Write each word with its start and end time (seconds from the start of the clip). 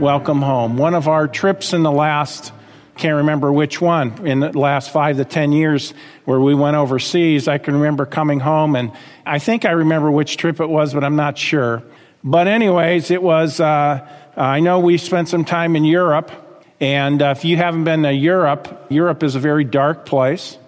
welcome 0.00 0.40
home. 0.40 0.76
One 0.76 0.94
of 0.94 1.08
our 1.08 1.26
trips 1.26 1.72
in 1.72 1.82
the 1.82 1.90
last, 1.90 2.52
can't 2.96 3.16
remember 3.16 3.52
which 3.52 3.80
one, 3.80 4.26
in 4.26 4.38
the 4.40 4.56
last 4.56 4.90
five 4.90 5.16
to 5.16 5.24
ten 5.24 5.50
years 5.50 5.92
where 6.24 6.40
we 6.40 6.54
went 6.54 6.76
overseas, 6.76 7.48
I 7.48 7.58
can 7.58 7.74
remember 7.74 8.06
coming 8.06 8.38
home 8.38 8.76
and 8.76 8.92
I 9.26 9.40
think 9.40 9.64
I 9.64 9.72
remember 9.72 10.10
which 10.10 10.36
trip 10.36 10.60
it 10.60 10.68
was, 10.68 10.94
but 10.94 11.02
I'm 11.02 11.16
not 11.16 11.36
sure. 11.36 11.82
But, 12.22 12.46
anyways, 12.46 13.10
it 13.10 13.22
was, 13.22 13.60
uh, 13.60 14.08
I 14.36 14.60
know 14.60 14.80
we 14.80 14.98
spent 14.98 15.28
some 15.28 15.44
time 15.44 15.74
in 15.74 15.84
Europe. 15.84 16.30
And 16.80 17.20
uh, 17.20 17.34
if 17.36 17.44
you 17.44 17.56
haven't 17.56 17.84
been 17.84 18.04
to 18.04 18.12
Europe, 18.12 18.86
Europe 18.88 19.24
is 19.24 19.34
a 19.34 19.40
very 19.40 19.64
dark 19.64 20.06
place. 20.06 20.58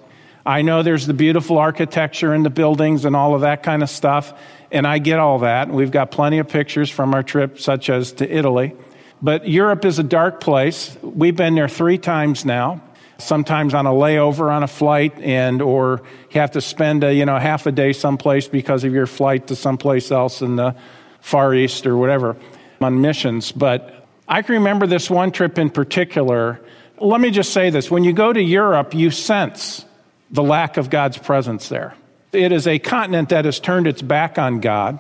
I 0.45 0.63
know 0.63 0.83
there's 0.83 1.07
the 1.07 1.15
beautiful 1.15 1.59
architecture 1.59 2.33
and 2.33 2.45
the 2.45 2.51
buildings 2.51 3.05
and 3.05 3.15
all 3.15 3.35
of 3.37 3.43
that 3.43 3.63
kind 3.63 3.85
of 3.85 3.91
stuff, 3.91 4.33
and 4.73 4.87
I 4.87 4.99
get 4.99 5.21
all 5.21 5.41
that. 5.41 5.69
We've 5.69 5.91
got 5.91 6.11
plenty 6.11 6.39
of 6.39 6.49
pictures 6.49 6.91
from 6.91 7.15
our 7.15 7.23
trip, 7.23 7.61
such 7.61 7.91
as 7.91 8.13
to 8.15 8.29
Italy. 8.29 8.75
But 9.23 9.47
Europe 9.49 9.85
is 9.85 9.99
a 9.99 10.03
dark 10.03 10.41
place. 10.41 10.97
We've 11.03 11.37
been 11.37 11.55
there 11.55 11.69
three 11.69 11.99
times 11.99 12.45
now. 12.45 12.81
Sometimes 13.19 13.75
on 13.75 13.85
a 13.85 13.91
layover 13.91 14.51
on 14.51 14.63
a 14.63 14.67
flight, 14.67 15.21
and 15.21 15.61
or 15.61 16.03
you 16.31 16.41
have 16.41 16.53
to 16.53 16.63
spend 16.63 17.05
a, 17.05 17.13
you 17.13 17.27
know 17.27 17.39
half 17.39 17.67
a 17.67 17.73
day 17.73 17.93
someplace 17.93 18.49
because 18.49 18.83
of 18.83 18.95
your 18.95 19.07
flight 19.07 19.49
to 19.49 19.57
someplace 19.57 20.11
else 20.11 20.41
in 20.41 20.57
the 20.57 20.75
Far 21.21 21.55
East 21.55 21.87
or 21.87 21.99
whatever 21.99 22.35
on 22.81 23.03
missions. 23.03 23.53
But 23.53 24.07
I 24.27 24.41
can 24.41 24.55
remember 24.55 24.87
this 24.87 25.11
one 25.11 25.33
trip 25.33 25.59
in 25.59 25.69
particular. 25.69 26.63
Let 26.99 27.21
me 27.21 27.31
just 27.31 27.53
say 27.53 27.69
this: 27.69 27.91
when 27.91 28.05
you 28.05 28.15
go 28.15 28.33
to 28.33 28.41
Europe, 28.41 28.95
you 28.95 29.11
sense 29.11 29.85
the 30.31 30.43
lack 30.43 30.79
of 30.79 30.89
God's 30.89 31.19
presence 31.19 31.69
there. 31.69 31.95
It 32.33 32.53
is 32.53 32.67
a 32.67 32.79
continent 32.79 33.29
that 33.31 33.45
has 33.45 33.61
turned 33.61 33.87
its 33.87 34.01
back 34.01 34.39
on 34.39 34.61
God. 34.61 34.99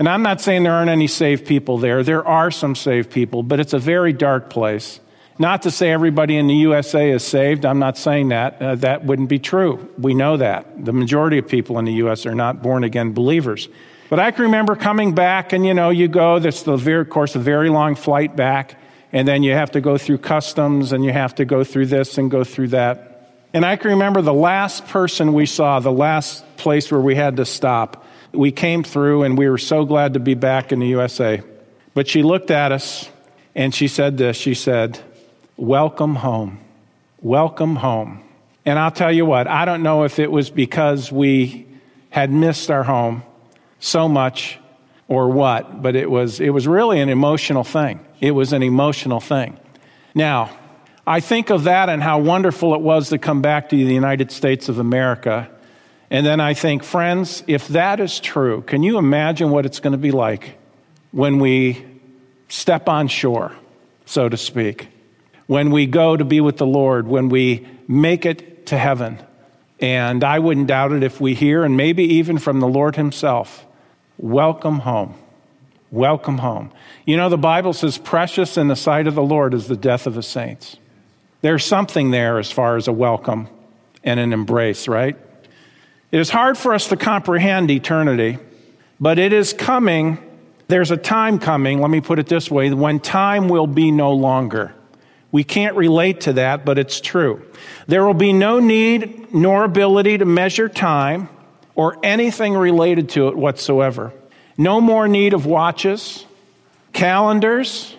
And 0.00 0.08
I'm 0.08 0.22
not 0.22 0.40
saying 0.40 0.62
there 0.62 0.72
aren't 0.72 0.88
any 0.88 1.06
saved 1.06 1.46
people 1.46 1.76
there. 1.76 2.02
There 2.02 2.26
are 2.26 2.50
some 2.50 2.74
saved 2.74 3.10
people, 3.10 3.42
but 3.42 3.60
it's 3.60 3.74
a 3.74 3.78
very 3.78 4.14
dark 4.14 4.48
place. 4.48 4.98
Not 5.38 5.60
to 5.62 5.70
say 5.70 5.90
everybody 5.90 6.38
in 6.38 6.46
the 6.46 6.54
USA 6.54 7.10
is 7.10 7.22
saved. 7.22 7.66
I'm 7.66 7.78
not 7.78 7.98
saying 7.98 8.30
that. 8.30 8.62
Uh, 8.62 8.74
that 8.76 9.04
wouldn't 9.04 9.28
be 9.28 9.38
true. 9.38 9.92
We 9.98 10.14
know 10.14 10.38
that. 10.38 10.86
The 10.86 10.94
majority 10.94 11.36
of 11.36 11.48
people 11.48 11.78
in 11.78 11.84
the 11.84 11.92
U.S. 12.04 12.24
are 12.24 12.34
not 12.34 12.62
born 12.62 12.82
again 12.82 13.12
believers. 13.12 13.68
But 14.08 14.20
I 14.20 14.30
can 14.30 14.44
remember 14.44 14.74
coming 14.74 15.14
back, 15.14 15.52
and 15.52 15.66
you 15.66 15.74
know, 15.74 15.90
you 15.90 16.08
go, 16.08 16.38
that's 16.38 16.62
the 16.62 16.78
very, 16.78 17.02
of 17.02 17.10
course, 17.10 17.36
a 17.36 17.38
very 17.38 17.68
long 17.68 17.94
flight 17.94 18.34
back, 18.34 18.76
and 19.12 19.28
then 19.28 19.42
you 19.42 19.52
have 19.52 19.72
to 19.72 19.82
go 19.82 19.98
through 19.98 20.18
customs, 20.18 20.92
and 20.92 21.04
you 21.04 21.12
have 21.12 21.34
to 21.34 21.44
go 21.44 21.62
through 21.62 21.86
this 21.86 22.16
and 22.16 22.30
go 22.30 22.42
through 22.42 22.68
that. 22.68 23.36
And 23.52 23.66
I 23.66 23.76
can 23.76 23.90
remember 23.90 24.22
the 24.22 24.32
last 24.32 24.86
person 24.86 25.34
we 25.34 25.44
saw, 25.44 25.78
the 25.78 25.92
last 25.92 26.56
place 26.56 26.90
where 26.90 27.02
we 27.02 27.16
had 27.16 27.36
to 27.36 27.44
stop. 27.44 28.06
We 28.32 28.52
came 28.52 28.82
through 28.82 29.24
and 29.24 29.36
we 29.36 29.48
were 29.48 29.58
so 29.58 29.84
glad 29.84 30.14
to 30.14 30.20
be 30.20 30.34
back 30.34 30.72
in 30.72 30.80
the 30.80 30.88
USA. 30.88 31.42
But 31.94 32.08
she 32.08 32.22
looked 32.22 32.50
at 32.50 32.72
us 32.72 33.08
and 33.54 33.74
she 33.74 33.88
said 33.88 34.16
this 34.18 34.36
She 34.36 34.54
said, 34.54 35.00
Welcome 35.56 36.16
home. 36.16 36.60
Welcome 37.20 37.76
home. 37.76 38.22
And 38.64 38.78
I'll 38.78 38.90
tell 38.90 39.12
you 39.12 39.26
what, 39.26 39.46
I 39.46 39.64
don't 39.64 39.82
know 39.82 40.04
if 40.04 40.18
it 40.18 40.30
was 40.30 40.50
because 40.50 41.10
we 41.10 41.66
had 42.10 42.30
missed 42.30 42.70
our 42.70 42.82
home 42.82 43.22
so 43.78 44.08
much 44.08 44.58
or 45.08 45.28
what, 45.28 45.82
but 45.82 45.96
it 45.96 46.10
was, 46.10 46.40
it 46.40 46.50
was 46.50 46.68
really 46.68 47.00
an 47.00 47.08
emotional 47.08 47.64
thing. 47.64 48.00
It 48.20 48.30
was 48.30 48.52
an 48.52 48.62
emotional 48.62 49.20
thing. 49.20 49.58
Now, 50.14 50.50
I 51.06 51.20
think 51.20 51.50
of 51.50 51.64
that 51.64 51.88
and 51.88 52.02
how 52.02 52.20
wonderful 52.20 52.74
it 52.74 52.80
was 52.80 53.08
to 53.08 53.18
come 53.18 53.42
back 53.42 53.70
to 53.70 53.76
the 53.76 53.94
United 53.94 54.30
States 54.30 54.68
of 54.68 54.78
America. 54.78 55.50
And 56.10 56.26
then 56.26 56.40
I 56.40 56.54
think, 56.54 56.82
friends, 56.82 57.44
if 57.46 57.68
that 57.68 58.00
is 58.00 58.18
true, 58.18 58.62
can 58.62 58.82
you 58.82 58.98
imagine 58.98 59.50
what 59.50 59.64
it's 59.64 59.78
going 59.78 59.92
to 59.92 59.98
be 59.98 60.10
like 60.10 60.58
when 61.12 61.38
we 61.38 61.84
step 62.48 62.88
on 62.88 63.06
shore, 63.06 63.52
so 64.06 64.28
to 64.28 64.36
speak? 64.36 64.88
When 65.46 65.70
we 65.70 65.86
go 65.86 66.16
to 66.16 66.24
be 66.24 66.40
with 66.40 66.56
the 66.56 66.66
Lord, 66.66 67.06
when 67.06 67.28
we 67.28 67.66
make 67.86 68.26
it 68.26 68.66
to 68.66 68.78
heaven. 68.78 69.20
And 69.80 70.24
I 70.24 70.40
wouldn't 70.40 70.66
doubt 70.66 70.92
it 70.92 71.02
if 71.02 71.20
we 71.20 71.34
hear, 71.34 71.64
and 71.64 71.76
maybe 71.76 72.04
even 72.14 72.38
from 72.38 72.60
the 72.60 72.68
Lord 72.68 72.96
Himself, 72.96 73.64
welcome 74.18 74.80
home. 74.80 75.14
Welcome 75.92 76.38
home. 76.38 76.72
You 77.04 77.16
know, 77.16 77.28
the 77.28 77.38
Bible 77.38 77.72
says, 77.72 77.98
precious 77.98 78.56
in 78.56 78.68
the 78.68 78.76
sight 78.76 79.06
of 79.06 79.14
the 79.14 79.22
Lord 79.22 79.54
is 79.54 79.68
the 79.68 79.76
death 79.76 80.06
of 80.06 80.14
the 80.14 80.22
saints. 80.22 80.76
There's 81.40 81.64
something 81.64 82.10
there 82.10 82.38
as 82.38 82.52
far 82.52 82.76
as 82.76 82.86
a 82.86 82.92
welcome 82.92 83.48
and 84.04 84.20
an 84.20 84.32
embrace, 84.32 84.86
right? 84.86 85.16
It 86.12 86.18
is 86.18 86.30
hard 86.30 86.58
for 86.58 86.74
us 86.74 86.88
to 86.88 86.96
comprehend 86.96 87.70
eternity, 87.70 88.38
but 88.98 89.18
it 89.18 89.32
is 89.32 89.52
coming. 89.52 90.18
There's 90.66 90.90
a 90.90 90.96
time 90.96 91.38
coming, 91.38 91.80
let 91.80 91.90
me 91.90 92.00
put 92.00 92.18
it 92.18 92.26
this 92.26 92.50
way, 92.50 92.72
when 92.72 93.00
time 93.00 93.48
will 93.48 93.66
be 93.66 93.90
no 93.90 94.12
longer. 94.12 94.74
We 95.32 95.44
can't 95.44 95.76
relate 95.76 96.22
to 96.22 96.32
that, 96.34 96.64
but 96.64 96.78
it's 96.78 97.00
true. 97.00 97.46
There 97.86 98.04
will 98.04 98.14
be 98.14 98.32
no 98.32 98.58
need 98.58 99.32
nor 99.32 99.62
ability 99.64 100.18
to 100.18 100.24
measure 100.24 100.68
time 100.68 101.28
or 101.76 101.96
anything 102.02 102.54
related 102.54 103.10
to 103.10 103.28
it 103.28 103.36
whatsoever. 103.36 104.12
No 104.58 104.80
more 104.80 105.06
need 105.06 105.32
of 105.32 105.46
watches, 105.46 106.26
calendars, 106.92 107.94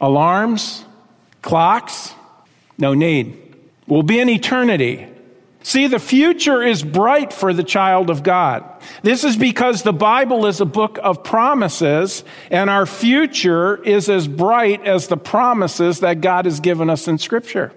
alarms, 0.00 0.84
clocks, 1.42 2.14
no 2.78 2.94
need. 2.94 3.56
We'll 3.88 4.04
be 4.04 4.20
in 4.20 4.28
eternity. 4.28 5.08
See, 5.66 5.88
the 5.88 5.98
future 5.98 6.62
is 6.62 6.84
bright 6.84 7.32
for 7.32 7.52
the 7.52 7.64
child 7.64 8.08
of 8.08 8.22
God. 8.22 8.62
This 9.02 9.24
is 9.24 9.36
because 9.36 9.82
the 9.82 9.92
Bible 9.92 10.46
is 10.46 10.60
a 10.60 10.64
book 10.64 10.96
of 11.02 11.24
promises, 11.24 12.22
and 12.52 12.70
our 12.70 12.86
future 12.86 13.82
is 13.82 14.08
as 14.08 14.28
bright 14.28 14.86
as 14.86 15.08
the 15.08 15.16
promises 15.16 15.98
that 16.00 16.20
God 16.20 16.44
has 16.44 16.60
given 16.60 16.88
us 16.88 17.08
in 17.08 17.18
Scripture. 17.18 17.72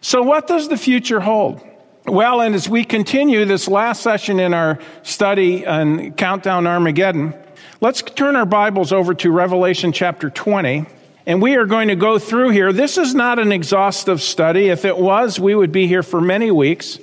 So, 0.00 0.22
what 0.22 0.46
does 0.46 0.68
the 0.68 0.76
future 0.76 1.18
hold? 1.18 1.60
Well, 2.06 2.40
and 2.40 2.54
as 2.54 2.68
we 2.68 2.84
continue 2.84 3.44
this 3.46 3.66
last 3.66 4.00
session 4.00 4.38
in 4.38 4.54
our 4.54 4.78
study 5.02 5.66
on 5.66 6.12
Countdown 6.12 6.68
Armageddon, 6.68 7.34
let's 7.80 8.00
turn 8.00 8.36
our 8.36 8.46
Bibles 8.46 8.92
over 8.92 9.12
to 9.14 9.32
Revelation 9.32 9.90
chapter 9.90 10.30
20. 10.30 10.86
And 11.26 11.42
we 11.42 11.56
are 11.56 11.66
going 11.66 11.88
to 11.88 11.96
go 11.96 12.18
through 12.18 12.50
here. 12.50 12.72
This 12.72 12.96
is 12.96 13.12
not 13.14 13.38
an 13.38 13.52
exhaustive 13.52 14.22
study. 14.22 14.68
If 14.68 14.86
it 14.86 14.96
was, 14.96 15.38
we 15.38 15.54
would 15.54 15.72
be 15.72 15.86
here 15.86 16.02
for 16.02 16.22
many 16.22 16.50
weeks. 16.50 16.98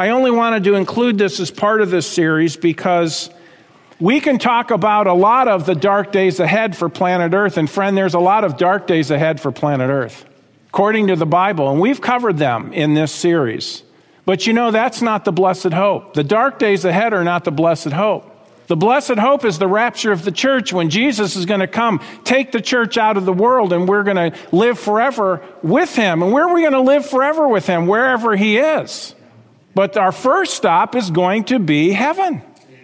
I 0.00 0.08
only 0.08 0.30
wanted 0.30 0.64
to 0.64 0.76
include 0.76 1.18
this 1.18 1.40
as 1.40 1.50
part 1.50 1.82
of 1.82 1.90
this 1.90 2.06
series 2.06 2.56
because 2.56 3.28
we 4.00 4.18
can 4.20 4.38
talk 4.38 4.70
about 4.70 5.06
a 5.06 5.12
lot 5.12 5.46
of 5.46 5.66
the 5.66 5.74
dark 5.74 6.10
days 6.10 6.40
ahead 6.40 6.74
for 6.74 6.88
planet 6.88 7.34
Earth. 7.34 7.58
And 7.58 7.68
friend, 7.68 7.98
there's 7.98 8.14
a 8.14 8.18
lot 8.18 8.42
of 8.42 8.56
dark 8.56 8.86
days 8.86 9.10
ahead 9.10 9.42
for 9.42 9.52
planet 9.52 9.90
Earth, 9.90 10.24
according 10.68 11.08
to 11.08 11.16
the 11.16 11.26
Bible. 11.26 11.70
And 11.70 11.82
we've 11.82 12.00
covered 12.00 12.38
them 12.38 12.72
in 12.72 12.94
this 12.94 13.12
series. 13.12 13.82
But 14.24 14.46
you 14.46 14.54
know, 14.54 14.70
that's 14.70 15.02
not 15.02 15.26
the 15.26 15.32
blessed 15.32 15.74
hope. 15.74 16.14
The 16.14 16.24
dark 16.24 16.58
days 16.58 16.86
ahead 16.86 17.12
are 17.12 17.22
not 17.22 17.44
the 17.44 17.52
blessed 17.52 17.92
hope. 17.92 18.24
The 18.68 18.76
blessed 18.76 19.18
hope 19.18 19.44
is 19.44 19.58
the 19.58 19.68
rapture 19.68 20.12
of 20.12 20.24
the 20.24 20.32
church 20.32 20.72
when 20.72 20.88
Jesus 20.88 21.36
is 21.36 21.44
going 21.44 21.60
to 21.60 21.66
come, 21.66 22.00
take 22.24 22.52
the 22.52 22.62
church 22.62 22.96
out 22.96 23.18
of 23.18 23.26
the 23.26 23.34
world, 23.34 23.74
and 23.74 23.86
we're 23.86 24.04
going 24.04 24.32
to 24.32 24.38
live 24.50 24.78
forever 24.78 25.42
with 25.62 25.94
him. 25.94 26.22
And 26.22 26.32
where 26.32 26.48
are 26.48 26.54
we 26.54 26.62
going 26.62 26.72
to 26.72 26.80
live 26.80 27.04
forever 27.04 27.46
with 27.46 27.66
him? 27.66 27.86
Wherever 27.86 28.34
he 28.34 28.56
is. 28.56 29.14
But 29.80 29.96
our 29.96 30.12
first 30.12 30.52
stop 30.52 30.94
is 30.94 31.10
going 31.10 31.44
to 31.44 31.58
be 31.58 31.92
heaven. 31.92 32.42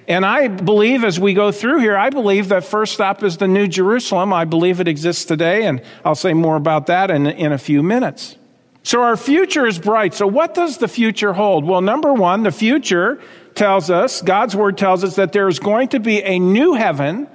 And 0.08 0.24
I 0.24 0.48
believe 0.48 1.04
as 1.04 1.20
we 1.20 1.34
go 1.34 1.52
through 1.52 1.80
here, 1.80 1.94
I 1.94 2.08
believe 2.08 2.48
that 2.48 2.64
first 2.64 2.94
stop 2.94 3.22
is 3.22 3.36
the 3.36 3.46
New 3.46 3.66
Jerusalem. 3.66 4.32
I 4.32 4.46
believe 4.46 4.80
it 4.80 4.88
exists 4.88 5.26
today, 5.26 5.66
and 5.66 5.82
I'll 6.06 6.14
say 6.14 6.32
more 6.32 6.56
about 6.56 6.86
that 6.86 7.10
in, 7.10 7.26
in 7.26 7.52
a 7.52 7.58
few 7.58 7.82
minutes. 7.82 8.36
So 8.82 9.02
our 9.02 9.18
future 9.18 9.66
is 9.66 9.78
bright. 9.78 10.14
So 10.14 10.26
what 10.26 10.54
does 10.54 10.78
the 10.78 10.88
future 10.88 11.34
hold? 11.34 11.66
Well, 11.66 11.82
number 11.82 12.14
one, 12.14 12.44
the 12.44 12.50
future 12.50 13.20
tells 13.54 13.90
us, 13.90 14.22
God's 14.22 14.56
word 14.56 14.78
tells 14.78 15.04
us 15.04 15.16
that 15.16 15.32
there's 15.32 15.58
going 15.58 15.88
to 15.88 16.00
be 16.00 16.22
a 16.22 16.38
new 16.38 16.72
heaven 16.72 17.28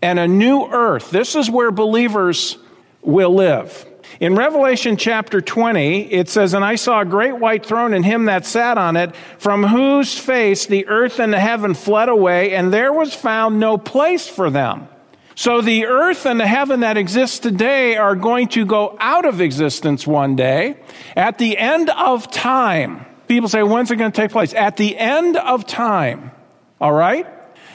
and 0.00 0.20
a 0.20 0.28
new 0.28 0.64
earth. 0.70 1.10
This 1.10 1.34
is 1.34 1.50
where 1.50 1.72
believers 1.72 2.56
will 3.02 3.34
live. 3.34 3.84
In 4.20 4.34
Revelation 4.34 4.96
chapter 4.96 5.40
20, 5.40 6.12
it 6.12 6.28
says, 6.28 6.54
And 6.54 6.64
I 6.64 6.74
saw 6.74 7.00
a 7.00 7.04
great 7.04 7.38
white 7.38 7.64
throne 7.64 7.94
and 7.94 8.04
him 8.04 8.24
that 8.24 8.44
sat 8.46 8.76
on 8.78 8.96
it, 8.96 9.14
from 9.38 9.62
whose 9.62 10.18
face 10.18 10.66
the 10.66 10.86
earth 10.88 11.20
and 11.20 11.32
the 11.32 11.40
heaven 11.40 11.74
fled 11.74 12.08
away, 12.08 12.54
and 12.54 12.72
there 12.72 12.92
was 12.92 13.14
found 13.14 13.60
no 13.60 13.78
place 13.78 14.26
for 14.26 14.50
them. 14.50 14.88
So 15.36 15.60
the 15.60 15.86
earth 15.86 16.26
and 16.26 16.40
the 16.40 16.48
heaven 16.48 16.80
that 16.80 16.96
exist 16.96 17.44
today 17.44 17.96
are 17.96 18.16
going 18.16 18.48
to 18.48 18.66
go 18.66 18.96
out 18.98 19.24
of 19.24 19.40
existence 19.40 20.04
one 20.04 20.34
day 20.34 20.78
at 21.14 21.38
the 21.38 21.56
end 21.56 21.90
of 21.90 22.28
time. 22.28 23.06
People 23.28 23.48
say, 23.48 23.62
when's 23.62 23.90
it 23.92 23.96
going 23.96 24.10
to 24.10 24.20
take 24.20 24.32
place? 24.32 24.52
At 24.52 24.76
the 24.76 24.98
end 24.98 25.36
of 25.36 25.64
time. 25.64 26.32
All 26.80 26.92
right? 26.92 27.24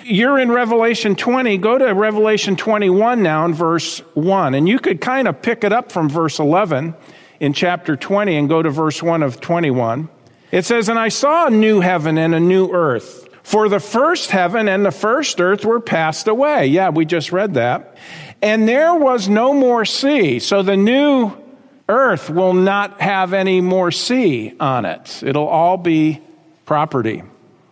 You're 0.06 0.38
in 0.38 0.52
Revelation 0.52 1.16
20. 1.16 1.58
Go 1.58 1.78
to 1.78 1.86
Revelation 1.94 2.56
21 2.56 3.24
now 3.24 3.46
in 3.46 3.54
verse 3.54 4.00
1. 4.16 4.54
And 4.54 4.68
you 4.68 4.80
could 4.80 5.00
kind 5.00 5.28
of 5.28 5.42
pick 5.42 5.64
it 5.64 5.72
up 5.72 5.92
from 5.92 6.10
verse 6.10 6.40
11 6.40 6.94
in 7.40 7.54
chapter 7.54 7.96
20 7.96 8.36
and 8.36 8.50
go 8.50 8.62
to 8.62 8.70
verse 8.70 9.02
1 9.02 9.24
of 9.24 9.40
21. 9.40 10.10
It 10.52 10.66
says, 10.66 10.90
And 10.90 11.00
I 11.00 11.08
saw 11.08 11.48
a 11.48 11.50
new 11.50 11.80
heaven 11.80 12.18
and 12.18 12.36
a 12.36 12.40
new 12.40 12.72
earth. 12.72 13.28
For 13.44 13.70
the 13.70 13.80
first 13.80 14.32
heaven 14.32 14.70
and 14.70 14.86
the 14.86 14.92
first 14.92 15.40
earth 15.42 15.66
were 15.66 15.80
passed 15.80 16.28
away. 16.28 16.68
Yeah, 16.68 16.90
we 16.90 17.06
just 17.06 17.32
read 17.32 17.56
that. 17.56 17.98
And 18.42 18.68
there 18.68 18.96
was 18.96 19.30
no 19.30 19.54
more 19.54 19.86
sea. 19.86 20.40
So 20.40 20.64
the 20.64 20.78
new 20.78 21.34
earth 21.88 22.30
will 22.30 22.54
not 22.54 23.02
have 23.02 23.34
any 23.34 23.62
more 23.62 23.92
sea 23.92 24.54
on 24.60 24.86
it. 24.86 25.24
It'll 25.24 25.48
all 25.48 25.78
be 25.78 26.22
property. 26.66 27.24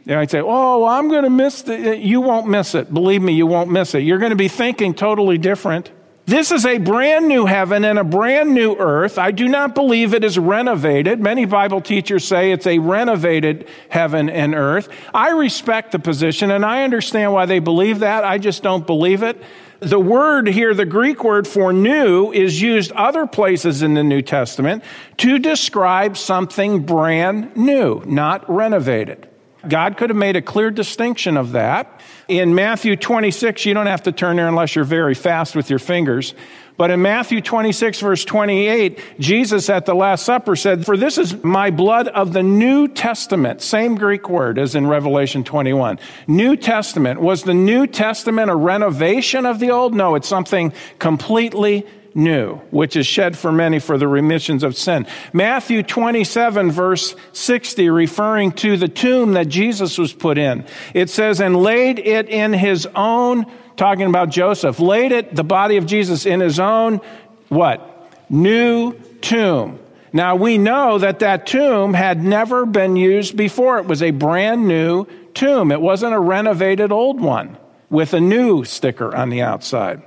You 0.05 0.15
might 0.15 0.31
say, 0.31 0.41
Oh, 0.43 0.85
I'm 0.85 1.09
going 1.09 1.23
to 1.23 1.29
miss 1.29 1.67
it. 1.67 1.87
Uh, 1.87 1.91
you 1.91 2.21
won't 2.21 2.47
miss 2.47 2.75
it. 2.75 2.93
Believe 2.93 3.21
me, 3.21 3.33
you 3.33 3.45
won't 3.45 3.69
miss 3.69 3.93
it. 3.93 3.99
You're 3.99 4.17
going 4.17 4.31
to 4.31 4.35
be 4.35 4.47
thinking 4.47 4.93
totally 4.93 5.37
different. 5.37 5.91
This 6.25 6.51
is 6.51 6.65
a 6.65 6.77
brand 6.77 7.27
new 7.27 7.45
heaven 7.45 7.83
and 7.83 7.99
a 7.99 8.03
brand 8.03 8.53
new 8.53 8.75
earth. 8.75 9.17
I 9.17 9.31
do 9.31 9.47
not 9.47 9.75
believe 9.75 10.13
it 10.13 10.23
is 10.23 10.37
renovated. 10.37 11.19
Many 11.19 11.45
Bible 11.45 11.81
teachers 11.81 12.25
say 12.25 12.51
it's 12.51 12.67
a 12.67 12.79
renovated 12.79 13.67
heaven 13.89 14.29
and 14.29 14.53
earth. 14.53 14.87
I 15.13 15.31
respect 15.31 15.91
the 15.91 15.99
position 15.99 16.51
and 16.51 16.63
I 16.63 16.83
understand 16.83 17.33
why 17.33 17.47
they 17.47 17.59
believe 17.59 17.99
that. 17.99 18.23
I 18.23 18.37
just 18.37 18.63
don't 18.63 18.85
believe 18.85 19.23
it. 19.23 19.41
The 19.81 19.99
word 19.99 20.47
here, 20.47 20.75
the 20.75 20.85
Greek 20.85 21.23
word 21.23 21.47
for 21.47 21.73
new, 21.73 22.31
is 22.31 22.61
used 22.61 22.91
other 22.91 23.25
places 23.25 23.81
in 23.81 23.95
the 23.95 24.03
New 24.03 24.21
Testament 24.21 24.83
to 25.17 25.39
describe 25.39 26.15
something 26.15 26.85
brand 26.85 27.57
new, 27.57 28.03
not 28.05 28.47
renovated. 28.47 29.27
God 29.67 29.97
could 29.97 30.09
have 30.09 30.17
made 30.17 30.35
a 30.35 30.41
clear 30.41 30.71
distinction 30.71 31.37
of 31.37 31.51
that. 31.51 32.01
In 32.27 32.55
Matthew 32.55 32.95
26, 32.95 33.65
you 33.65 33.73
don't 33.73 33.87
have 33.87 34.03
to 34.03 34.11
turn 34.11 34.37
there 34.37 34.47
unless 34.47 34.75
you're 34.75 34.85
very 34.85 35.13
fast 35.13 35.55
with 35.55 35.69
your 35.69 35.79
fingers. 35.79 36.33
But 36.77 36.89
in 36.89 37.01
Matthew 37.01 37.41
26, 37.41 37.99
verse 37.99 38.25
28, 38.25 39.19
Jesus 39.19 39.69
at 39.69 39.85
the 39.85 39.93
Last 39.93 40.25
Supper 40.25 40.55
said, 40.55 40.83
For 40.83 40.97
this 40.97 41.19
is 41.19 41.43
my 41.43 41.69
blood 41.69 42.07
of 42.07 42.33
the 42.33 42.41
New 42.41 42.87
Testament. 42.87 43.61
Same 43.61 43.95
Greek 43.95 44.29
word 44.29 44.57
as 44.57 44.73
in 44.73 44.87
Revelation 44.87 45.43
21. 45.43 45.99
New 46.27 46.55
Testament. 46.55 47.21
Was 47.21 47.43
the 47.43 47.53
New 47.53 47.85
Testament 47.85 48.49
a 48.49 48.55
renovation 48.55 49.45
of 49.45 49.59
the 49.59 49.69
Old? 49.69 49.93
No, 49.93 50.15
it's 50.15 50.27
something 50.27 50.73
completely 50.97 51.85
new, 52.13 52.55
which 52.71 52.95
is 52.95 53.07
shed 53.07 53.37
for 53.37 53.51
many 53.51 53.79
for 53.79 53.97
the 53.97 54.07
remissions 54.07 54.63
of 54.63 54.75
sin. 54.75 55.07
Matthew 55.33 55.83
27 55.83 56.71
verse 56.71 57.15
60, 57.33 57.89
referring 57.89 58.51
to 58.53 58.77
the 58.77 58.87
tomb 58.87 59.33
that 59.33 59.47
Jesus 59.47 59.97
was 59.97 60.13
put 60.13 60.37
in. 60.37 60.65
It 60.93 61.09
says, 61.09 61.39
and 61.39 61.55
laid 61.55 61.99
it 61.99 62.29
in 62.29 62.53
his 62.53 62.87
own, 62.95 63.45
talking 63.77 64.07
about 64.07 64.29
Joseph, 64.29 64.79
laid 64.79 65.11
it, 65.11 65.35
the 65.35 65.43
body 65.43 65.77
of 65.77 65.85
Jesus, 65.85 66.25
in 66.25 66.39
his 66.39 66.59
own, 66.59 67.01
what? 67.49 67.87
New 68.29 68.93
tomb. 69.21 69.79
Now 70.13 70.35
we 70.35 70.57
know 70.57 70.97
that 70.97 71.19
that 71.19 71.47
tomb 71.47 71.93
had 71.93 72.23
never 72.23 72.65
been 72.65 72.95
used 72.95 73.37
before. 73.37 73.77
It 73.77 73.85
was 73.85 74.03
a 74.03 74.11
brand 74.11 74.67
new 74.67 75.05
tomb. 75.33 75.71
It 75.71 75.81
wasn't 75.81 76.13
a 76.13 76.19
renovated 76.19 76.91
old 76.91 77.21
one 77.21 77.57
with 77.89 78.13
a 78.13 78.19
new 78.19 78.63
sticker 78.65 79.15
on 79.15 79.29
the 79.29 79.41
outside. 79.41 80.01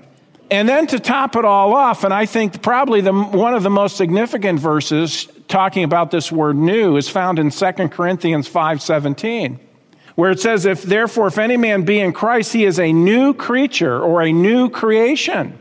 And 0.51 0.69
then 0.69 0.87
to 0.89 1.01
top 1.01 1.37
it 1.37 1.45
all 1.45 1.75
off, 1.75 2.05
and 2.05 2.13
I 2.13 2.27
think 2.27 2.63
probably 2.63 3.01
the, 3.01 3.13
one 3.13 3.55
of 3.55 3.63
the 3.63 3.71
most 3.71 3.97
significant 3.97 4.61
verses 4.61 5.27
talking 5.49 5.85
about 5.85 6.11
this 6.11 6.31
word 6.31 6.57
new 6.57 6.97
is 6.97 7.09
found 7.09 7.39
in 7.39 7.51
2 7.51 7.73
Corinthians 7.91 8.49
5:17, 8.49 9.59
where 10.17 10.31
it 10.31 10.41
says, 10.41 10.67
If 10.67 10.83
therefore, 10.83 11.29
if 11.29 11.39
any 11.39 11.57
man 11.57 11.83
be 11.83 11.99
in 11.99 12.13
Christ, 12.13 12.53
he 12.53 12.65
is 12.65 12.79
a 12.79 12.93
new 12.93 13.33
creature 13.33 14.01
or 14.01 14.23
a 14.23 14.33
new 14.33 14.69
creation. 14.69 15.59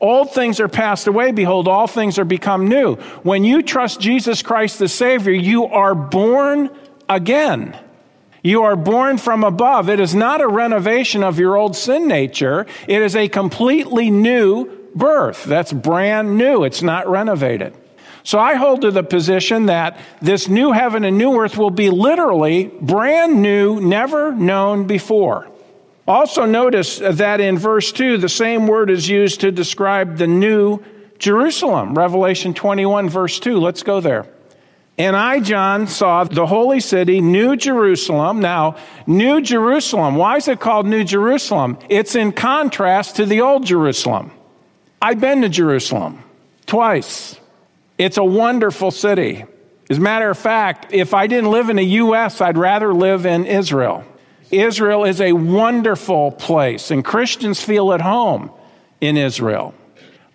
Old 0.00 0.32
things 0.32 0.60
are 0.60 0.68
passed 0.68 1.06
away. 1.06 1.32
Behold, 1.32 1.66
all 1.66 1.86
things 1.86 2.18
are 2.18 2.24
become 2.24 2.68
new. 2.68 2.96
When 3.22 3.44
you 3.44 3.62
trust 3.62 4.00
Jesus 4.00 4.42
Christ 4.42 4.78
the 4.78 4.88
Savior, 4.88 5.32
you 5.32 5.64
are 5.64 5.94
born 5.94 6.68
again. 7.08 7.78
You 8.46 8.62
are 8.62 8.76
born 8.76 9.18
from 9.18 9.42
above. 9.42 9.88
It 9.88 9.98
is 9.98 10.14
not 10.14 10.40
a 10.40 10.46
renovation 10.46 11.24
of 11.24 11.40
your 11.40 11.56
old 11.56 11.74
sin 11.74 12.06
nature. 12.06 12.64
It 12.86 13.02
is 13.02 13.16
a 13.16 13.26
completely 13.26 14.08
new 14.08 14.70
birth. 14.94 15.42
That's 15.42 15.72
brand 15.72 16.38
new. 16.38 16.62
It's 16.62 16.80
not 16.80 17.08
renovated. 17.08 17.74
So 18.22 18.38
I 18.38 18.54
hold 18.54 18.82
to 18.82 18.92
the 18.92 19.02
position 19.02 19.66
that 19.66 19.98
this 20.22 20.46
new 20.46 20.70
heaven 20.70 21.04
and 21.04 21.18
new 21.18 21.36
earth 21.40 21.58
will 21.58 21.70
be 21.70 21.90
literally 21.90 22.66
brand 22.80 23.42
new, 23.42 23.80
never 23.80 24.30
known 24.30 24.86
before. 24.86 25.48
Also, 26.06 26.46
notice 26.46 26.98
that 26.98 27.40
in 27.40 27.58
verse 27.58 27.90
2, 27.90 28.18
the 28.18 28.28
same 28.28 28.68
word 28.68 28.90
is 28.90 29.08
used 29.08 29.40
to 29.40 29.50
describe 29.50 30.18
the 30.18 30.28
new 30.28 30.84
Jerusalem. 31.18 31.94
Revelation 31.94 32.54
21, 32.54 33.08
verse 33.08 33.40
2. 33.40 33.58
Let's 33.58 33.82
go 33.82 34.00
there. 34.00 34.28
And 34.98 35.14
I, 35.14 35.40
John, 35.40 35.86
saw 35.86 36.24
the 36.24 36.46
holy 36.46 36.80
city, 36.80 37.20
New 37.20 37.56
Jerusalem. 37.56 38.40
Now, 38.40 38.76
New 39.06 39.42
Jerusalem, 39.42 40.14
why 40.14 40.36
is 40.36 40.48
it 40.48 40.58
called 40.58 40.86
New 40.86 41.04
Jerusalem? 41.04 41.78
It's 41.90 42.14
in 42.14 42.32
contrast 42.32 43.16
to 43.16 43.26
the 43.26 43.42
old 43.42 43.66
Jerusalem. 43.66 44.30
I've 45.02 45.20
been 45.20 45.42
to 45.42 45.50
Jerusalem 45.50 46.24
twice. 46.64 47.38
It's 47.98 48.16
a 48.16 48.24
wonderful 48.24 48.90
city. 48.90 49.44
As 49.90 49.98
a 49.98 50.00
matter 50.00 50.30
of 50.30 50.38
fact, 50.38 50.92
if 50.92 51.12
I 51.12 51.26
didn't 51.26 51.50
live 51.50 51.68
in 51.68 51.76
the 51.76 51.84
U.S., 51.84 52.40
I'd 52.40 52.56
rather 52.56 52.92
live 52.94 53.26
in 53.26 53.44
Israel. 53.46 54.04
Israel 54.50 55.04
is 55.04 55.20
a 55.20 55.32
wonderful 55.32 56.32
place, 56.32 56.90
and 56.90 57.04
Christians 57.04 57.60
feel 57.60 57.92
at 57.92 58.00
home 58.00 58.50
in 59.00 59.16
Israel. 59.16 59.74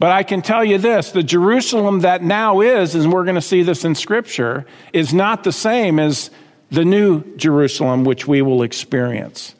But 0.01 0.12
I 0.12 0.24
can 0.24 0.42
tell 0.42 0.65
you 0.65 0.80
this 0.80 1.12
the 1.12 1.21
Jerusalem 1.21 2.00
that 2.00 2.24
now 2.24 2.62
is, 2.62 2.95
and 2.95 3.13
we're 3.13 3.24
going 3.24 3.36
to 3.36 3.42
see 3.42 3.62
this 3.62 3.86
in 3.86 3.94
Scripture, 3.94 4.65
is 4.94 5.13
not 5.13 5.44
the 5.44 5.51
same 5.51 6.00
as 6.00 6.31
the 6.71 6.83
new 6.83 7.24
Jerusalem 7.36 8.03
which 8.03 8.27
we 8.27 8.42
will 8.42 8.63
experience. 8.63 9.53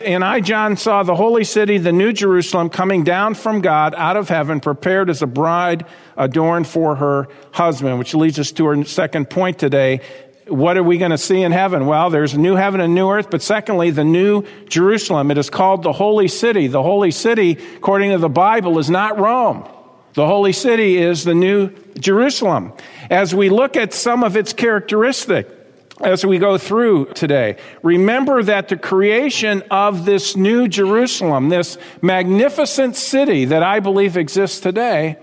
And 0.00 0.24
I, 0.24 0.40
John, 0.40 0.76
saw 0.76 1.04
the 1.04 1.14
holy 1.14 1.44
city, 1.44 1.78
the 1.78 1.92
new 1.92 2.12
Jerusalem, 2.12 2.70
coming 2.70 3.04
down 3.04 3.34
from 3.34 3.60
God 3.60 3.94
out 3.94 4.16
of 4.16 4.28
heaven, 4.28 4.58
prepared 4.58 5.10
as 5.10 5.22
a 5.22 5.28
bride 5.28 5.86
adorned 6.16 6.66
for 6.66 6.96
her 6.96 7.28
husband, 7.52 8.00
which 8.00 8.16
leads 8.16 8.40
us 8.40 8.50
to 8.50 8.66
our 8.66 8.84
second 8.84 9.30
point 9.30 9.60
today. 9.60 10.00
What 10.48 10.76
are 10.76 10.82
we 10.82 10.98
going 10.98 11.12
to 11.12 11.18
see 11.18 11.40
in 11.40 11.52
heaven? 11.52 11.86
Well, 11.86 12.10
there's 12.10 12.34
a 12.34 12.38
new 12.40 12.56
heaven 12.56 12.80
and 12.80 12.96
new 12.96 13.10
earth, 13.10 13.30
but 13.30 13.42
secondly, 13.42 13.90
the 13.92 14.02
new 14.02 14.42
Jerusalem. 14.68 15.30
It 15.30 15.38
is 15.38 15.50
called 15.50 15.84
the 15.84 15.92
holy 15.92 16.26
city. 16.26 16.66
The 16.66 16.82
holy 16.82 17.12
city, 17.12 17.52
according 17.76 18.10
to 18.10 18.18
the 18.18 18.28
Bible, 18.28 18.80
is 18.80 18.90
not 18.90 19.20
Rome. 19.20 19.68
The 20.14 20.26
holy 20.26 20.52
city 20.52 20.96
is 20.96 21.24
the 21.24 21.34
new 21.34 21.70
Jerusalem. 21.98 22.72
As 23.10 23.34
we 23.34 23.50
look 23.50 23.76
at 23.76 23.92
some 23.92 24.22
of 24.22 24.36
its 24.36 24.52
characteristics, 24.52 25.50
as 26.00 26.24
we 26.24 26.38
go 26.38 26.56
through 26.56 27.06
today, 27.14 27.56
remember 27.82 28.42
that 28.44 28.68
the 28.68 28.76
creation 28.76 29.62
of 29.70 30.04
this 30.04 30.36
new 30.36 30.68
Jerusalem, 30.68 31.48
this 31.48 31.78
magnificent 32.00 32.94
city 32.94 33.44
that 33.46 33.64
I 33.64 33.80
believe 33.80 34.16
exists 34.16 34.60
today, 34.60 35.16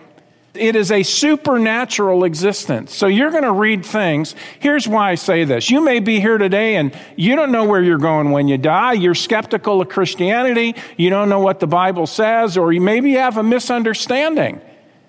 it 0.53 0.75
is 0.75 0.91
a 0.91 1.03
supernatural 1.03 2.25
existence. 2.25 2.93
So 2.93 3.07
you're 3.07 3.31
going 3.31 3.43
to 3.43 3.53
read 3.53 3.85
things. 3.85 4.35
Here's 4.59 4.85
why 4.85 5.11
I 5.11 5.15
say 5.15 5.45
this. 5.45 5.69
You 5.69 5.81
may 5.81 6.01
be 6.01 6.19
here 6.19 6.37
today 6.37 6.75
and 6.75 6.93
you 7.15 7.37
don't 7.37 7.53
know 7.53 7.63
where 7.63 7.81
you're 7.81 7.97
going 7.97 8.31
when 8.31 8.49
you 8.49 8.57
die. 8.57 8.93
You're 8.93 9.15
skeptical 9.15 9.79
of 9.79 9.87
Christianity. 9.87 10.75
You 10.97 11.09
don't 11.09 11.29
know 11.29 11.39
what 11.39 11.61
the 11.61 11.67
Bible 11.67 12.07
says, 12.07 12.57
or 12.57 12.73
you 12.73 12.81
maybe 12.81 13.13
have 13.13 13.37
a 13.37 13.43
misunderstanding. 13.43 14.59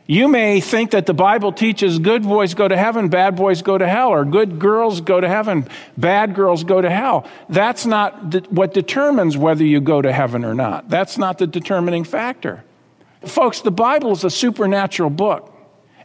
You 0.06 0.26
may 0.26 0.60
think 0.60 0.90
that 0.90 1.06
the 1.06 1.14
Bible 1.14 1.52
teaches 1.52 1.98
good 1.98 2.24
boys 2.24 2.54
go 2.54 2.66
to 2.66 2.76
heaven, 2.76 3.08
bad 3.08 3.36
boys 3.36 3.62
go 3.62 3.78
to 3.78 3.88
hell, 3.88 4.08
or 4.08 4.24
good 4.24 4.58
girls 4.58 5.00
go 5.00 5.20
to 5.20 5.28
heaven, 5.28 5.68
bad 5.96 6.34
girls 6.34 6.64
go 6.64 6.80
to 6.80 6.90
hell. 6.90 7.26
That's 7.48 7.86
not 7.86 8.50
what 8.50 8.74
determines 8.74 9.36
whether 9.36 9.64
you 9.64 9.80
go 9.80 10.02
to 10.02 10.12
heaven 10.12 10.44
or 10.44 10.54
not. 10.54 10.88
That's 10.88 11.18
not 11.18 11.38
the 11.38 11.46
determining 11.46 12.04
factor. 12.04 12.64
Folks, 13.24 13.60
the 13.60 13.70
Bible 13.70 14.10
is 14.12 14.24
a 14.24 14.30
supernatural 14.30 15.10
book. 15.10 15.48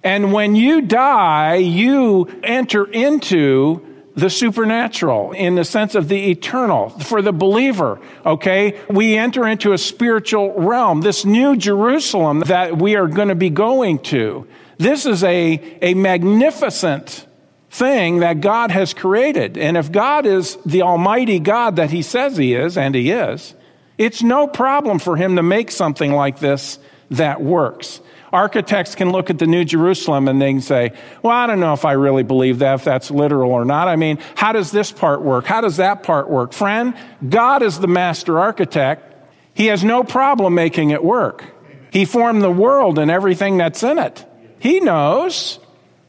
And 0.03 0.31
when 0.31 0.55
you 0.55 0.81
die, 0.81 1.55
you 1.55 2.27
enter 2.43 2.85
into 2.85 3.86
the 4.17 4.29
supernatural 4.31 5.31
in 5.31 5.53
the 5.53 5.63
sense 5.63 5.93
of 5.93 6.07
the 6.09 6.31
eternal. 6.31 6.89
For 6.89 7.21
the 7.21 7.31
believer 7.31 7.99
okay 8.25 8.79
we 8.89 9.15
enter 9.15 9.47
into 9.47 9.71
a 9.71 9.77
spiritual 9.77 10.53
realm 10.53 11.01
this 11.01 11.23
new 11.23 11.55
jerusalem 11.55 12.39
that 12.41 12.77
we 12.77 12.95
are 12.95 13.07
going 13.07 13.29
to 13.29 13.35
be 13.35 13.51
going 13.51 13.99
to. 13.99 14.47
This 14.79 15.05
is 15.05 15.23
a, 15.23 15.79
a 15.81 15.93
magnificent 15.93 17.25
thing 17.69 18.19
that 18.19 18.41
god 18.41 18.71
has 18.71 18.93
created. 18.93 19.57
And 19.57 19.77
if 19.77 19.91
god 19.91 20.25
is 20.25 20.57
the 20.65 20.81
almighty 20.81 21.39
god 21.39 21.75
that 21.75 21.91
he 21.91 22.01
says 22.01 22.37
he 22.37 22.55
is 22.55 22.77
and 22.77 22.95
he 22.95 23.11
is 23.11 23.53
it's 23.99 24.21
no 24.23 24.47
problem 24.47 24.99
for 24.99 25.15
him 25.15 25.35
to 25.35 25.43
make 25.43 25.71
something 25.71 26.11
like 26.11 26.39
this 26.39 26.79
that 27.11 27.39
works 27.41 28.01
Architects 28.31 28.95
can 28.95 29.11
look 29.11 29.29
at 29.29 29.39
the 29.39 29.47
New 29.47 29.63
Jerusalem 29.63 30.27
and 30.27 30.41
they 30.41 30.51
can 30.51 30.61
say, 30.61 30.93
well, 31.23 31.33
I 31.33 31.47
don't 31.47 31.59
know 31.59 31.73
if 31.73 31.85
I 31.85 31.93
really 31.93 32.23
believe 32.23 32.59
that, 32.59 32.75
if 32.75 32.83
that's 32.83 33.09
literal 33.09 33.51
or 33.51 33.63
not. 33.63 33.87
I 33.87 33.95
mean, 33.95 34.19
how 34.35 34.51
does 34.51 34.71
this 34.71 34.91
part 34.91 35.21
work? 35.21 35.45
How 35.45 35.61
does 35.61 35.77
that 35.77 36.03
part 36.03 36.29
work? 36.29 36.53
Friend, 36.53 36.93
God 37.27 37.63
is 37.63 37.79
the 37.79 37.87
master 37.87 38.39
architect. 38.39 39.15
He 39.53 39.67
has 39.67 39.83
no 39.83 40.03
problem 40.03 40.55
making 40.55 40.89
it 40.91 41.03
work. 41.03 41.43
He 41.91 42.05
formed 42.05 42.41
the 42.41 42.51
world 42.51 42.99
and 42.99 43.09
everything 43.09 43.57
that's 43.57 43.81
in 43.81 43.97
it. 43.97 44.25
He 44.59 44.79
knows 44.79 45.59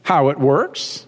how 0.03 0.29
it 0.29 0.39
works. 0.39 1.05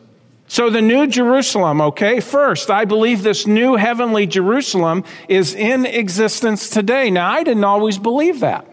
So, 0.48 0.70
the 0.70 0.82
new 0.82 1.08
Jerusalem, 1.08 1.80
okay, 1.80 2.20
first, 2.20 2.70
I 2.70 2.84
believe 2.84 3.24
this 3.24 3.48
new 3.48 3.78
heavenly 3.78 4.28
Jerusalem 4.28 5.06
is 5.30 5.56
in 5.56 5.86
existence 5.86 6.70
today. 6.70 7.10
Now, 7.10 7.32
I 7.32 7.44
didn't 7.44 7.64
always 7.64 7.98
believe 7.98 8.42
that. 8.42 8.68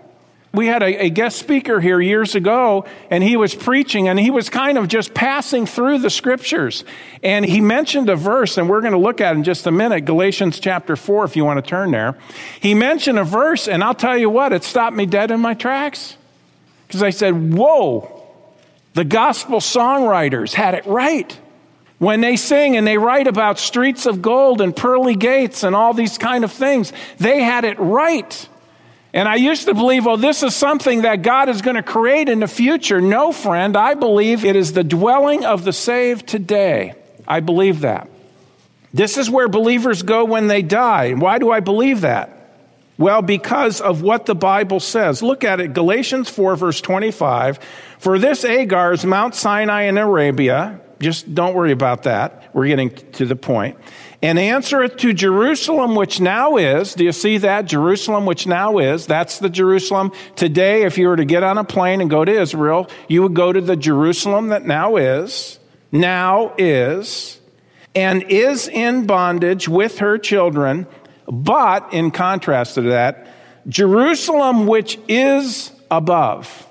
We 0.53 0.67
had 0.67 0.83
a, 0.83 1.05
a, 1.05 1.11
guest 1.11 1.39
speaker 1.39 1.79
here 1.79 2.01
years 2.01 2.35
ago, 2.35 2.87
and 3.11 3.23
he 3.23 3.37
was 3.37 3.55
preaching, 3.55 4.09
and 4.09 4.19
he 4.19 4.31
was 4.31 4.49
kind 4.49 4.79
of 4.79 4.89
just 4.89 5.13
passing 5.13 5.67
through 5.67 5.99
the 5.99 6.09
scriptures. 6.09 6.85
And 7.23 7.45
he 7.45 7.61
mentioned 7.61 8.09
a 8.09 8.17
verse, 8.17 8.57
and 8.57 8.69
we're 8.69 8.81
going 8.81 8.95
to 8.95 8.99
look 8.99 9.21
at 9.21 9.37
in 9.37 9.45
just 9.45 9.67
a 9.67 9.71
minute, 9.71 10.07
Galatians 10.07 10.59
chapter 10.59 10.97
4, 10.97 11.27
if 11.27 11.37
you 11.37 11.45
want 11.45 11.63
to 11.63 11.69
turn 11.69 11.91
there. 11.91 12.17
He 12.61 12.73
mentioned 12.73 13.19
a 13.19 13.25
verse, 13.25 13.69
and 13.69 13.85
I'll 13.85 13.95
tell 13.95 14.17
you 14.17 14.31
what, 14.31 14.55
it 14.55 14.65
stopped 14.65 14.97
me 14.97 15.05
dead 15.05 15.31
in 15.31 15.41
my 15.41 15.53
tracks. 15.53 16.17
Because 16.87 17.03
I 17.03 17.11
said, 17.11 17.53
Whoa, 17.53 18.27
the 18.95 19.05
gospel 19.05 19.59
songwriters 19.61 20.55
had 20.55 20.75
it 20.75 20.87
right. 20.87 21.39
When 21.99 22.21
they 22.21 22.37
sing 22.37 22.77
and 22.77 22.87
they 22.87 22.97
write 22.97 23.27
about 23.27 23.59
streets 23.59 24.07
of 24.07 24.23
gold 24.23 24.61
and 24.61 24.75
pearly 24.75 25.15
gates 25.15 25.63
and 25.63 25.77
all 25.77 25.93
these 25.93 26.17
kind 26.17 26.45
of 26.45 26.53
things, 26.53 26.93
they 27.19 27.43
had 27.43 27.65
it 27.65 27.79
right. 27.79 28.49
And 29.19 29.29
I 29.29 29.35
used 29.35 29.65
to 29.65 29.75
believe, 29.75 30.07
well, 30.07 30.17
this 30.17 30.45
is 30.45 30.55
something 30.55 31.03
that 31.03 31.23
God 31.23 31.49
is 31.49 31.61
going 31.61 31.75
to 31.75 31.83
create 31.83 32.29
in 32.29 32.39
the 32.39 32.47
future. 32.47 33.01
No, 33.01 33.33
friend, 33.33 33.77
I 33.77 33.95
believe 33.95 34.45
it 34.45 34.55
is 34.55 34.75
the 34.75 34.85
dwelling 34.85 35.45
of 35.45 35.65
the 35.65 35.73
saved 35.73 36.29
today. 36.29 36.95
I 37.27 37.41
believe 37.41 37.81
that. 37.81 38.09
This 38.95 39.17
is 39.19 39.29
where 39.29 39.49
believers 39.49 40.05
go 40.05 40.25
when 40.25 40.47
they 40.47 40.63
die. 40.63 41.15
Why 41.15 41.41
do 41.41 41.51
I 41.51 41.59
believe 41.59 42.03
that? 42.03 42.31
Well, 42.97 43.21
because 43.21 43.81
of 43.81 44.03
what 44.03 44.27
the 44.27 44.37
Bible 44.37 44.79
says. 44.79 45.21
Look 45.21 45.43
at 45.43 45.59
it, 45.59 45.73
Galatians 45.75 46.29
4, 46.29 46.55
verse 46.55 46.81
25. 46.81 47.59
For 47.99 48.21
this 48.21 48.45
Agar 48.45 48.93
is 48.93 49.05
Mount 49.05 49.35
Sinai 49.35 49.87
in 49.87 49.99
Arabia 49.99 50.81
just 51.01 51.35
don't 51.35 51.55
worry 51.55 51.73
about 51.73 52.05
that. 52.05 52.51
We're 52.55 52.67
getting 52.67 52.91
to 52.91 53.27
the 53.27 53.37
point. 53.37 53.77
And 54.21 54.39
answereth 54.39 54.97
to 54.99 55.13
Jerusalem, 55.13 55.95
which 55.95 56.21
now 56.21 56.57
is. 56.57 56.95
Do 56.95 57.05
you 57.05 57.13
see 57.13 57.39
that? 57.39 57.67
Jerusalem, 57.67 58.27
which 58.27 58.47
now 58.47 58.79
is. 58.79 59.07
That's 59.07 59.39
the 59.39 59.49
Jerusalem. 59.49 60.13
Today, 60.35 60.83
if 60.83 60.99
you 60.99 61.09
were 61.09 61.17
to 61.17 61.25
get 61.25 61.45
on 61.45 61.57
a 61.57 61.65
plane 61.65 62.01
and 62.01 62.11
go 62.11 62.25
to 62.25 62.33
Israel, 62.33 62.91
you 63.07 63.23
would 63.23 63.35
go 63.35 63.53
to 63.53 63.61
the 63.61 63.77
Jerusalem 63.77 64.49
that 64.49 64.65
now 64.65 64.97
is. 64.97 65.61
Now 65.93 66.55
is. 66.59 67.41
And 67.95 68.25
is 68.25 68.67
in 68.69 69.07
bondage 69.07 69.69
with 69.69 69.99
her 69.99 70.19
children. 70.19 70.87
But, 71.27 71.93
in 71.93 72.11
contrast 72.11 72.75
to 72.75 72.83
that, 72.83 73.29
Jerusalem, 73.69 74.67
which 74.67 74.99
is 75.09 75.73
above. 75.91 76.68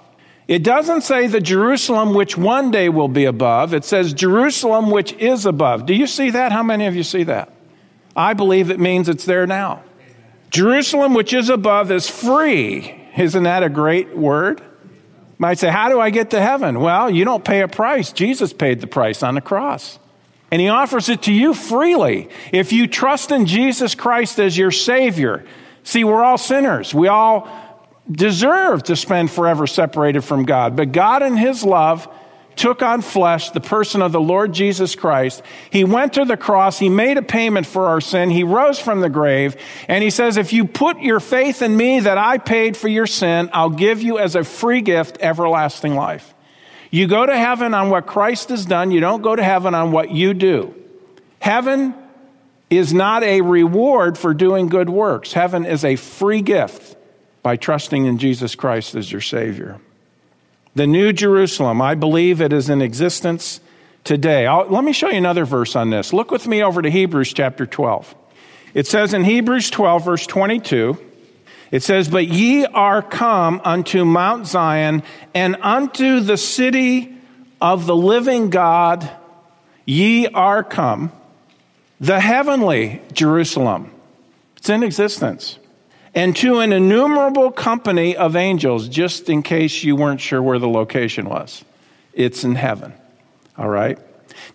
It 0.48 0.64
doesn't 0.64 1.02
say 1.02 1.28
the 1.28 1.42
Jerusalem 1.42 2.14
which 2.14 2.38
one 2.38 2.72
day 2.72 2.88
will 2.88 3.10
be 3.10 3.26
above. 3.26 3.74
It 3.74 3.84
says 3.84 4.14
Jerusalem 4.14 4.90
which 4.90 5.12
is 5.14 5.46
above. 5.46 5.86
Do 5.86 5.94
you 5.94 6.08
see 6.08 6.30
that? 6.32 6.54
How 6.54 6.64
many 6.64 6.86
of 6.86 6.96
you 6.96 7.04
see 7.04 7.24
that? 7.24 7.52
I 8.16 8.34
believe 8.34 8.72
it 8.72 8.80
means 8.80 9.10
it's 9.10 9.26
there 9.26 9.46
now. 9.46 9.84
Jerusalem 10.50 11.14
which 11.14 11.34
is 11.34 11.50
above 11.50 11.92
is 11.92 12.10
free. 12.10 12.96
Isn't 13.18 13.44
that 13.44 13.64
a 13.64 13.70
great 13.70 14.16
word? 14.16 14.62
Might 15.38 15.60
say, 15.60 15.70
How 15.70 15.90
do 15.90 16.00
I 16.00 16.10
get 16.10 16.32
to 16.32 16.42
heaven? 16.42 16.80
Well, 16.80 17.10
you 17.10 17.26
don't 17.26 17.44
pay 17.44 17.62
a 17.62 17.68
price. 17.68 18.14
Jesus 18.14 18.54
paid 18.54 18.80
the 18.80 18.88
price 18.88 19.24
on 19.24 19.36
the 19.36 19.42
cross. 19.42 20.00
And 20.50 20.62
he 20.62 20.70
offers 20.70 21.10
it 21.10 21.24
to 21.24 21.34
you 21.34 21.54
freely. 21.54 22.30
If 22.54 22.72
you 22.72 22.88
trust 22.88 23.32
in 23.32 23.46
Jesus 23.46 23.96
Christ 23.96 24.40
as 24.40 24.58
your 24.58 24.72
Savior, 24.72 25.46
see, 25.84 26.06
we're 26.06 26.24
all 26.24 26.38
sinners. 26.38 26.94
We 26.94 27.10
all 27.10 27.50
deserve 28.12 28.84
to 28.84 28.96
spend 28.96 29.32
forever 29.32 29.68
separated 29.68 30.22
from 30.22 30.46
God. 30.46 30.76
But 30.76 30.92
God, 30.92 31.24
in 31.24 31.38
His 31.38 31.64
love, 31.64 32.08
took 32.58 32.82
on 32.82 33.02
flesh 33.02 33.52
the 33.52 33.62
person 33.62 34.02
of 34.02 34.12
the 34.12 34.20
Lord 34.20 34.52
Jesus 34.52 34.96
Christ. 34.96 35.44
He 35.70 35.84
went 35.84 36.14
to 36.14 36.26
the 36.26 36.36
cross. 36.36 36.80
He 36.80 36.90
made 36.90 37.18
a 37.18 37.22
payment 37.22 37.68
for 37.68 37.86
our 37.86 38.02
sin. 38.02 38.30
He 38.30 38.44
rose 38.44 38.80
from 38.80 39.00
the 39.00 39.10
grave. 39.10 39.56
And 39.88 40.04
he 40.04 40.10
says, 40.10 40.38
if 40.38 40.52
you 40.52 40.66
put 40.66 41.00
your 41.00 41.20
faith 41.20 41.62
in 41.62 41.78
me 41.78 42.00
that 42.02 42.18
I 42.18 42.40
paid 42.40 42.76
for 42.76 42.88
your 42.88 43.08
sin, 43.08 43.50
I'll 43.54 43.70
give 43.70 44.02
you 44.02 44.18
as 44.18 44.36
a 44.36 44.44
free 44.44 44.82
gift 44.82 45.20
everlasting 45.22 45.96
life. 45.96 46.34
You 46.90 47.08
go 47.08 47.26
to 47.26 47.38
heaven 47.38 47.74
on 47.74 47.90
what 47.90 48.08
Christ 48.08 48.50
has 48.50 48.66
done. 48.66 48.92
You 48.92 49.02
don't 49.02 49.22
go 49.22 49.36
to 49.36 49.44
heaven 49.44 49.76
on 49.76 49.92
what 49.92 50.10
you 50.10 50.34
do. 50.34 50.74
Heaven 51.40 51.94
is 52.70 52.94
not 52.94 53.24
a 53.24 53.42
reward 53.42 54.18
for 54.18 54.34
doing 54.34 54.68
good 54.68 54.90
works. 54.90 55.32
Heaven 55.32 55.66
is 55.66 55.86
a 55.86 55.96
free 55.96 56.42
gift 56.42 56.97
by 57.42 57.56
trusting 57.56 58.06
in 58.06 58.18
Jesus 58.18 58.56
Christ 58.56 58.96
as 58.96 59.12
your 59.12 59.22
Savior. 59.22 59.80
The 60.76 60.88
New 60.88 61.14
Jerusalem, 61.14 61.82
I 61.82 61.96
believe 61.96 62.42
it 62.42 62.54
is 62.54 62.70
in 62.70 62.82
existence 62.82 63.60
today. 64.04 64.46
I'll, 64.46 64.68
let 64.68 64.84
me 64.84 64.94
show 64.94 65.10
you 65.10 65.18
another 65.18 65.46
verse 65.46 65.76
on 65.76 65.90
this. 65.90 66.14
Look 66.14 66.32
with 66.32 66.48
me 66.48 66.64
over 66.64 66.82
to 66.82 66.90
Hebrews 66.90 67.34
chapter 67.34 67.66
12. 67.66 68.16
It 68.74 68.86
says 68.86 69.14
in 69.14 69.24
Hebrews 69.24 69.70
12, 69.70 70.06
verse 70.06 70.28
22, 70.28 70.98
it 71.72 71.84
says, 71.84 72.08
But 72.08 72.28
ye 72.28 72.66
are 72.66 73.02
come 73.02 73.62
unto 73.64 74.06
Mount 74.06 74.48
Zion 74.48 75.04
and 75.34 75.58
unto 75.62 76.20
the 76.20 76.38
city 76.38 77.18
of 77.60 77.86
the 77.86 77.96
living 77.96 78.50
God, 78.50 79.10
ye 79.86 80.28
are 80.28 80.64
come, 80.64 81.12
the 82.00 82.20
heavenly 82.20 83.02
Jerusalem. 83.14 83.92
It's 84.58 84.70
in 84.70 84.84
existence 84.84 85.60
and 86.14 86.36
to 86.38 86.60
an 86.60 86.74
innumerable 86.74 87.52
company 87.52 88.16
of 88.16 88.36
angels, 88.36 88.88
just 88.88 89.30
in 89.30 89.44
case 89.44 89.84
you 89.84 89.96
weren't 89.96 90.22
sure 90.22 90.42
where 90.42 90.60
the 90.60 90.68
location 90.68 91.30
was. 91.30 91.64
It's 92.14 92.44
in 92.44 92.56
heaven. 92.56 92.94
All 93.58 93.70
right? 93.70 94.00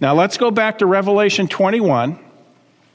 Now 0.00 0.14
let's 0.14 0.36
go 0.36 0.50
back 0.50 0.78
to 0.78 0.86
Revelation 0.86 1.48
21 1.48 2.18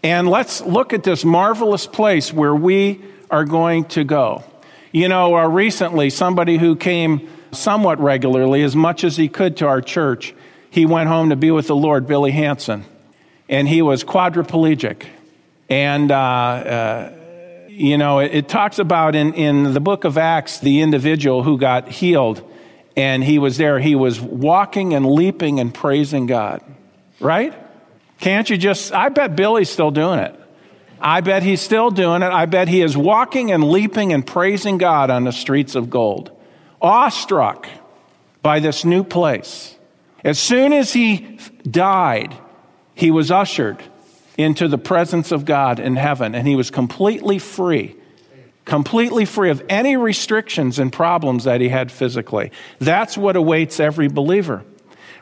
and 0.04 0.30
let's 0.30 0.62
look 0.62 0.94
at 0.94 1.04
this 1.04 1.26
marvelous 1.26 1.88
place 1.88 2.32
where 2.32 2.56
we 2.56 3.02
are 3.30 3.46
going 3.46 3.86
to 3.86 4.04
go. 4.04 4.44
You 4.92 5.10
know, 5.10 5.36
uh, 5.36 5.48
recently, 5.48 6.10
somebody 6.10 6.58
who 6.58 6.76
came 6.76 7.30
somewhat 7.52 8.00
regularly, 8.00 8.64
as 8.64 8.76
much 8.76 9.04
as 9.04 9.18
he 9.18 9.28
could 9.28 9.58
to 9.58 9.68
our 9.68 9.82
church, 9.82 10.34
he 10.70 10.86
went 10.86 11.10
home 11.10 11.30
to 11.30 11.36
be 11.36 11.52
with 11.52 11.68
the 11.68 11.76
Lord, 11.76 12.08
Billy 12.08 12.32
Hanson. 12.32 12.86
And 13.50 13.68
he 13.68 13.82
was 13.82 14.04
quadriplegic. 14.04 15.06
And 15.70 16.12
uh, 16.12 16.16
uh, 16.16 17.14
you 17.78 17.98
know, 17.98 18.20
it, 18.20 18.34
it, 18.34 18.50
talks 18.50 18.80
about 18.80 19.16
in, 19.16 19.36
in 19.36 19.74
the 19.74 19.80
book 19.80 20.04
of 20.04 20.18
Acts 20.18 20.60
the 20.60 20.82
individual 20.82 21.44
who 21.44 21.60
got 21.60 21.88
healed, 21.88 22.44
and 22.96 23.24
he 23.24 23.38
was 23.38 23.58
there. 23.58 23.80
He 23.80 23.94
was 23.94 24.20
walking 24.20 24.96
and 24.96 25.06
leaping 25.06 25.60
and 25.60 25.72
praising 25.72 26.26
God, 26.26 26.64
right? 27.20 27.54
Can't 28.20 28.50
you 28.50 28.58
just? 28.58 28.92
I 28.94 29.10
bet 29.10 29.36
Billy's 29.36 29.70
still 29.70 29.92
doing 29.92 30.18
it. 30.18 30.34
I 31.00 31.22
bet 31.22 31.44
he's 31.44 31.62
still 31.62 31.92
doing 31.92 32.24
it. 32.24 32.32
I 32.32 32.48
bet 32.48 32.68
he 32.68 32.82
is 32.82 32.98
walking 32.98 33.52
and 33.52 33.64
leaping 33.64 34.12
and 34.12 34.26
praising 34.26 34.80
God 34.80 35.12
on 35.12 35.26
the 35.26 35.32
streets 35.32 35.76
of 35.76 35.92
gold, 35.92 36.32
awestruck 36.82 37.68
by 38.42 38.60
this 38.60 38.84
new 38.86 39.04
place. 39.04 39.76
As 40.24 40.40
soon 40.40 40.74
as 40.74 40.94
he 40.94 41.38
died, 41.70 42.36
he 42.96 43.12
was 43.12 43.30
ushered 43.30 43.84
into 44.38 44.68
the 44.68 44.78
presence 44.78 45.32
of 45.32 45.46
God 45.46 45.80
in 45.80 45.96
heaven, 45.96 46.36
and 46.36 46.48
he 46.48 46.56
was 46.56 46.70
completely 46.70 47.40
free, 47.40 47.96
completely 48.66 49.26
free 49.26 49.50
of 49.50 49.64
any 49.68 49.98
restrictions 49.98 50.78
and 50.80 50.94
problems 50.94 51.46
that 51.46 51.60
he 51.60 51.70
had 51.70 51.92
physically. 51.92 52.52
That's 52.80 53.18
what 53.18 53.36
awaits 53.36 53.80
every 53.80 54.08
believer. 54.08 54.64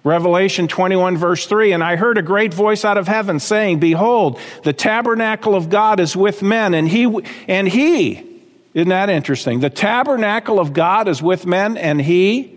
Revelation 0.03 0.67
21, 0.67 1.17
verse 1.17 1.47
3 1.47 1.71
And 1.71 1.83
I 1.83 1.95
heard 1.95 2.17
a 2.17 2.21
great 2.21 2.53
voice 2.53 2.85
out 2.85 2.97
of 2.97 3.07
heaven 3.07 3.39
saying, 3.39 3.79
Behold, 3.79 4.39
the 4.63 4.73
tabernacle 4.73 5.55
of 5.55 5.69
God 5.69 5.99
is 5.99 6.15
with 6.15 6.43
men, 6.43 6.73
and 6.73 6.87
he, 6.87 7.05
and 7.47 7.67
he, 7.67 8.23
isn't 8.75 8.89
that 8.89 9.09
interesting? 9.09 9.61
The 9.61 9.69
tabernacle 9.69 10.59
of 10.59 10.73
God 10.73 11.07
is 11.07 11.23
with 11.23 11.45
men, 11.45 11.77
and 11.77 11.99
he, 11.99 12.54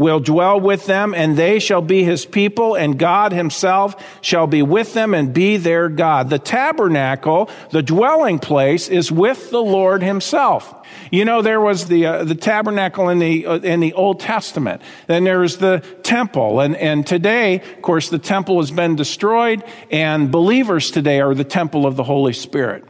will 0.00 0.18
dwell 0.18 0.58
with 0.58 0.86
them, 0.86 1.12
and 1.14 1.36
they 1.36 1.58
shall 1.58 1.82
be 1.82 2.02
his 2.02 2.24
people, 2.24 2.74
and 2.74 2.98
God 2.98 3.32
himself 3.32 3.94
shall 4.22 4.46
be 4.46 4.62
with 4.62 4.94
them 4.94 5.12
and 5.12 5.34
be 5.34 5.58
their 5.58 5.90
God. 5.90 6.30
The 6.30 6.38
tabernacle, 6.38 7.50
the 7.70 7.82
dwelling 7.82 8.38
place, 8.38 8.88
is 8.88 9.12
with 9.12 9.50
the 9.50 9.62
Lord 9.62 10.02
himself. 10.02 10.74
You 11.10 11.26
know, 11.26 11.42
there 11.42 11.60
was 11.60 11.86
the, 11.86 12.06
uh, 12.06 12.24
the 12.24 12.34
tabernacle 12.34 13.10
in 13.10 13.18
the, 13.18 13.44
uh, 13.44 13.58
in 13.58 13.80
the 13.80 13.92
Old 13.92 14.20
Testament. 14.20 14.80
Then 15.06 15.24
there 15.24 15.40
was 15.40 15.58
the 15.58 15.84
temple. 16.02 16.60
And, 16.60 16.76
and 16.76 17.06
today, 17.06 17.60
of 17.60 17.82
course, 17.82 18.08
the 18.08 18.18
temple 18.18 18.58
has 18.58 18.70
been 18.70 18.96
destroyed, 18.96 19.62
and 19.90 20.30
believers 20.30 20.90
today 20.90 21.20
are 21.20 21.34
the 21.34 21.44
temple 21.44 21.86
of 21.86 21.96
the 21.96 22.04
Holy 22.04 22.32
Spirit. 22.32 22.89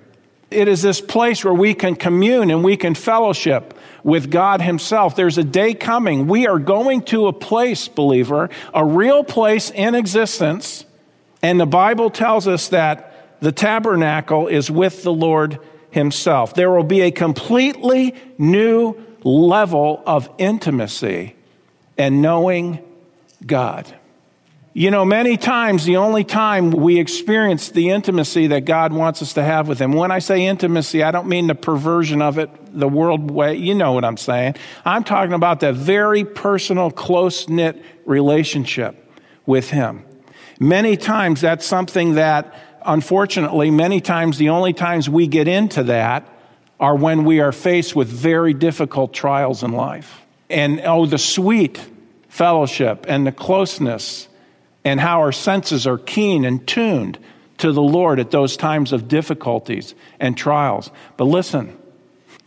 It 0.50 0.66
is 0.66 0.82
this 0.82 1.00
place 1.00 1.44
where 1.44 1.54
we 1.54 1.74
can 1.74 1.94
commune 1.94 2.50
and 2.50 2.64
we 2.64 2.76
can 2.76 2.94
fellowship 2.94 3.78
with 4.02 4.30
God 4.30 4.60
Himself. 4.60 5.14
There's 5.14 5.38
a 5.38 5.44
day 5.44 5.74
coming. 5.74 6.26
We 6.26 6.46
are 6.46 6.58
going 6.58 7.02
to 7.02 7.28
a 7.28 7.32
place, 7.32 7.86
believer, 7.86 8.50
a 8.74 8.84
real 8.84 9.22
place 9.22 9.70
in 9.70 9.94
existence. 9.94 10.84
And 11.42 11.60
the 11.60 11.66
Bible 11.66 12.10
tells 12.10 12.48
us 12.48 12.68
that 12.68 13.38
the 13.40 13.52
tabernacle 13.52 14.48
is 14.48 14.70
with 14.70 15.02
the 15.02 15.12
Lord 15.12 15.60
Himself. 15.90 16.54
There 16.54 16.70
will 16.70 16.84
be 16.84 17.02
a 17.02 17.10
completely 17.10 18.14
new 18.36 19.00
level 19.22 20.02
of 20.04 20.28
intimacy 20.38 21.36
and 21.96 22.22
knowing 22.22 22.82
God. 23.46 23.94
You 24.72 24.92
know, 24.92 25.04
many 25.04 25.36
times 25.36 25.84
the 25.84 25.96
only 25.96 26.22
time 26.22 26.70
we 26.70 27.00
experience 27.00 27.70
the 27.70 27.90
intimacy 27.90 28.46
that 28.48 28.66
God 28.66 28.92
wants 28.92 29.20
us 29.20 29.32
to 29.32 29.42
have 29.42 29.66
with 29.66 29.80
Him, 29.80 29.92
when 29.92 30.12
I 30.12 30.20
say 30.20 30.46
intimacy, 30.46 31.02
I 31.02 31.10
don't 31.10 31.26
mean 31.26 31.48
the 31.48 31.56
perversion 31.56 32.22
of 32.22 32.38
it, 32.38 32.50
the 32.78 32.86
world 32.86 33.32
way. 33.32 33.56
You 33.56 33.74
know 33.74 33.90
what 33.92 34.04
I'm 34.04 34.16
saying. 34.16 34.54
I'm 34.84 35.02
talking 35.02 35.32
about 35.32 35.58
the 35.58 35.72
very 35.72 36.24
personal, 36.24 36.92
close 36.92 37.48
knit 37.48 37.82
relationship 38.04 39.12
with 39.44 39.70
Him. 39.70 40.04
Many 40.60 40.96
times 40.96 41.40
that's 41.40 41.66
something 41.66 42.14
that, 42.14 42.54
unfortunately, 42.86 43.72
many 43.72 44.00
times 44.00 44.38
the 44.38 44.50
only 44.50 44.72
times 44.72 45.08
we 45.08 45.26
get 45.26 45.48
into 45.48 45.82
that 45.84 46.28
are 46.78 46.94
when 46.94 47.24
we 47.24 47.40
are 47.40 47.50
faced 47.50 47.96
with 47.96 48.06
very 48.06 48.54
difficult 48.54 49.12
trials 49.12 49.64
in 49.64 49.72
life. 49.72 50.22
And 50.48 50.80
oh, 50.84 51.06
the 51.06 51.18
sweet 51.18 51.80
fellowship 52.28 53.06
and 53.08 53.26
the 53.26 53.32
closeness 53.32 54.28
and 54.84 55.00
how 55.00 55.20
our 55.20 55.32
senses 55.32 55.86
are 55.86 55.98
keen 55.98 56.44
and 56.44 56.66
tuned 56.66 57.18
to 57.58 57.72
the 57.72 57.82
Lord 57.82 58.18
at 58.18 58.30
those 58.30 58.56
times 58.56 58.92
of 58.92 59.08
difficulties 59.08 59.94
and 60.18 60.36
trials. 60.36 60.90
But 61.16 61.24
listen, 61.24 61.76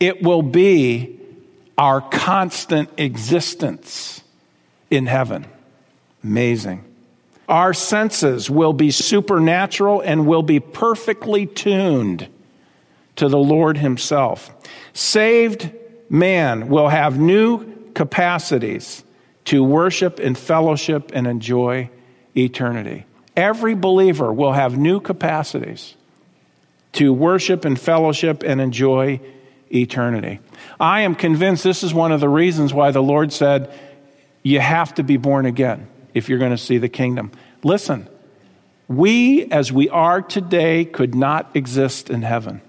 it 0.00 0.22
will 0.22 0.42
be 0.42 1.20
our 1.78 2.00
constant 2.00 2.90
existence 2.98 4.22
in 4.90 5.06
heaven. 5.06 5.46
Amazing. 6.22 6.84
Our 7.48 7.74
senses 7.74 8.48
will 8.48 8.72
be 8.72 8.90
supernatural 8.90 10.00
and 10.00 10.26
will 10.26 10.42
be 10.42 10.60
perfectly 10.60 11.46
tuned 11.46 12.28
to 13.16 13.28
the 13.28 13.38
Lord 13.38 13.76
Himself. 13.76 14.52
Saved 14.92 15.70
man 16.08 16.68
will 16.68 16.88
have 16.88 17.18
new 17.18 17.92
capacities 17.92 19.04
to 19.46 19.62
worship 19.62 20.18
and 20.18 20.36
fellowship 20.36 21.12
and 21.14 21.26
enjoy 21.26 21.90
eternity. 22.36 23.06
Every 23.36 23.74
believer 23.74 24.32
will 24.32 24.52
have 24.52 24.78
new 24.78 25.00
capacities 25.00 25.94
to 26.92 27.12
worship 27.12 27.64
and 27.64 27.78
fellowship 27.78 28.42
and 28.44 28.60
enjoy 28.60 29.20
eternity. 29.74 30.40
I 30.78 31.02
am 31.02 31.14
convinced 31.14 31.64
this 31.64 31.82
is 31.82 31.92
one 31.92 32.12
of 32.12 32.20
the 32.20 32.28
reasons 32.28 32.72
why 32.72 32.90
the 32.90 33.02
Lord 33.02 33.32
said, 33.32 33.72
You 34.42 34.60
have 34.60 34.94
to 34.94 35.02
be 35.02 35.16
born 35.16 35.46
again 35.46 35.88
if 36.14 36.28
you're 36.28 36.38
going 36.38 36.52
to 36.52 36.58
see 36.58 36.78
the 36.78 36.88
kingdom. 36.88 37.32
Listen, 37.62 38.08
we 38.86 39.50
as 39.50 39.72
we 39.72 39.88
are 39.88 40.22
today 40.22 40.84
could 40.84 41.14
not 41.14 41.50
exist 41.54 42.10
in 42.10 42.22
heaven. 42.22 42.60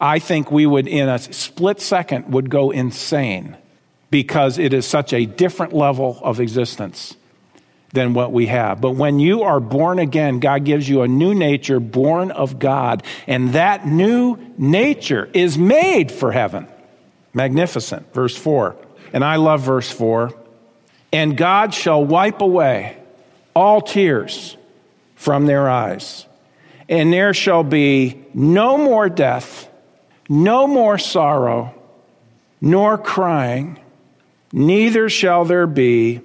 I 0.00 0.18
think 0.18 0.52
we 0.52 0.66
would, 0.66 0.86
in 0.86 1.08
a 1.08 1.18
split 1.18 1.80
second, 1.80 2.32
would 2.32 2.50
go 2.50 2.70
insane 2.70 3.56
because 4.10 4.58
it 4.58 4.72
is 4.72 4.86
such 4.86 5.12
a 5.12 5.26
different 5.26 5.72
level 5.72 6.18
of 6.22 6.40
existence 6.40 7.16
than 7.92 8.14
what 8.14 8.32
we 8.32 8.46
have. 8.46 8.80
But 8.80 8.92
when 8.92 9.18
you 9.18 9.42
are 9.42 9.60
born 9.60 9.98
again, 9.98 10.40
God 10.40 10.64
gives 10.64 10.88
you 10.88 11.02
a 11.02 11.08
new 11.08 11.34
nature 11.34 11.80
born 11.80 12.30
of 12.30 12.58
God, 12.58 13.02
and 13.26 13.52
that 13.54 13.86
new 13.86 14.36
nature 14.58 15.28
is 15.32 15.56
made 15.56 16.12
for 16.12 16.32
heaven. 16.32 16.68
Magnificent. 17.32 18.12
Verse 18.12 18.36
4. 18.36 18.76
And 19.12 19.24
I 19.24 19.36
love 19.36 19.62
verse 19.62 19.90
4. 19.90 20.32
And 21.12 21.36
God 21.36 21.72
shall 21.72 22.04
wipe 22.04 22.42
away 22.42 22.98
all 23.54 23.80
tears 23.80 24.56
from 25.16 25.46
their 25.46 25.68
eyes, 25.68 26.26
and 26.88 27.12
there 27.12 27.34
shall 27.34 27.64
be 27.64 28.22
no 28.32 28.78
more 28.78 29.08
death, 29.08 29.68
no 30.28 30.66
more 30.66 30.96
sorrow, 30.96 31.74
nor 32.60 32.96
crying, 32.98 33.78
neither 34.52 35.08
shall 35.08 35.44
there 35.44 35.66
be 35.66 36.20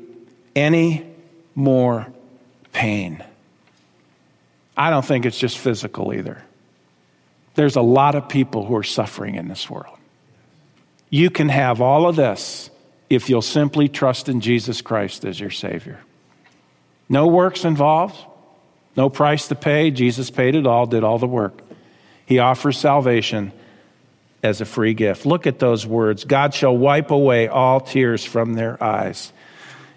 any 0.56 1.13
more 1.56 2.08
pain. 2.72 3.24
I 4.76 4.90
don't 4.90 5.06
think 5.06 5.26
it's 5.26 5.38
just 5.38 5.58
physical 5.58 6.14
either. 6.14 6.42
There's 7.56 7.76
a 7.76 7.82
lot 7.82 8.16
of 8.16 8.28
people 8.28 8.66
who 8.66 8.76
are 8.76 8.84
suffering 8.84 9.36
in 9.36 9.48
this 9.48 9.70
world. 9.70 9.98
You 11.10 11.30
can 11.30 11.50
have 11.50 11.82
all 11.82 12.08
of 12.08 12.16
this 12.16 12.72
if 13.10 13.30
you'll 13.30 13.44
simply 13.44 13.88
trust 13.88 14.30
in 14.30 14.42
Jesus 14.42 14.82
Christ 14.82 15.26
as 15.26 15.40
your 15.40 15.52
Savior. 15.52 16.00
No 17.08 17.28
works 17.28 17.66
involved, 17.66 18.18
no 18.96 19.10
price 19.10 19.48
to 19.50 19.56
pay. 19.56 19.92
Jesus 19.92 20.32
paid 20.32 20.56
it 20.56 20.66
all, 20.66 20.88
did 20.88 21.04
all 21.04 21.20
the 21.20 21.28
work. 21.28 21.62
He 22.26 22.40
offers 22.40 22.78
salvation 22.78 23.52
as 24.42 24.62
a 24.62 24.66
free 24.66 24.94
gift. 24.94 25.26
Look 25.26 25.46
at 25.46 25.60
those 25.60 25.86
words 25.86 26.26
God 26.26 26.54
shall 26.54 26.76
wipe 26.76 27.12
away 27.12 27.48
all 27.48 27.80
tears 27.80 28.26
from 28.26 28.54
their 28.54 28.82
eyes. 28.84 29.32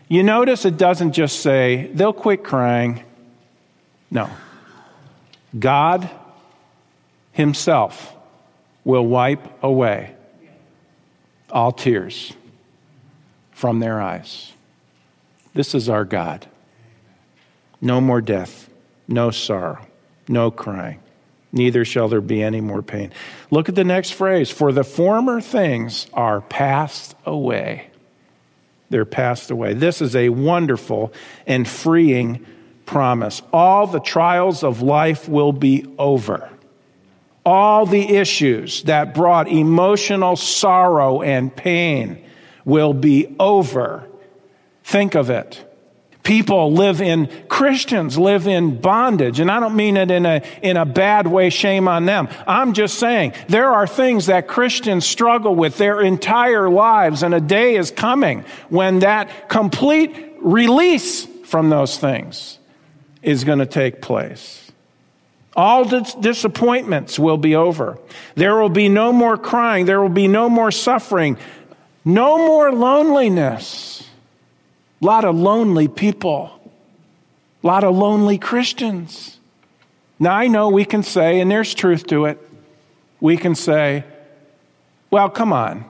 You 0.08 0.22
notice 0.22 0.64
it 0.64 0.76
doesn't 0.76 1.12
just 1.12 1.40
say, 1.40 1.90
they'll 1.92 2.12
quit 2.12 2.44
crying. 2.44 3.02
No. 4.10 4.30
God 5.58 6.08
Himself 7.32 8.14
will 8.84 9.06
wipe 9.06 9.62
away 9.62 10.14
all 11.50 11.72
tears 11.72 12.32
from 13.50 13.80
their 13.80 14.00
eyes. 14.00 14.52
This 15.54 15.74
is 15.74 15.88
our 15.88 16.04
God. 16.04 16.46
No 17.80 18.00
more 18.00 18.20
death, 18.20 18.68
no 19.08 19.30
sorrow, 19.30 19.84
no 20.28 20.50
crying. 20.50 21.00
Neither 21.52 21.84
shall 21.84 22.08
there 22.08 22.20
be 22.20 22.42
any 22.42 22.60
more 22.60 22.82
pain. 22.82 23.12
Look 23.50 23.68
at 23.68 23.74
the 23.74 23.84
next 23.84 24.10
phrase. 24.10 24.50
For 24.50 24.72
the 24.72 24.84
former 24.84 25.40
things 25.40 26.06
are 26.12 26.42
passed 26.42 27.14
away. 27.24 27.90
They're 28.90 29.04
passed 29.04 29.50
away. 29.50 29.74
This 29.74 30.00
is 30.00 30.14
a 30.14 30.28
wonderful 30.28 31.12
and 31.46 31.66
freeing 31.66 32.46
promise. 32.84 33.42
All 33.52 33.86
the 33.86 34.00
trials 34.00 34.62
of 34.62 34.82
life 34.82 35.28
will 35.28 35.52
be 35.52 35.86
over. 35.98 36.48
All 37.44 37.86
the 37.86 38.16
issues 38.16 38.82
that 38.84 39.14
brought 39.14 39.48
emotional 39.48 40.36
sorrow 40.36 41.22
and 41.22 41.54
pain 41.54 42.24
will 42.64 42.92
be 42.92 43.34
over. 43.38 44.06
Think 44.84 45.14
of 45.14 45.30
it 45.30 45.65
people 46.26 46.72
live 46.72 47.00
in, 47.00 47.30
Christians 47.48 48.18
live 48.18 48.48
in 48.48 48.80
bondage. 48.80 49.38
And 49.38 49.48
I 49.48 49.60
don't 49.60 49.76
mean 49.76 49.96
it 49.96 50.10
in 50.10 50.26
a, 50.26 50.42
in 50.60 50.76
a 50.76 50.84
bad 50.84 51.28
way, 51.28 51.50
shame 51.50 51.86
on 51.86 52.04
them. 52.04 52.28
I'm 52.48 52.72
just 52.72 52.98
saying 52.98 53.32
there 53.48 53.72
are 53.72 53.86
things 53.86 54.26
that 54.26 54.48
Christians 54.48 55.06
struggle 55.06 55.54
with 55.54 55.78
their 55.78 56.00
entire 56.00 56.68
lives, 56.68 57.22
and 57.22 57.32
a 57.32 57.40
day 57.40 57.76
is 57.76 57.92
coming 57.92 58.44
when 58.68 58.98
that 58.98 59.48
complete 59.48 60.34
release 60.40 61.26
from 61.44 61.70
those 61.70 61.96
things 61.96 62.58
is 63.22 63.44
going 63.44 63.60
to 63.60 63.66
take 63.66 64.02
place. 64.02 64.72
All 65.54 65.84
dis- 65.84 66.14
disappointments 66.14 67.20
will 67.20 67.38
be 67.38 67.54
over. 67.54 67.98
There 68.34 68.56
will 68.56 68.68
be 68.68 68.88
no 68.88 69.12
more 69.12 69.36
crying. 69.36 69.86
There 69.86 70.00
will 70.02 70.08
be 70.08 70.26
no 70.26 70.50
more 70.50 70.72
suffering. 70.72 71.38
No 72.04 72.36
more 72.36 72.72
loneliness. 72.72 73.95
A 75.02 75.04
lot 75.04 75.24
of 75.24 75.36
lonely 75.36 75.88
people, 75.88 76.50
a 77.62 77.66
lot 77.66 77.84
of 77.84 77.94
lonely 77.94 78.38
Christians. 78.38 79.38
Now, 80.18 80.34
I 80.34 80.48
know 80.48 80.68
we 80.70 80.84
can 80.84 81.02
say, 81.02 81.40
and 81.40 81.50
there's 81.50 81.74
truth 81.74 82.06
to 82.06 82.24
it, 82.24 82.40
we 83.20 83.36
can 83.36 83.54
say, 83.54 84.04
well, 85.10 85.28
come 85.28 85.52
on, 85.52 85.84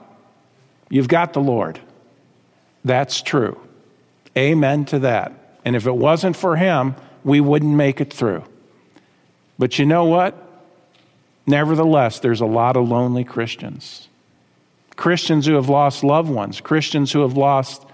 you've 0.89 1.07
got 1.07 1.33
the 1.33 1.39
Lord. 1.39 1.79
That's 2.83 3.21
true. 3.21 3.59
Amen 4.37 4.85
to 4.85 4.99
that. 4.99 5.31
And 5.65 5.75
if 5.75 5.87
it 5.87 5.95
wasn't 5.95 6.35
for 6.35 6.55
Him, 6.55 6.95
we 7.23 7.39
wouldn't 7.41 7.75
make 7.75 7.99
it 8.01 8.13
through. 8.13 8.43
But 9.57 9.79
you 9.79 9.85
know 9.85 10.05
what? 10.05 10.35
Nevertheless, 11.45 12.19
there's 12.19 12.41
a 12.41 12.45
lot 12.45 12.75
of 12.75 12.87
lonely 12.87 13.23
Christians. 13.23 14.07
Christians 14.95 15.45
who 15.45 15.53
have 15.55 15.69
lost 15.69 16.03
loved 16.03 16.29
ones, 16.29 16.59
Christians 16.59 17.11
who 17.11 17.21
have 17.21 17.37
lost 17.37 17.85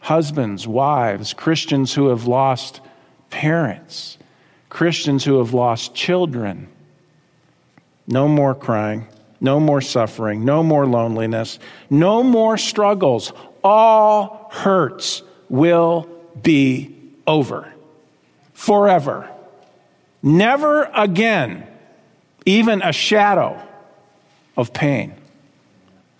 husbands, 0.00 0.66
wives, 0.66 1.32
Christians 1.32 1.94
who 1.94 2.08
have 2.08 2.26
lost 2.26 2.80
parents, 3.30 4.18
Christians 4.68 5.24
who 5.24 5.38
have 5.38 5.54
lost 5.54 5.94
children. 5.94 6.68
No 8.06 8.26
more 8.26 8.54
crying, 8.54 9.06
no 9.40 9.60
more 9.60 9.80
suffering, 9.80 10.44
no 10.44 10.62
more 10.62 10.86
loneliness, 10.86 11.58
no 11.88 12.22
more 12.22 12.58
struggles. 12.58 13.32
All 13.62 14.48
hurts 14.52 15.22
will 15.48 16.08
be 16.42 16.96
over 17.26 17.72
forever. 18.52 19.28
Never 20.22 20.90
again, 20.94 21.66
even 22.44 22.82
a 22.82 22.92
shadow 22.92 23.60
of 24.56 24.72
pain. 24.72 25.14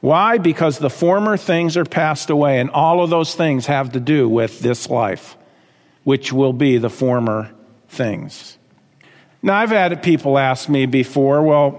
Why? 0.00 0.38
Because 0.38 0.78
the 0.78 0.90
former 0.90 1.36
things 1.36 1.76
are 1.76 1.84
passed 1.84 2.30
away, 2.30 2.60
and 2.60 2.70
all 2.70 3.02
of 3.02 3.10
those 3.10 3.34
things 3.34 3.66
have 3.66 3.92
to 3.92 4.00
do 4.00 4.28
with 4.28 4.60
this 4.60 4.88
life, 4.88 5.36
which 6.04 6.32
will 6.32 6.54
be 6.54 6.78
the 6.78 6.90
former 6.90 7.50
things. 7.88 8.56
Now, 9.42 9.56
I've 9.56 9.70
had 9.70 10.02
people 10.02 10.38
ask 10.38 10.68
me 10.68 10.86
before, 10.86 11.42
well, 11.42 11.70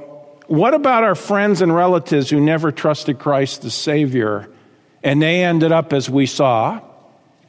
what 0.48 0.74
about 0.74 1.04
our 1.04 1.16
friends 1.16 1.62
and 1.62 1.74
relatives 1.74 2.30
who 2.30 2.40
never 2.40 2.72
trusted 2.72 3.20
Christ 3.20 3.66
as 3.66 3.74
Savior, 3.74 4.50
and 5.04 5.22
they 5.22 5.44
ended 5.44 5.72
up, 5.72 5.94
as 5.94 6.10
we 6.10 6.26
saw, 6.26 6.82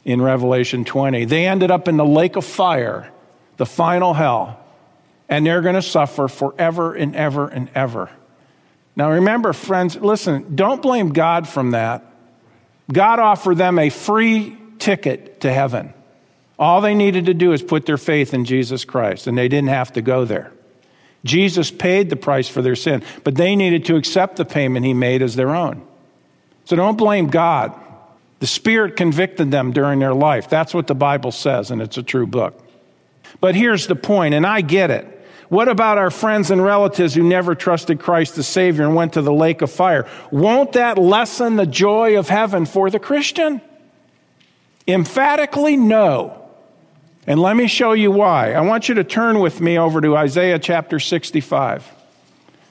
in 0.05 0.21
Revelation 0.21 0.85
20. 0.85 1.25
They 1.25 1.45
ended 1.45 1.71
up 1.71 1.87
in 1.87 1.97
the 1.97 2.05
lake 2.05 2.35
of 2.35 2.45
fire, 2.45 3.11
the 3.57 3.65
final 3.65 4.13
hell, 4.13 4.59
and 5.29 5.45
they're 5.45 5.61
going 5.61 5.75
to 5.75 5.81
suffer 5.81 6.27
forever 6.27 6.93
and 6.93 7.15
ever 7.15 7.47
and 7.47 7.69
ever. 7.75 8.09
Now, 8.95 9.11
remember, 9.11 9.53
friends, 9.53 9.95
listen, 9.95 10.55
don't 10.55 10.81
blame 10.81 11.09
God 11.09 11.47
from 11.47 11.71
that. 11.71 12.05
God 12.91 13.19
offered 13.19 13.57
them 13.57 13.79
a 13.79 13.89
free 13.89 14.57
ticket 14.77 15.41
to 15.41 15.51
heaven. 15.51 15.93
All 16.59 16.81
they 16.81 16.93
needed 16.93 17.25
to 17.25 17.33
do 17.33 17.53
is 17.53 17.63
put 17.63 17.85
their 17.85 17.97
faith 17.97 18.33
in 18.33 18.45
Jesus 18.45 18.85
Christ, 18.85 19.27
and 19.27 19.37
they 19.37 19.47
didn't 19.47 19.69
have 19.69 19.93
to 19.93 20.01
go 20.01 20.25
there. 20.25 20.51
Jesus 21.25 21.71
paid 21.71 22.09
the 22.09 22.15
price 22.15 22.47
for 22.47 22.61
their 22.61 22.75
sin, 22.75 23.03
but 23.23 23.35
they 23.35 23.55
needed 23.55 23.85
to 23.85 23.95
accept 23.95 24.35
the 24.35 24.45
payment 24.45 24.85
he 24.85 24.93
made 24.93 25.21
as 25.21 25.35
their 25.35 25.55
own. 25.55 25.85
So 26.65 26.75
don't 26.75 26.97
blame 26.97 27.27
God. 27.27 27.73
The 28.39 28.47
Spirit 28.47 28.97
convicted 28.97 29.49
them 29.49 29.71
during 29.71 29.99
their 29.99 30.13
life. 30.13 30.49
That's 30.49 30.73
what 30.73 30.87
the 30.87 30.95
Bible 30.95 31.31
says, 31.31 31.71
and 31.71 31.81
it's 31.81 31.97
a 31.97 32.03
true 32.03 32.27
book. 32.27 32.59
But 33.39 33.55
here's 33.55 33.87
the 33.87 33.95
point, 33.95 34.33
and 34.33 34.45
I 34.45 34.61
get 34.61 34.91
it. 34.91 35.22
What 35.53 35.67
about 35.67 35.99
our 35.99 36.09
friends 36.09 36.49
and 36.49 36.63
relatives 36.63 37.13
who 37.13 37.21
never 37.21 37.53
trusted 37.53 37.99
Christ 37.99 38.35
the 38.35 38.41
Savior 38.41 38.85
and 38.85 38.95
went 38.95 39.13
to 39.13 39.21
the 39.21 39.31
lake 39.31 39.61
of 39.61 39.69
fire? 39.69 40.09
Won't 40.31 40.71
that 40.71 40.97
lessen 40.97 41.57
the 41.57 41.67
joy 41.67 42.17
of 42.17 42.27
heaven 42.27 42.65
for 42.65 42.89
the 42.89 42.97
Christian? 42.97 43.61
Emphatically, 44.87 45.77
no. 45.77 46.49
And 47.27 47.39
let 47.39 47.55
me 47.55 47.67
show 47.67 47.93
you 47.93 48.09
why. 48.09 48.53
I 48.53 48.61
want 48.61 48.89
you 48.89 48.95
to 48.95 49.03
turn 49.03 49.41
with 49.41 49.61
me 49.61 49.77
over 49.77 50.01
to 50.01 50.17
Isaiah 50.17 50.57
chapter 50.57 50.99
65. 50.99 51.87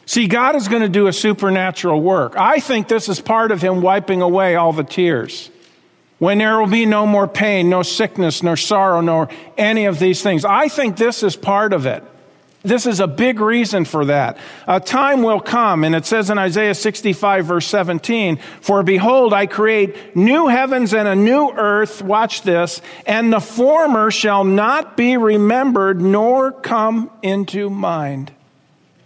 See, 0.04 0.26
God 0.26 0.56
is 0.56 0.66
going 0.66 0.82
to 0.82 0.88
do 0.88 1.06
a 1.06 1.12
supernatural 1.12 2.02
work. 2.02 2.34
I 2.36 2.58
think 2.58 2.88
this 2.88 3.08
is 3.08 3.20
part 3.20 3.52
of 3.52 3.62
Him 3.62 3.80
wiping 3.80 4.22
away 4.22 4.56
all 4.56 4.72
the 4.72 4.82
tears. 4.82 5.52
When 6.18 6.38
there 6.38 6.58
will 6.58 6.66
be 6.66 6.84
no 6.84 7.06
more 7.06 7.28
pain, 7.28 7.70
no 7.70 7.84
sickness, 7.84 8.42
no 8.42 8.56
sorrow, 8.56 9.00
nor 9.00 9.28
any 9.56 9.84
of 9.84 10.00
these 10.00 10.20
things. 10.20 10.44
I 10.44 10.66
think 10.66 10.96
this 10.96 11.22
is 11.22 11.36
part 11.36 11.72
of 11.72 11.86
it. 11.86 12.02
This 12.62 12.86
is 12.86 13.00
a 13.00 13.08
big 13.08 13.40
reason 13.40 13.84
for 13.84 14.04
that. 14.04 14.38
A 14.68 14.78
time 14.78 15.22
will 15.22 15.40
come, 15.40 15.82
and 15.82 15.96
it 15.96 16.06
says 16.06 16.30
in 16.30 16.38
Isaiah 16.38 16.74
65, 16.74 17.44
verse 17.44 17.66
17, 17.66 18.36
For 18.60 18.84
behold, 18.84 19.32
I 19.32 19.46
create 19.46 20.14
new 20.14 20.46
heavens 20.46 20.94
and 20.94 21.08
a 21.08 21.16
new 21.16 21.50
earth, 21.50 22.02
watch 22.02 22.42
this, 22.42 22.80
and 23.04 23.32
the 23.32 23.40
former 23.40 24.12
shall 24.12 24.44
not 24.44 24.96
be 24.96 25.16
remembered 25.16 26.00
nor 26.00 26.52
come 26.52 27.10
into 27.22 27.68
mind. 27.68 28.30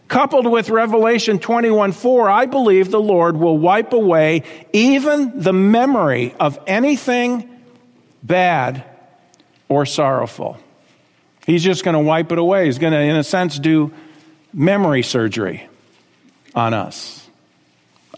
Coupled 0.09 0.47
with 0.47 0.69
Revelation 0.69 1.39
21 1.39 1.93
4, 1.93 2.31
I 2.31 2.47
believe 2.47 2.91
the 2.91 3.01
Lord 3.01 3.39
will 3.39 3.59
wipe 3.59 3.93
away 3.93 4.43
even 4.73 5.41
the 5.41 5.53
memory 5.53 6.35
of 6.39 6.59
anything 6.67 7.49
bad 8.23 8.85
or 9.69 9.85
sorrowful. 9.87 10.59
He's 11.47 11.63
just 11.63 11.85
going 11.85 11.95
to 11.95 12.01
wipe 12.01 12.33
it 12.33 12.39
away. 12.39 12.67
He's 12.67 12.79
going 12.79 12.93
to, 12.93 12.99
in 12.99 13.15
a 13.17 13.25
sense, 13.25 13.59
do 13.59 13.93
memory 14.53 15.03
surgery 15.03 15.69
on 16.55 16.75
us. 16.75 17.29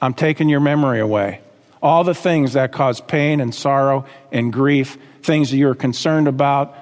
I'm 0.01 0.15
taking 0.15 0.49
your 0.49 0.61
memory 0.61 1.01
away. 1.01 1.41
All 1.83 2.05
the 2.05 2.15
things 2.15 2.55
that 2.55 2.73
cause 2.73 3.01
pain 3.01 3.41
and 3.41 3.55
sorrow 3.55 4.07
and 4.33 4.53
grief, 4.53 4.97
things 5.23 5.51
that 5.51 5.59
you're 5.59 5.75
concerned 5.75 6.27
about, 6.27 6.75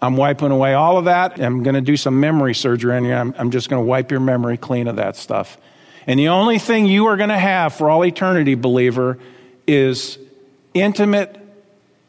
I'm 0.00 0.16
wiping 0.16 0.50
away 0.50 0.74
all 0.74 0.98
of 0.98 1.04
that. 1.04 1.40
I'm 1.40 1.62
going 1.62 1.76
to 1.76 1.80
do 1.80 1.96
some 1.96 2.18
memory 2.18 2.54
surgery 2.54 2.96
on 2.96 3.04
you. 3.04 3.14
I'm, 3.14 3.32
I'm 3.38 3.50
just 3.52 3.70
going 3.70 3.80
to 3.80 3.86
wipe 3.86 4.10
your 4.10 4.20
memory 4.20 4.56
clean 4.56 4.88
of 4.88 4.96
that 4.96 5.14
stuff. 5.14 5.56
And 6.08 6.18
the 6.18 6.28
only 6.28 6.58
thing 6.58 6.86
you 6.86 7.06
are 7.06 7.16
going 7.16 7.28
to 7.28 7.38
have 7.38 7.74
for 7.74 7.88
all 7.88 8.04
eternity, 8.04 8.56
believer, 8.56 9.18
is 9.66 10.18
intimate 10.74 11.38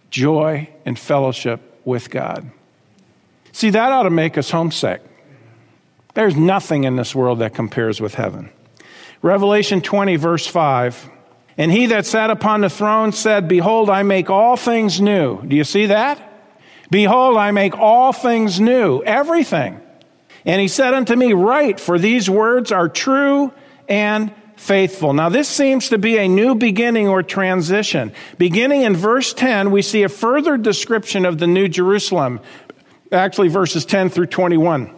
joy 0.09 0.69
and 0.85 0.97
fellowship 0.97 1.61
with 1.85 2.09
God. 2.09 2.49
See, 3.53 3.69
that 3.69 3.91
ought 3.91 4.03
to 4.03 4.09
make 4.09 4.37
us 4.37 4.49
homesick. 4.51 5.01
There's 6.15 6.35
nothing 6.35 6.83
in 6.83 6.95
this 6.95 7.15
world 7.15 7.39
that 7.39 7.53
compares 7.53 8.01
with 8.01 8.15
heaven. 8.15 8.49
Revelation 9.21 9.81
20, 9.81 10.15
verse 10.17 10.45
5. 10.45 11.09
And 11.57 11.71
he 11.71 11.85
that 11.87 12.05
sat 12.05 12.29
upon 12.29 12.61
the 12.61 12.69
throne 12.69 13.11
said, 13.11 13.47
Behold, 13.47 13.89
I 13.89 14.03
make 14.03 14.29
all 14.29 14.57
things 14.57 14.99
new. 14.99 15.41
Do 15.43 15.55
you 15.55 15.63
see 15.63 15.85
that? 15.87 16.19
Behold, 16.89 17.37
I 17.37 17.51
make 17.51 17.77
all 17.77 18.11
things 18.11 18.59
new, 18.59 19.01
everything. 19.03 19.79
And 20.45 20.59
he 20.59 20.67
said 20.67 20.93
unto 20.93 21.15
me, 21.15 21.33
Write, 21.33 21.79
for 21.79 21.97
these 21.97 22.29
words 22.29 22.71
are 22.71 22.89
true 22.89 23.53
and 23.87 24.33
faithful. 24.55 25.13
Now, 25.13 25.29
this 25.29 25.49
seems 25.49 25.89
to 25.89 25.97
be 25.97 26.17
a 26.17 26.27
new 26.27 26.55
beginning 26.55 27.07
or 27.07 27.21
transition. 27.21 28.13
Beginning 28.37 28.83
in 28.83 28.95
verse 28.95 29.33
10, 29.33 29.71
we 29.71 29.81
see 29.81 30.03
a 30.03 30.09
further 30.09 30.57
description 30.57 31.25
of 31.25 31.37
the 31.37 31.47
New 31.47 31.67
Jerusalem 31.67 32.39
actually 33.13 33.47
verses 33.47 33.85
10 33.85 34.09
through 34.09 34.27
21. 34.27 34.93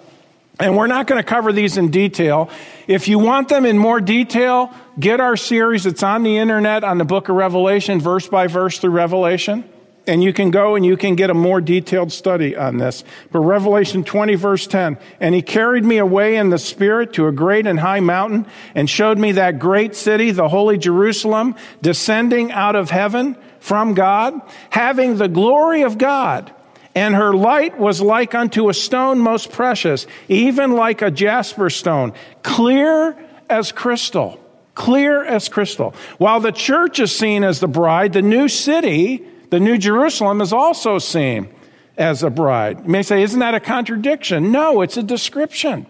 And 0.60 0.78
we're 0.78 0.88
not 0.88 1.08
going 1.08 1.22
to 1.22 1.28
cover 1.28 1.52
these 1.52 1.78
in 1.78 1.92
detail. 1.92 2.50
If 2.88 3.08
you 3.08 3.20
want 3.20 3.50
them 3.50 3.66
in 3.66 3.78
more 3.78 4.00
detail, 4.00 4.74
get 4.98 5.20
our 5.20 5.36
series. 5.36 5.86
It's 5.86 6.04
on 6.04 6.24
the 6.24 6.38
internet 6.38 6.84
on 6.84 6.98
the 6.98 7.06
book 7.06 7.28
of 7.28 7.36
Revelation, 7.36 8.00
verse 8.00 8.28
by 8.28 8.48
verse 8.48 8.80
through 8.80 8.92
Revelation. 8.92 9.70
And 10.08 10.24
you 10.24 10.34
can 10.34 10.52
go 10.52 10.76
and 10.76 10.86
you 10.86 10.98
can 10.98 11.16
get 11.16 11.30
a 11.30 11.34
more 11.34 11.60
detailed 11.60 12.12
study 12.12 12.56
on 12.56 12.78
this. 12.78 13.04
But 13.32 13.40
Revelation 13.40 14.04
20 14.04 14.36
verse 14.36 14.68
10, 14.68 15.00
and 15.20 15.36
he 15.36 15.42
carried 15.42 15.84
me 15.84 15.98
away 15.98 16.38
in 16.38 16.52
the 16.52 16.60
spirit 16.60 17.14
to 17.14 17.28
a 17.28 17.32
great 17.32 17.66
and 17.66 17.80
high 17.80 18.02
mountain 18.02 18.46
and 18.76 18.88
showed 18.88 19.18
me 19.18 19.34
that 19.34 19.58
great 19.58 19.96
city, 19.96 20.30
the 20.30 20.48
holy 20.48 20.78
Jerusalem, 20.78 21.56
descending 21.82 22.52
out 22.52 22.76
of 22.76 22.92
heaven 22.92 23.36
from 23.60 23.96
God, 23.96 24.40
having 24.70 25.18
the 25.18 25.28
glory 25.28 25.82
of 25.82 25.98
God 25.98 26.55
and 26.96 27.14
her 27.14 27.34
light 27.34 27.78
was 27.78 28.00
like 28.00 28.34
unto 28.34 28.70
a 28.70 28.74
stone 28.74 29.20
most 29.20 29.52
precious, 29.52 30.08
even 30.30 30.72
like 30.72 31.02
a 31.02 31.12
jasper 31.12 31.70
stone, 31.70 32.14
clear 32.42 33.18
as 33.50 33.74
crystal. 33.74 34.40
Clear 34.76 35.24
as 35.24 35.50
crystal. 35.50 35.94
While 36.18 36.40
the 36.40 36.52
church 36.52 37.00
is 37.00 37.16
seen 37.16 37.44
as 37.44 37.60
the 37.60 37.68
bride, 37.68 38.14
the 38.14 38.22
new 38.22 38.48
city, 38.48 39.24
the 39.50 39.60
new 39.60 39.78
Jerusalem, 39.78 40.42
is 40.42 40.52
also 40.52 40.98
seen 41.00 41.50
as 41.98 42.24
a 42.24 42.30
bride. 42.30 42.82
You 42.84 42.90
may 42.90 43.04
say, 43.04 43.24
isn't 43.24 43.40
that 43.40 43.56
a 43.56 43.60
contradiction? 43.60 44.52
No, 44.52 44.82
it's 44.82 44.98
a 44.98 45.04
description. 45.04 45.86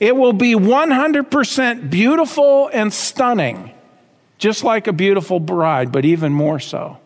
It 0.00 0.16
will 0.16 0.32
be 0.32 0.54
100% 0.54 1.90
beautiful 1.90 2.68
and 2.72 2.92
stunning, 2.92 3.72
just 4.38 4.64
like 4.64 4.88
a 4.88 4.92
beautiful 4.92 5.38
bride, 5.38 5.92
but 5.92 6.04
even 6.04 6.32
more 6.32 6.58
so 6.58 6.98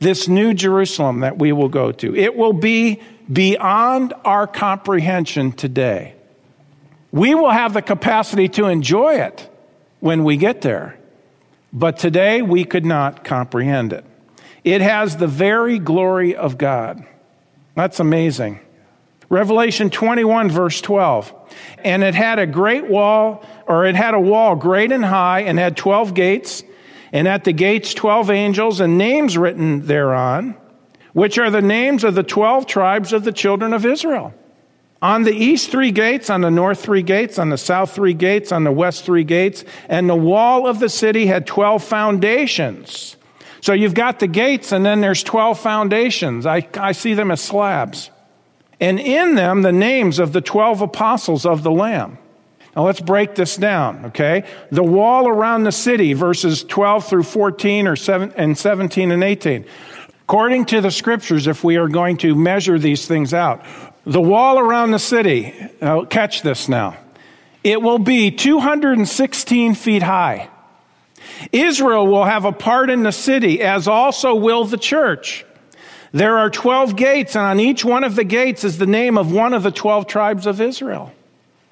this 0.00 0.28
new 0.28 0.54
Jerusalem 0.54 1.20
that 1.20 1.38
we 1.38 1.52
will 1.52 1.68
go 1.68 1.92
to. 1.92 2.14
It 2.16 2.36
will 2.36 2.52
be 2.52 3.00
beyond 3.32 4.12
our 4.24 4.46
comprehension 4.46 5.52
today. 5.52 6.14
We 7.12 7.34
will 7.34 7.50
have 7.50 7.74
the 7.74 7.82
capacity 7.82 8.48
to 8.50 8.66
enjoy 8.66 9.14
it 9.14 9.48
when 10.00 10.24
we 10.24 10.36
get 10.36 10.62
there, 10.62 10.98
but 11.72 11.98
today 11.98 12.42
we 12.42 12.64
could 12.64 12.84
not 12.84 13.24
comprehend 13.24 13.92
it. 13.92 14.04
It 14.64 14.80
has 14.80 15.16
the 15.16 15.26
very 15.26 15.78
glory 15.78 16.34
of 16.34 16.58
God. 16.58 17.06
That's 17.74 18.00
amazing. 18.00 18.60
Revelation 19.28 19.90
21, 19.90 20.50
verse 20.50 20.80
12. 20.80 21.32
And 21.78 22.02
it 22.02 22.14
had 22.14 22.38
a 22.38 22.46
great 22.46 22.88
wall, 22.88 23.44
or 23.66 23.86
it 23.86 23.94
had 23.94 24.14
a 24.14 24.20
wall 24.20 24.56
great 24.56 24.92
and 24.92 25.04
high, 25.04 25.40
and 25.40 25.58
had 25.58 25.76
12 25.76 26.14
gates 26.14 26.62
and 27.14 27.28
at 27.28 27.44
the 27.44 27.52
gates 27.52 27.94
12 27.94 28.28
angels 28.28 28.80
and 28.80 28.98
names 28.98 29.38
written 29.38 29.86
thereon, 29.86 30.56
which 31.12 31.38
are 31.38 31.48
the 31.48 31.62
names 31.62 32.02
of 32.02 32.16
the 32.16 32.24
12 32.24 32.66
tribes 32.66 33.12
of 33.12 33.22
the 33.22 33.30
children 33.30 33.72
of 33.72 33.86
Israel. 33.86 34.34
On 35.00 35.22
the 35.22 35.32
east 35.32 35.70
three 35.70 35.92
gates, 35.92 36.28
on 36.28 36.40
the 36.40 36.50
north 36.50 36.82
three 36.82 37.02
gates, 37.02 37.38
on 37.38 37.50
the 37.50 37.58
south 37.58 37.92
three 37.92 38.14
gates, 38.14 38.50
on 38.50 38.64
the 38.64 38.72
west 38.72 39.04
three 39.04 39.22
gates, 39.22 39.64
and 39.88 40.10
the 40.10 40.16
wall 40.16 40.66
of 40.66 40.80
the 40.80 40.88
city 40.88 41.26
had 41.26 41.46
12 41.46 41.84
foundations. 41.84 43.16
So 43.60 43.74
you've 43.74 43.94
got 43.94 44.18
the 44.18 44.26
gates 44.26 44.72
and 44.72 44.84
then 44.84 45.00
there's 45.00 45.22
12 45.22 45.60
foundations. 45.60 46.46
I, 46.46 46.66
I 46.74 46.90
see 46.90 47.14
them 47.14 47.30
as 47.30 47.40
slabs. 47.40 48.10
And 48.80 48.98
in 48.98 49.36
them 49.36 49.62
the 49.62 49.72
names 49.72 50.18
of 50.18 50.32
the 50.32 50.40
12 50.40 50.80
apostles 50.80 51.46
of 51.46 51.62
the 51.62 51.70
Lamb. 51.70 52.18
Now 52.76 52.86
let's 52.86 53.00
break 53.00 53.34
this 53.34 53.56
down, 53.56 54.06
okay? 54.06 54.44
The 54.70 54.82
wall 54.82 55.28
around 55.28 55.64
the 55.64 55.72
city, 55.72 56.12
verses 56.12 56.64
12 56.64 57.06
through 57.06 57.22
14 57.22 57.86
or 57.86 57.96
7 57.96 58.32
and 58.36 58.58
17 58.58 59.12
and 59.12 59.22
18. 59.22 59.64
According 60.22 60.64
to 60.66 60.80
the 60.80 60.90
scriptures, 60.90 61.46
if 61.46 61.62
we 61.62 61.76
are 61.76 61.88
going 61.88 62.16
to 62.18 62.34
measure 62.34 62.78
these 62.78 63.06
things 63.06 63.32
out, 63.34 63.64
the 64.04 64.20
wall 64.20 64.58
around 64.58 64.90
the 64.90 64.98
city, 64.98 65.54
now 65.80 66.04
catch 66.04 66.42
this 66.42 66.68
now, 66.68 66.96
it 67.62 67.80
will 67.80 67.98
be 67.98 68.30
216 68.30 69.74
feet 69.74 70.02
high. 70.02 70.50
Israel 71.52 72.06
will 72.06 72.24
have 72.24 72.44
a 72.44 72.52
part 72.52 72.90
in 72.90 73.02
the 73.02 73.12
city, 73.12 73.62
as 73.62 73.86
also 73.88 74.34
will 74.34 74.64
the 74.64 74.76
church. 74.76 75.44
There 76.12 76.38
are 76.38 76.50
12 76.50 76.96
gates, 76.96 77.34
and 77.34 77.44
on 77.44 77.60
each 77.60 77.84
one 77.84 78.04
of 78.04 78.14
the 78.14 78.24
gates 78.24 78.64
is 78.64 78.78
the 78.78 78.86
name 78.86 79.16
of 79.16 79.32
one 79.32 79.52
of 79.52 79.62
the 79.62 79.70
12 79.70 80.06
tribes 80.06 80.46
of 80.46 80.60
Israel. 80.60 81.12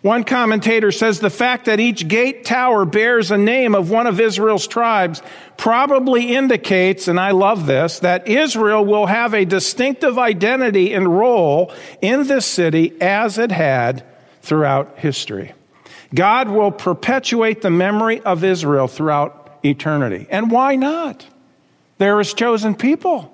One 0.03 0.25
commentator 0.25 0.91
says 0.91 1.21
the 1.21 1.31
fact 1.31 1.67
that 1.67 1.79
each 1.79 2.09
gate 2.09 2.45
tower 2.45 2.85
bears 2.85 3.31
a 3.31 3.39
name 3.39 3.77
of 3.77 3.89
one 3.89 4.09
of 4.09 4.21
Israel's 4.21 4.67
tribes 4.67 5.23
probably 5.57 6.35
indicates, 6.35 7.07
and 7.07 7.21
I 7.21 7.31
love 7.31 7.67
this, 7.67 8.01
that 8.01 8.27
Israel 8.27 8.85
will 8.85 9.07
have 9.07 9.33
a 9.33 9.45
distinctive 9.45 10.19
identity 10.19 10.93
and 10.93 11.07
role 11.07 11.73
in 12.01 12.27
this 12.27 12.45
city 12.45 13.01
as 13.01 13.39
it 13.39 13.53
had 13.53 14.05
throughout 14.43 14.99
history. 14.99 15.53
God 16.13 16.49
will 16.49 16.73
perpetuate 16.73 17.63
the 17.63 17.71
memory 17.71 18.21
of 18.21 18.43
Israel 18.43 18.89
throughout 18.89 19.61
eternity. 19.65 20.27
And 20.29 20.51
why 20.51 20.75
not? 20.75 21.25
They're 21.99 22.19
his 22.19 22.35
chosen 22.35 22.75
people. 22.75 23.33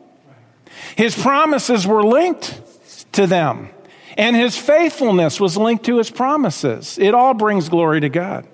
His 0.96 1.16
promises 1.16 1.87
were 1.87 2.02
linked 2.02 2.61
to 3.12 3.26
them. 3.26 3.70
And 4.18 4.35
his 4.35 4.59
faithfulness 4.59 5.38
was 5.40 5.57
linked 5.57 5.85
to 5.85 5.98
his 5.98 6.11
promises. 6.11 6.98
It 6.98 7.14
all 7.14 7.35
brings 7.35 7.68
glory 7.68 8.00
to 8.00 8.09
God. 8.09 8.48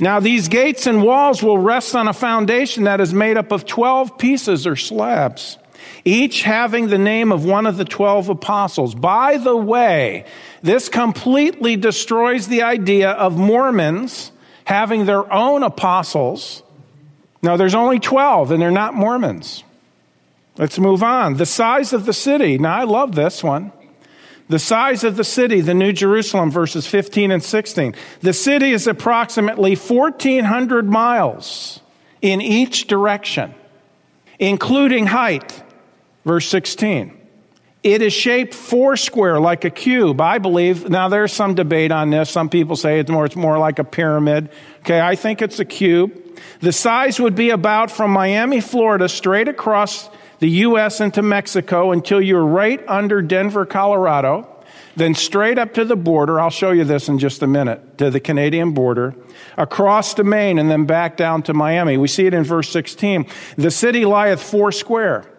Now, 0.00 0.18
these 0.18 0.48
gates 0.48 0.88
and 0.88 1.04
walls 1.04 1.40
will 1.40 1.58
rest 1.58 1.94
on 1.94 2.08
a 2.08 2.12
foundation 2.12 2.84
that 2.84 3.00
is 3.00 3.14
made 3.14 3.36
up 3.36 3.52
of 3.52 3.64
12 3.64 4.18
pieces 4.18 4.66
or 4.66 4.74
slabs, 4.74 5.56
each 6.04 6.42
having 6.42 6.88
the 6.88 6.98
name 6.98 7.30
of 7.30 7.44
one 7.44 7.66
of 7.66 7.76
the 7.76 7.84
12 7.84 8.30
apostles. 8.30 8.96
By 8.96 9.36
the 9.36 9.56
way, 9.56 10.24
this 10.62 10.88
completely 10.88 11.76
destroys 11.76 12.48
the 12.48 12.62
idea 12.62 13.10
of 13.10 13.36
Mormons 13.36 14.32
having 14.64 15.06
their 15.06 15.32
own 15.32 15.62
apostles. 15.62 16.64
Now, 17.40 17.56
there's 17.56 17.76
only 17.76 18.00
12, 18.00 18.50
and 18.50 18.60
they're 18.60 18.72
not 18.72 18.94
Mormons. 18.94 19.62
Let's 20.58 20.80
move 20.80 21.04
on. 21.04 21.34
The 21.36 21.46
size 21.46 21.92
of 21.92 22.04
the 22.04 22.12
city. 22.12 22.58
Now, 22.58 22.74
I 22.74 22.82
love 22.82 23.14
this 23.14 23.44
one. 23.44 23.70
The 24.52 24.58
size 24.58 25.02
of 25.02 25.16
the 25.16 25.24
city, 25.24 25.62
the 25.62 25.72
New 25.72 25.94
Jerusalem, 25.94 26.50
verses 26.50 26.86
15 26.86 27.30
and 27.30 27.42
16. 27.42 27.94
The 28.20 28.34
city 28.34 28.72
is 28.72 28.86
approximately 28.86 29.76
1,400 29.76 30.86
miles 30.86 31.80
in 32.20 32.42
each 32.42 32.86
direction, 32.86 33.54
including 34.38 35.06
height, 35.06 35.62
verse 36.26 36.46
16. 36.48 37.18
It 37.82 38.02
is 38.02 38.12
shaped 38.12 38.52
four 38.52 38.98
square 38.98 39.40
like 39.40 39.64
a 39.64 39.70
cube. 39.70 40.20
I 40.20 40.36
believe, 40.36 40.86
now 40.90 41.08
there's 41.08 41.32
some 41.32 41.54
debate 41.54 41.90
on 41.90 42.10
this. 42.10 42.28
Some 42.28 42.50
people 42.50 42.76
say 42.76 43.00
it's 43.00 43.10
more, 43.10 43.24
it's 43.24 43.34
more 43.34 43.58
like 43.58 43.78
a 43.78 43.84
pyramid. 43.84 44.50
Okay, 44.80 45.00
I 45.00 45.16
think 45.16 45.40
it's 45.40 45.60
a 45.60 45.64
cube. 45.64 46.12
The 46.60 46.72
size 46.72 47.18
would 47.18 47.34
be 47.34 47.48
about 47.48 47.90
from 47.90 48.10
Miami, 48.10 48.60
Florida, 48.60 49.08
straight 49.08 49.48
across 49.48 50.10
the 50.42 50.50
U.S. 50.50 51.00
into 51.00 51.22
Mexico 51.22 51.92
until 51.92 52.20
you're 52.20 52.44
right 52.44 52.82
under 52.88 53.22
Denver, 53.22 53.64
Colorado, 53.64 54.64
then 54.96 55.14
straight 55.14 55.56
up 55.56 55.74
to 55.74 55.84
the 55.84 55.94
border. 55.94 56.40
I'll 56.40 56.50
show 56.50 56.72
you 56.72 56.82
this 56.82 57.08
in 57.08 57.20
just 57.20 57.44
a 57.44 57.46
minute 57.46 57.98
to 57.98 58.10
the 58.10 58.18
Canadian 58.18 58.72
border, 58.72 59.14
across 59.56 60.14
to 60.14 60.24
Maine, 60.24 60.58
and 60.58 60.68
then 60.68 60.84
back 60.84 61.16
down 61.16 61.44
to 61.44 61.54
Miami. 61.54 61.96
We 61.96 62.08
see 62.08 62.26
it 62.26 62.34
in 62.34 62.42
verse 62.42 62.68
16. 62.70 63.24
The 63.56 63.70
city 63.70 64.04
lieth 64.04 64.42
four 64.42 64.72
square. 64.72 65.30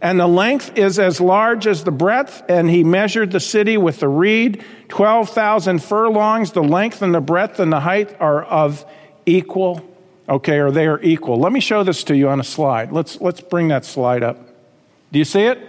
And 0.00 0.20
the 0.20 0.28
length 0.28 0.78
is 0.78 1.00
as 1.00 1.20
large 1.20 1.66
as 1.66 1.82
the 1.82 1.90
breadth, 1.90 2.44
and 2.48 2.70
he 2.70 2.84
measured 2.84 3.32
the 3.32 3.40
city 3.40 3.76
with 3.76 3.98
the 3.98 4.06
reed, 4.06 4.64
12,000 4.90 5.82
furlongs. 5.82 6.52
The 6.52 6.62
length 6.62 7.02
and 7.02 7.12
the 7.12 7.20
breadth 7.20 7.58
and 7.58 7.72
the 7.72 7.80
height 7.80 8.16
are 8.20 8.44
of 8.44 8.86
equal, 9.26 9.82
okay, 10.28 10.60
or 10.60 10.70
they 10.70 10.86
are 10.86 11.02
equal. 11.02 11.40
Let 11.40 11.50
me 11.50 11.58
show 11.58 11.82
this 11.82 12.04
to 12.04 12.16
you 12.16 12.28
on 12.28 12.38
a 12.38 12.44
slide. 12.44 12.92
Let's, 12.92 13.20
let's 13.20 13.40
bring 13.40 13.66
that 13.66 13.84
slide 13.84 14.22
up. 14.22 14.50
Do 15.12 15.18
you 15.18 15.24
see 15.24 15.42
it? 15.42 15.60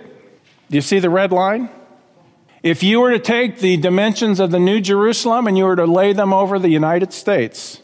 Do 0.70 0.78
you 0.78 0.82
see 0.82 1.00
the 1.00 1.10
red 1.10 1.32
line? 1.32 1.70
If 2.64 2.82
you 2.82 3.02
were 3.02 3.12
to 3.12 3.20
take 3.20 3.60
the 3.60 3.76
dimensions 3.76 4.40
of 4.40 4.52
the 4.52 4.60
New 4.60 4.80
Jerusalem 4.80 5.48
and 5.48 5.58
you 5.58 5.66
were 5.66 5.76
to 5.76 5.86
lay 5.86 6.14
them 6.14 6.34
over 6.34 6.58
the 6.58 6.70
United 6.70 7.12
States, 7.12 7.82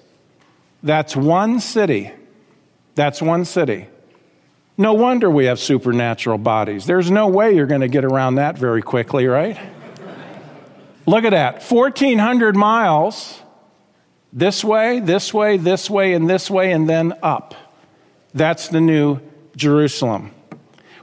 that's 0.81 1.15
one 1.15 1.59
city. 1.59 2.11
That's 2.95 3.21
one 3.21 3.43
city. 3.43 3.87
No 4.77 4.93
wonder 4.93 5.29
we 5.29 5.45
have 5.45 5.59
supernatural 5.59 6.37
bodies. 6.37 6.85
There's 6.85 7.11
no 7.11 7.27
way 7.27 7.53
you're 7.53 7.65
going 7.65 7.81
to 7.81 7.89
get 7.89 8.05
around 8.05 8.35
that 8.35 8.57
very 8.57 8.81
quickly, 8.81 9.27
right? 9.27 9.59
Look 11.05 11.25
at 11.25 11.31
that 11.31 11.61
1,400 11.61 12.55
miles 12.55 13.41
this 14.31 14.63
way, 14.63 15.01
this 15.01 15.33
way, 15.33 15.57
this 15.57 15.89
way, 15.89 16.13
and 16.13 16.29
this 16.29 16.49
way, 16.49 16.71
and 16.71 16.87
then 16.87 17.13
up. 17.21 17.55
That's 18.33 18.69
the 18.69 18.79
New 18.79 19.19
Jerusalem. 19.57 20.31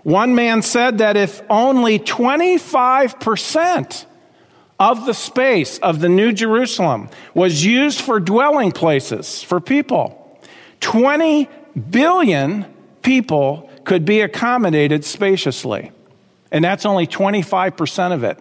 One 0.06 0.36
man 0.36 0.62
said 0.62 0.98
that 0.98 1.16
if 1.16 1.42
only 1.50 1.98
25% 1.98 4.06
of 4.78 5.04
the 5.04 5.12
space 5.12 5.78
of 5.78 5.98
the 5.98 6.08
New 6.08 6.32
Jerusalem 6.32 7.08
was 7.34 7.64
used 7.64 8.00
for 8.00 8.20
dwelling 8.20 8.70
places 8.70 9.42
for 9.42 9.58
people, 9.58 10.40
20 10.78 11.48
billion 11.90 12.66
people 13.02 13.68
could 13.82 14.04
be 14.04 14.20
accommodated 14.20 15.04
spaciously. 15.04 15.90
And 16.52 16.64
that's 16.64 16.86
only 16.86 17.08
25% 17.08 18.12
of 18.12 18.22
it. 18.22 18.38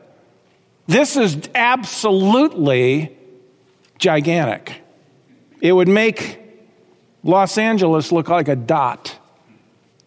This 0.86 1.17
is 1.17 1.49
absolutely 1.56 3.17
gigantic. 3.97 4.84
It 5.62 5.71
would 5.71 5.88
make 5.88 6.38
Los 7.23 7.58
Angeles 7.58 8.12
look 8.12 8.30
like 8.30 8.49
a 8.49 8.56
dot. 8.56 9.14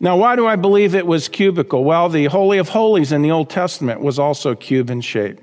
Now, 0.00 0.16
why 0.16 0.36
do 0.36 0.46
I 0.46 0.56
believe 0.56 0.94
it 0.94 1.06
was 1.06 1.28
cubical? 1.28 1.82
Well, 1.82 2.08
the 2.08 2.26
Holy 2.26 2.58
of 2.58 2.68
Holies 2.68 3.10
in 3.10 3.22
the 3.22 3.32
Old 3.32 3.50
Testament 3.50 4.00
was 4.00 4.18
also 4.18 4.54
cube 4.54 4.90
in 4.90 5.00
shape. 5.00 5.40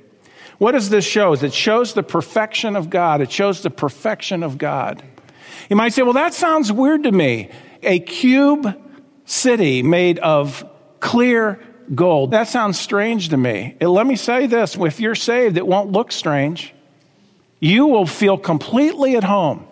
What 0.58 0.72
does 0.72 0.90
this 0.90 1.06
show? 1.06 1.34
It 1.34 1.54
shows 1.54 1.94
the 1.94 2.04
perfection 2.04 2.78
of 2.78 2.90
God. 2.90 3.20
It 3.20 3.32
shows 3.32 3.62
the 3.62 3.70
perfection 3.70 4.44
of 4.44 4.58
God. 4.58 5.04
You 5.70 5.76
might 5.76 5.94
say, 5.94 6.04
well, 6.04 6.14
that 6.14 6.34
sounds 6.34 6.72
weird 6.72 7.04
to 7.04 7.12
me. 7.12 7.50
A 7.84 8.00
cube 8.00 8.82
city 9.26 9.84
made 9.84 10.20
of 10.20 10.64
clear 11.02 11.60
gold. 11.94 12.32
That 12.32 12.48
sounds 12.48 12.80
strange 12.80 13.30
to 13.30 13.38
me. 13.38 13.76
Let 13.82 14.08
me 14.08 14.16
say 14.16 14.48
this 14.48 14.78
if 14.78 15.02
you're 15.02 15.16
saved, 15.16 15.58
it 15.58 15.68
won't 15.68 15.92
look 15.92 16.14
strange. 16.14 16.74
You 17.60 17.88
will 17.88 18.06
feel 18.06 18.38
completely 18.38 19.18
at 19.18 19.24
home 19.26 19.68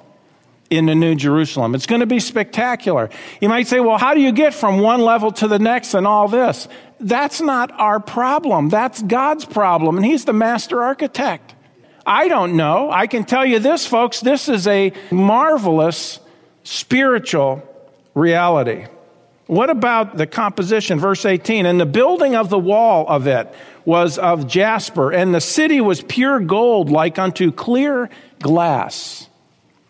in 0.69 0.86
the 0.86 0.95
New 0.95 1.15
Jerusalem. 1.15 1.76
It's 1.76 1.86
going 1.86 2.02
to 2.02 2.08
be 2.08 2.19
spectacular. 2.19 3.10
You 3.41 3.49
might 3.49 3.67
say, 3.67 3.80
well, 3.80 3.97
how 3.97 4.13
do 4.13 4.19
you 4.19 4.32
get 4.32 4.54
from 4.54 4.80
one 4.80 5.02
level 5.02 5.32
to 5.34 5.47
the 5.47 5.60
next 5.60 5.93
and 5.93 6.08
all 6.08 6.28
this? 6.28 6.67
That's 6.99 7.41
not 7.41 7.71
our 7.80 7.99
problem. 7.99 8.69
That's 8.69 9.02
God's 9.02 9.45
problem, 9.45 9.97
and 9.97 10.06
He's 10.06 10.26
the 10.26 10.34
master 10.34 10.82
architect. 10.82 11.54
I 12.06 12.28
don't 12.28 12.56
know. 12.56 12.91
I 12.91 13.08
can 13.08 13.23
tell 13.23 13.45
you 13.45 13.60
this, 13.60 13.86
folks 13.86 14.19
this 14.19 14.49
is 14.49 14.67
a 14.67 14.93
marvelous 15.12 16.19
spiritual 16.63 17.62
reality. 18.13 18.86
What 19.47 19.69
about 19.69 20.17
the 20.17 20.28
composition? 20.28 20.99
Verse 20.99 21.26
18, 21.26 21.65
and 21.65 21.80
the 21.80 21.86
building 21.86 22.36
of 22.36 22.49
the 22.49 22.60
wall 22.60 23.06
of 23.08 23.28
it 23.28 23.54
was 23.86 24.17
of 24.17 24.47
jasper, 24.47 25.12
and 25.12 25.36
the 25.36 25.41
city 25.41 25.82
was 25.82 26.02
pure 26.02 26.39
gold 26.39 26.89
like 26.89 27.19
unto 27.19 27.52
clear 27.52 28.10
glass 28.39 29.28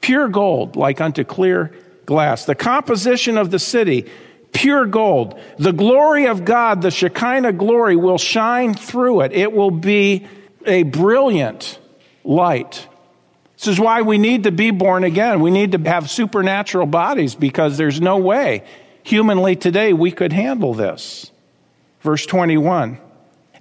pure 0.04 0.28
gold, 0.28 0.76
like 0.76 1.02
unto 1.02 1.24
clear 1.24 1.74
glass. 2.06 2.46
The 2.46 2.54
composition 2.54 3.38
of 3.40 3.50
the 3.50 3.58
city, 3.58 4.06
pure 4.52 4.86
gold. 4.86 5.40
The 5.58 5.74
glory 5.74 6.28
of 6.28 6.46
God, 6.46 6.84
the 6.84 6.92
Shekinah 6.92 7.54
glory, 7.54 7.96
will 7.96 8.20
shine 8.20 8.76
through 8.76 9.22
it. 9.22 9.32
It 9.32 9.52
will 9.52 9.72
be 9.72 10.28
a 10.68 10.84
brilliant 10.84 11.80
light. 12.24 12.88
This 13.56 13.68
is 13.68 13.80
why 13.80 14.02
we 14.02 14.18
need 14.18 14.44
to 14.44 14.52
be 14.52 14.72
born 14.72 15.06
again. 15.06 15.40
We 15.40 15.52
need 15.52 15.72
to 15.72 15.80
have 15.90 16.10
supernatural 16.10 16.86
bodies 16.86 17.34
because 17.34 17.78
there's 17.78 18.02
no 18.02 18.18
way 18.18 18.64
humanly 19.04 19.56
today 19.56 19.94
we 19.94 20.12
could 20.12 20.34
handle 20.34 20.74
this. 20.74 21.32
Verse 22.02 22.26
21. 22.26 22.98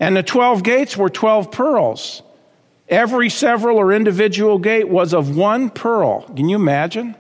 And 0.01 0.17
the 0.17 0.23
12 0.25 0.65
gates 0.65 0.97
were 0.97 1.09
12 1.09 1.53
pearls. 1.53 2.23
Every 2.93 3.31
several 3.31 3.79
or 3.79 3.91
individual 3.91 4.59
gate 4.59 4.87
was 4.87 5.15
of 5.15 5.35
one 5.35 5.71
pearl. 5.71 6.25
Can 6.37 6.51
you 6.51 6.57
imagine? 6.57 7.17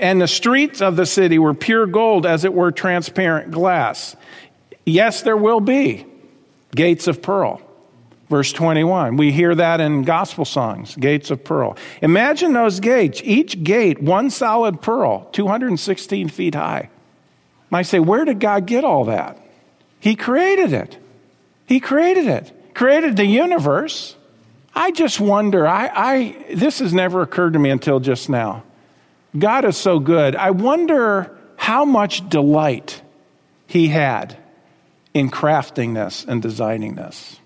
And 0.00 0.20
the 0.20 0.26
streets 0.26 0.82
of 0.82 0.96
the 0.96 1.06
city 1.06 1.38
were 1.38 1.54
pure 1.54 1.86
gold, 1.86 2.26
as 2.26 2.44
it 2.44 2.52
were 2.52 2.72
transparent 2.72 3.52
glass. 3.52 4.16
Yes, 4.84 5.22
there 5.22 5.36
will 5.36 5.60
be 5.60 6.04
gates 6.74 7.06
of 7.06 7.22
pearl. 7.22 7.62
Verse 8.28 8.52
21. 8.52 9.16
We 9.16 9.30
hear 9.30 9.54
that 9.54 9.80
in 9.80 10.02
gospel 10.02 10.44
songs, 10.44 10.96
gates 10.96 11.30
of 11.30 11.44
pearl. 11.44 11.76
Imagine 12.02 12.52
those 12.52 12.80
gates, 12.80 13.20
each 13.22 13.62
gate, 13.62 14.02
one 14.02 14.30
solid 14.30 14.82
pearl, 14.82 15.28
216 15.30 16.28
feet 16.28 16.56
high. 16.56 16.90
Might 17.70 17.82
say, 17.82 18.00
where 18.00 18.24
did 18.24 18.40
God 18.40 18.66
get 18.66 18.82
all 18.82 19.04
that? 19.04 19.38
He 20.00 20.16
created 20.16 20.72
it. 20.72 20.98
He 21.66 21.78
created 21.78 22.26
it. 22.26 22.74
Created 22.74 23.16
the 23.16 23.26
universe. 23.26 24.16
I 24.74 24.90
just 24.90 25.20
wonder, 25.20 25.66
I, 25.66 25.90
I, 25.94 26.54
this 26.54 26.80
has 26.80 26.92
never 26.92 27.22
occurred 27.22 27.52
to 27.52 27.58
me 27.58 27.70
until 27.70 28.00
just 28.00 28.28
now. 28.28 28.64
God 29.38 29.64
is 29.64 29.76
so 29.76 29.98
good. 29.98 30.34
I 30.34 30.50
wonder 30.50 31.36
how 31.56 31.84
much 31.84 32.28
delight 32.28 33.00
he 33.66 33.88
had 33.88 34.36
in 35.12 35.30
crafting 35.30 35.94
this 35.94 36.24
and 36.24 36.42
designing 36.42 36.94
this. 36.94 37.38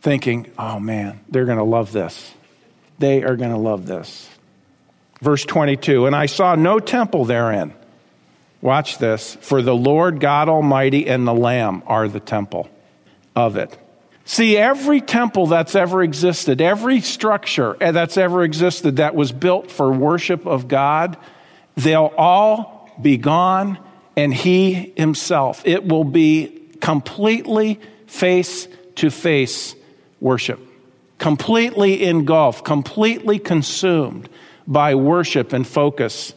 Thinking, 0.00 0.50
oh 0.58 0.78
man, 0.78 1.20
they're 1.28 1.44
going 1.44 1.58
to 1.58 1.64
love 1.64 1.92
this. 1.92 2.34
They 2.98 3.22
are 3.22 3.36
going 3.36 3.50
to 3.50 3.56
love 3.56 3.86
this. 3.86 4.28
Verse 5.20 5.44
22 5.44 6.06
And 6.06 6.14
I 6.14 6.26
saw 6.26 6.54
no 6.54 6.78
temple 6.78 7.24
therein. 7.24 7.74
Watch 8.60 8.98
this. 8.98 9.36
For 9.36 9.62
the 9.62 9.74
Lord 9.74 10.20
God 10.20 10.48
Almighty 10.48 11.06
and 11.08 11.26
the 11.26 11.34
Lamb 11.34 11.82
are 11.86 12.08
the 12.08 12.20
temple 12.20 12.68
of 13.34 13.56
it. 13.56 13.76
See, 14.28 14.58
every 14.58 15.00
temple 15.00 15.46
that's 15.46 15.74
ever 15.74 16.02
existed, 16.02 16.60
every 16.60 17.00
structure 17.00 17.78
eh, 17.80 17.92
that's 17.92 18.18
ever 18.18 18.42
existed 18.42 18.96
that 18.96 19.14
was 19.14 19.32
built 19.32 19.70
for 19.70 19.90
worship 19.90 20.46
of 20.46 20.68
God, 20.68 21.16
they'll 21.78 22.12
all 22.14 22.90
be 23.00 23.16
gone, 23.16 23.78
and 24.16 24.34
He 24.34 24.92
Himself. 24.98 25.62
It 25.64 25.88
will 25.88 26.04
be 26.04 26.60
completely 26.82 27.80
face 28.06 28.68
to 28.96 29.10
face 29.10 29.74
worship, 30.20 30.60
completely 31.16 32.04
engulfed, 32.04 32.66
completely 32.66 33.38
consumed 33.38 34.28
by 34.66 34.94
worship 34.94 35.54
and 35.54 35.66
focus 35.66 36.34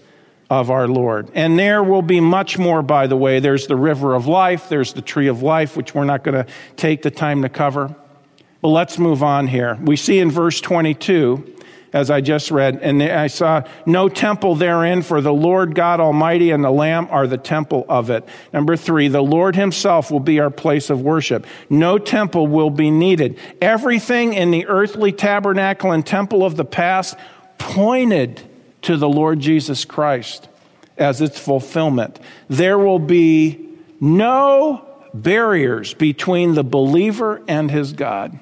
of 0.51 0.69
our 0.69 0.85
Lord. 0.85 1.31
And 1.33 1.57
there 1.57 1.81
will 1.81 2.01
be 2.01 2.19
much 2.19 2.57
more, 2.57 2.81
by 2.81 3.07
the 3.07 3.15
way. 3.15 3.39
There's 3.39 3.67
the 3.67 3.77
river 3.77 4.13
of 4.13 4.27
life, 4.27 4.67
there's 4.67 4.91
the 4.91 5.01
tree 5.01 5.27
of 5.27 5.41
life, 5.41 5.77
which 5.77 5.95
we're 5.95 6.03
not 6.03 6.25
going 6.25 6.45
to 6.45 6.51
take 6.75 7.03
the 7.03 7.09
time 7.09 7.41
to 7.43 7.49
cover. 7.49 7.95
But 8.59 8.67
let's 8.67 8.99
move 8.99 9.23
on 9.23 9.47
here. 9.47 9.79
We 9.81 9.95
see 9.95 10.19
in 10.19 10.29
verse 10.29 10.59
22 10.59 11.55
as 11.93 12.11
I 12.11 12.19
just 12.19 12.51
read. 12.51 12.79
And 12.81 13.01
I 13.01 13.27
saw 13.27 13.63
no 13.85 14.09
temple 14.09 14.55
therein, 14.55 15.03
for 15.03 15.21
the 15.21 15.33
Lord 15.33 15.73
God 15.73 16.01
Almighty 16.01 16.51
and 16.51 16.61
the 16.65 16.69
Lamb 16.69 17.07
are 17.11 17.27
the 17.27 17.37
temple 17.37 17.85
of 17.87 18.09
it. 18.09 18.27
Number 18.51 18.75
three, 18.75 19.07
the 19.07 19.23
Lord 19.23 19.55
Himself 19.55 20.11
will 20.11 20.19
be 20.19 20.41
our 20.41 20.49
place 20.49 20.89
of 20.89 21.01
worship. 21.01 21.45
No 21.69 21.97
temple 21.97 22.47
will 22.47 22.69
be 22.69 22.91
needed. 22.91 23.39
Everything 23.61 24.33
in 24.33 24.51
the 24.51 24.67
earthly 24.67 25.13
tabernacle 25.13 25.93
and 25.93 26.05
temple 26.05 26.43
of 26.43 26.57
the 26.57 26.65
past 26.65 27.15
pointed 27.57 28.50
to 28.83 28.97
the 28.97 29.09
Lord 29.09 29.39
Jesus 29.39 29.85
Christ 29.85 30.47
as 30.97 31.21
its 31.21 31.39
fulfillment. 31.39 32.19
There 32.47 32.77
will 32.77 32.99
be 32.99 33.69
no 33.99 34.85
barriers 35.13 35.93
between 35.93 36.53
the 36.53 36.63
believer 36.63 37.41
and 37.47 37.69
his 37.69 37.93
God. 37.93 38.39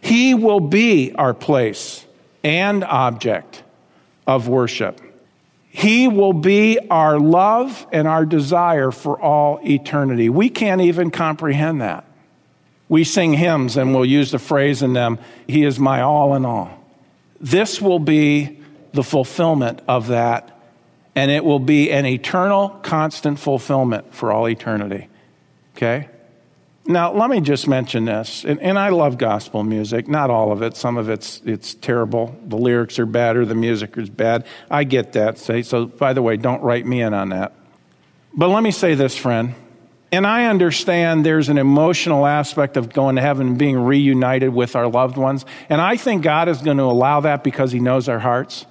He 0.00 0.34
will 0.34 0.60
be 0.60 1.12
our 1.14 1.34
place 1.34 2.04
and 2.42 2.84
object 2.84 3.62
of 4.26 4.48
worship. 4.48 5.00
He 5.68 6.06
will 6.06 6.34
be 6.34 6.78
our 6.90 7.18
love 7.18 7.86
and 7.92 8.06
our 8.06 8.26
desire 8.26 8.90
for 8.90 9.18
all 9.18 9.58
eternity. 9.64 10.28
We 10.28 10.50
can't 10.50 10.82
even 10.82 11.10
comprehend 11.10 11.80
that. 11.80 12.04
We 12.88 13.04
sing 13.04 13.32
hymns 13.32 13.78
and 13.78 13.94
we'll 13.94 14.04
use 14.04 14.32
the 14.32 14.38
phrase 14.38 14.82
in 14.82 14.92
them, 14.92 15.18
He 15.46 15.64
is 15.64 15.78
my 15.78 16.02
all 16.02 16.34
in 16.34 16.44
all. 16.44 16.78
This 17.40 17.80
will 17.80 17.98
be 17.98 18.61
the 18.92 19.02
fulfillment 19.02 19.80
of 19.88 20.08
that, 20.08 20.58
and 21.14 21.30
it 21.30 21.44
will 21.44 21.58
be 21.58 21.90
an 21.90 22.06
eternal, 22.06 22.68
constant 22.68 23.38
fulfillment 23.38 24.14
for 24.14 24.32
all 24.32 24.48
eternity. 24.48 25.08
Okay? 25.76 26.08
Now, 26.84 27.12
let 27.12 27.30
me 27.30 27.40
just 27.40 27.68
mention 27.68 28.06
this, 28.06 28.44
and, 28.44 28.60
and, 28.60 28.76
I 28.76 28.88
love 28.88 29.16
gospel 29.16 29.62
music. 29.62 30.08
Not 30.08 30.30
all 30.30 30.50
of 30.50 30.62
it. 30.62 30.76
Some 30.76 30.96
of 30.96 31.08
it's 31.08 31.40
it's 31.44 31.74
terrible. 31.74 32.36
The 32.44 32.56
lyrics 32.56 32.98
are 32.98 33.06
bad, 33.06 33.36
or 33.36 33.44
the 33.44 33.54
music 33.54 33.96
is 33.96 34.10
bad. 34.10 34.46
I 34.68 34.82
get 34.82 35.12
that. 35.12 35.38
Say 35.38 35.62
so. 35.62 35.86
By 35.86 36.12
the 36.12 36.22
way, 36.22 36.36
don't 36.36 36.60
write 36.60 36.84
me 36.84 37.00
in 37.00 37.14
on 37.14 37.28
that. 37.28 37.52
But 38.34 38.48
let 38.48 38.64
me 38.64 38.72
say 38.72 38.94
this, 38.96 39.16
friend. 39.16 39.54
And 40.10 40.26
I 40.26 40.46
understand 40.46 41.24
there's 41.24 41.48
an 41.48 41.56
emotional 41.56 42.26
aspect 42.26 42.76
of 42.76 42.92
going 42.92 43.16
to 43.16 43.22
heaven 43.22 43.46
and 43.48 43.58
being 43.58 43.78
reunited 43.78 44.52
with 44.52 44.74
our 44.74 44.88
loved 44.88 45.16
ones. 45.16 45.46
And 45.68 45.80
I 45.80 45.96
think 45.96 46.22
God 46.22 46.48
is 46.48 46.60
going 46.60 46.76
to 46.78 46.82
allow 46.82 47.20
that 47.20 47.44
because 47.44 47.70
He 47.70 47.80
knows 47.80 48.08
our 48.08 48.18
hearts. 48.18 48.66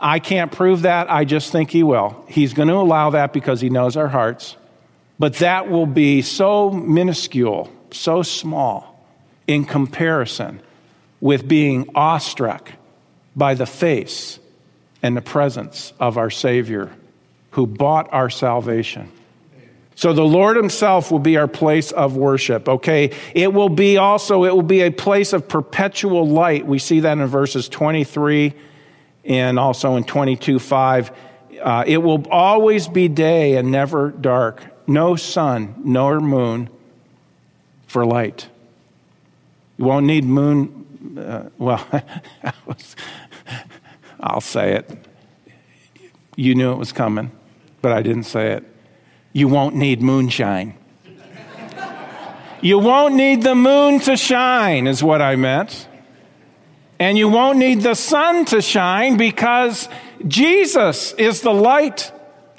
I 0.00 0.18
can't 0.18 0.50
prove 0.50 0.82
that. 0.82 1.10
I 1.10 1.24
just 1.24 1.52
think 1.52 1.70
He 1.70 1.82
will. 1.82 2.24
He's 2.26 2.54
going 2.54 2.68
to 2.68 2.74
allow 2.74 3.10
that 3.10 3.32
because 3.32 3.60
He 3.60 3.70
knows 3.70 3.96
our 3.96 4.08
hearts. 4.08 4.56
But 5.18 5.34
that 5.36 5.68
will 5.68 5.86
be 5.86 6.22
so 6.22 6.70
minuscule, 6.70 7.70
so 7.90 8.22
small 8.22 9.06
in 9.46 9.66
comparison 9.66 10.62
with 11.20 11.46
being 11.46 11.90
awestruck 11.94 12.72
by 13.36 13.54
the 13.54 13.66
face 13.66 14.38
and 15.02 15.16
the 15.16 15.20
presence 15.20 15.92
of 16.00 16.16
our 16.16 16.30
Savior 16.30 16.90
who 17.50 17.66
bought 17.66 18.12
our 18.12 18.30
salvation. 18.30 19.12
So 19.94 20.14
the 20.14 20.24
Lord 20.24 20.56
himself 20.56 21.10
will 21.10 21.18
be 21.18 21.36
our 21.36 21.48
place 21.48 21.92
of 21.92 22.16
worship, 22.16 22.68
okay? 22.68 23.14
It 23.34 23.52
will 23.52 23.68
be 23.68 23.98
also, 23.98 24.44
it 24.44 24.54
will 24.54 24.62
be 24.62 24.80
a 24.80 24.90
place 24.90 25.34
of 25.34 25.46
perpetual 25.46 26.26
light. 26.26 26.64
We 26.64 26.78
see 26.78 27.00
that 27.00 27.18
in 27.18 27.26
verses 27.26 27.68
23 27.68 28.54
and 29.30 29.60
also 29.60 29.94
in 29.94 30.04
22 30.04 30.58
5. 30.58 31.12
Uh, 31.62 31.84
it 31.86 31.98
will 31.98 32.26
always 32.30 32.88
be 32.88 33.06
day 33.06 33.56
and 33.56 33.70
never 33.70 34.10
dark 34.10 34.64
no 34.88 35.14
sun 35.14 35.80
nor 35.84 36.20
moon 36.20 36.68
for 37.86 38.04
light. 38.04 38.48
You 39.78 39.84
won't 39.84 40.04
need 40.04 40.24
moon. 40.24 41.16
Uh, 41.16 41.48
well, 41.58 41.86
I'll 44.20 44.40
say 44.40 44.74
it. 44.74 44.90
You 46.34 46.56
knew 46.56 46.72
it 46.72 46.76
was 46.76 46.92
coming, 46.92 47.30
but 47.80 47.92
I 47.92 48.02
didn't 48.02 48.24
say 48.24 48.52
it. 48.52 48.64
You 49.32 49.46
won't 49.46 49.76
need 49.76 50.02
moonshine. 50.02 50.74
you 52.60 52.80
won't 52.80 53.14
need 53.14 53.42
the 53.42 53.54
moon 53.54 54.00
to 54.00 54.16
shine, 54.16 54.88
is 54.88 55.04
what 55.04 55.22
I 55.22 55.36
meant. 55.36 55.86
And 57.00 57.16
you 57.16 57.30
won't 57.30 57.58
need 57.58 57.80
the 57.80 57.94
sun 57.94 58.44
to 58.46 58.60
shine 58.60 59.16
because 59.16 59.88
Jesus 60.28 61.12
is 61.14 61.40
the 61.40 61.52
light 61.52 62.12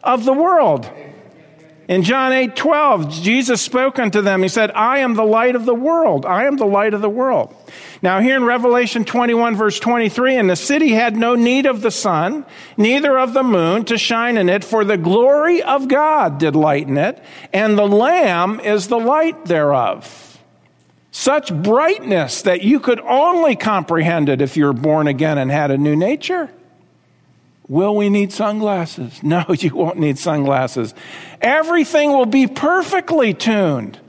of 0.04 0.26
the 0.26 0.34
world. 0.34 0.90
In 1.88 2.04
John 2.04 2.32
8 2.32 2.56
12, 2.56 3.10
Jesus 3.12 3.62
spoke 3.62 4.00
unto 4.00 4.22
them. 4.22 4.42
He 4.42 4.48
said, 4.48 4.72
I 4.72 5.00
am 5.00 5.14
the 5.14 5.26
light 5.26 5.56
of 5.56 5.66
the 5.66 5.76
world. 5.76 6.26
I 6.26 6.46
am 6.46 6.58
the 6.58 6.66
light 6.66 6.94
of 6.94 7.02
the 7.02 7.10
world. 7.10 7.54
Now, 8.02 8.20
here 8.20 8.36
in 8.36 8.46
Revelation 8.46 9.06
21, 9.06 9.56
verse 9.56 9.80
23, 9.80 10.38
and 10.38 10.50
the 10.50 10.56
city 10.56 10.94
had 10.94 11.16
no 11.16 11.36
need 11.36 11.68
of 11.68 11.82
the 11.82 11.92
sun, 11.92 12.46
neither 12.78 13.20
of 13.20 13.34
the 13.34 13.44
moon 13.44 13.86
to 13.86 13.98
shine 13.98 14.38
in 14.38 14.50
it, 14.50 14.64
for 14.64 14.84
the 14.84 14.98
glory 14.98 15.62
of 15.62 15.88
God 15.88 16.40
did 16.40 16.56
lighten 16.56 16.98
it, 16.98 17.22
and 17.54 17.78
the 17.78 17.88
Lamb 17.88 18.60
is 18.60 18.88
the 18.88 19.00
light 19.00 19.46
thereof. 19.46 20.31
Such 21.12 21.54
brightness 21.54 22.42
that 22.44 22.64
you 22.64 22.80
could 22.80 23.02
only 23.02 23.58
comprehend 23.58 24.30
it 24.30 24.42
if 24.42 24.56
you 24.56 24.66
were 24.66 24.74
born 24.74 25.08
again 25.08 25.38
and 25.38 25.52
had 25.52 25.70
a 25.70 25.78
new 25.78 25.96
nature. 25.96 26.50
Will 27.68 27.96
we 27.96 28.10
need 28.10 28.32
sunglasses? 28.32 29.22
No, 29.24 29.46
you 29.50 29.76
won't 29.76 30.00
need 30.00 30.18
sunglasses. 30.18 30.94
Everything 31.42 32.12
will 32.12 32.26
be 32.26 32.48
perfectly 32.48 33.34
tuned. 33.34 34.00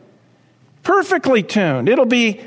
Perfectly 0.84 1.42
tuned. 1.42 1.88
It'll 1.88 2.06
be 2.06 2.40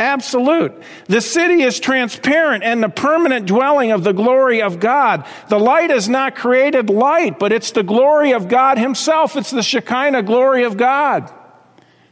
absolute. 0.00 0.72
The 1.06 1.20
city 1.20 1.62
is 1.62 1.80
transparent 1.80 2.62
and 2.62 2.82
the 2.82 2.88
permanent 2.88 3.46
dwelling 3.46 3.90
of 3.90 4.04
the 4.04 4.12
glory 4.12 4.62
of 4.62 4.78
God. 4.78 5.26
The 5.48 5.58
light 5.58 5.90
is 5.90 6.08
not 6.08 6.36
created 6.36 6.88
light, 6.88 7.40
but 7.40 7.50
it's 7.50 7.72
the 7.72 7.82
glory 7.82 8.32
of 8.32 8.48
God 8.48 8.78
Himself. 8.78 9.36
It's 9.36 9.50
the 9.50 9.62
Shekinah 9.62 10.22
glory 10.22 10.62
of 10.62 10.76
God 10.76 11.32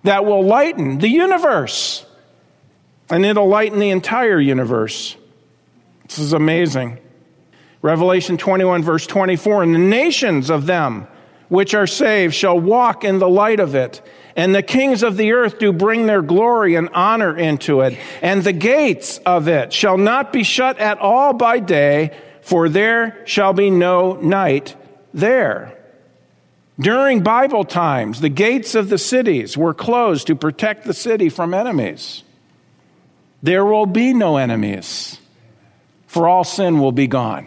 that 0.07 0.25
will 0.25 0.45
lighten 0.45 0.99
the 0.99 1.09
universe. 1.09 2.05
And 3.09 3.25
it'll 3.25 3.49
lighten 3.49 3.79
the 3.79 3.91
entire 3.91 4.41
universe. 4.41 5.17
This 6.09 6.19
is 6.19 6.33
amazing. 6.33 6.99
Revelation 7.83 8.37
21, 8.37 8.83
verse 8.83 9.07
24, 9.07 9.63
and 9.63 9.75
the 9.75 9.79
nations 9.79 10.51
of 10.51 10.67
them 10.67 11.07
which 11.49 11.75
are 11.75 11.87
saved 11.87 12.35
shall 12.35 12.59
walk 12.59 13.05
in 13.05 13.19
the 13.19 13.29
light 13.29 13.61
of 13.61 13.75
it. 13.75 14.01
And 14.35 14.55
the 14.55 14.63
kings 14.63 15.03
of 15.03 15.17
the 15.17 15.33
earth 15.33 15.59
do 15.59 15.73
bring 15.73 16.07
their 16.07 16.23
glory 16.23 16.75
and 16.75 16.89
honor 16.91 17.37
into 17.37 17.81
it. 17.81 17.97
And 18.21 18.43
the 18.43 18.53
gates 18.53 19.19
of 19.19 19.49
it 19.49 19.73
shall 19.73 19.97
not 19.97 20.33
be 20.33 20.43
shut 20.43 20.79
at 20.79 20.99
all 20.99 21.33
by 21.33 21.61
day, 21.61 22.17
for 22.43 22.69
there 22.69 23.23
shall 23.25 23.53
be 23.53 23.71
no 23.71 24.15
night 24.15 24.77
there. 25.15 25.76
During 26.79 27.23
Bible 27.23 27.65
times, 27.65 28.21
the 28.21 28.29
gates 28.29 28.75
of 28.75 28.91
the 28.91 28.99
cities 28.99 29.57
were 29.57 29.73
closed 29.73 30.27
to 30.27 30.37
protect 30.37 30.85
the 30.85 30.93
city 30.93 31.31
from 31.31 31.55
enemies. 31.55 32.23
There 33.43 33.65
will 33.65 33.87
be 33.87 34.13
no 34.13 34.37
enemies, 34.37 35.19
for 36.07 36.29
all 36.29 36.45
sin 36.45 36.79
will 36.81 36.93
be 36.93 37.07
gone. 37.07 37.47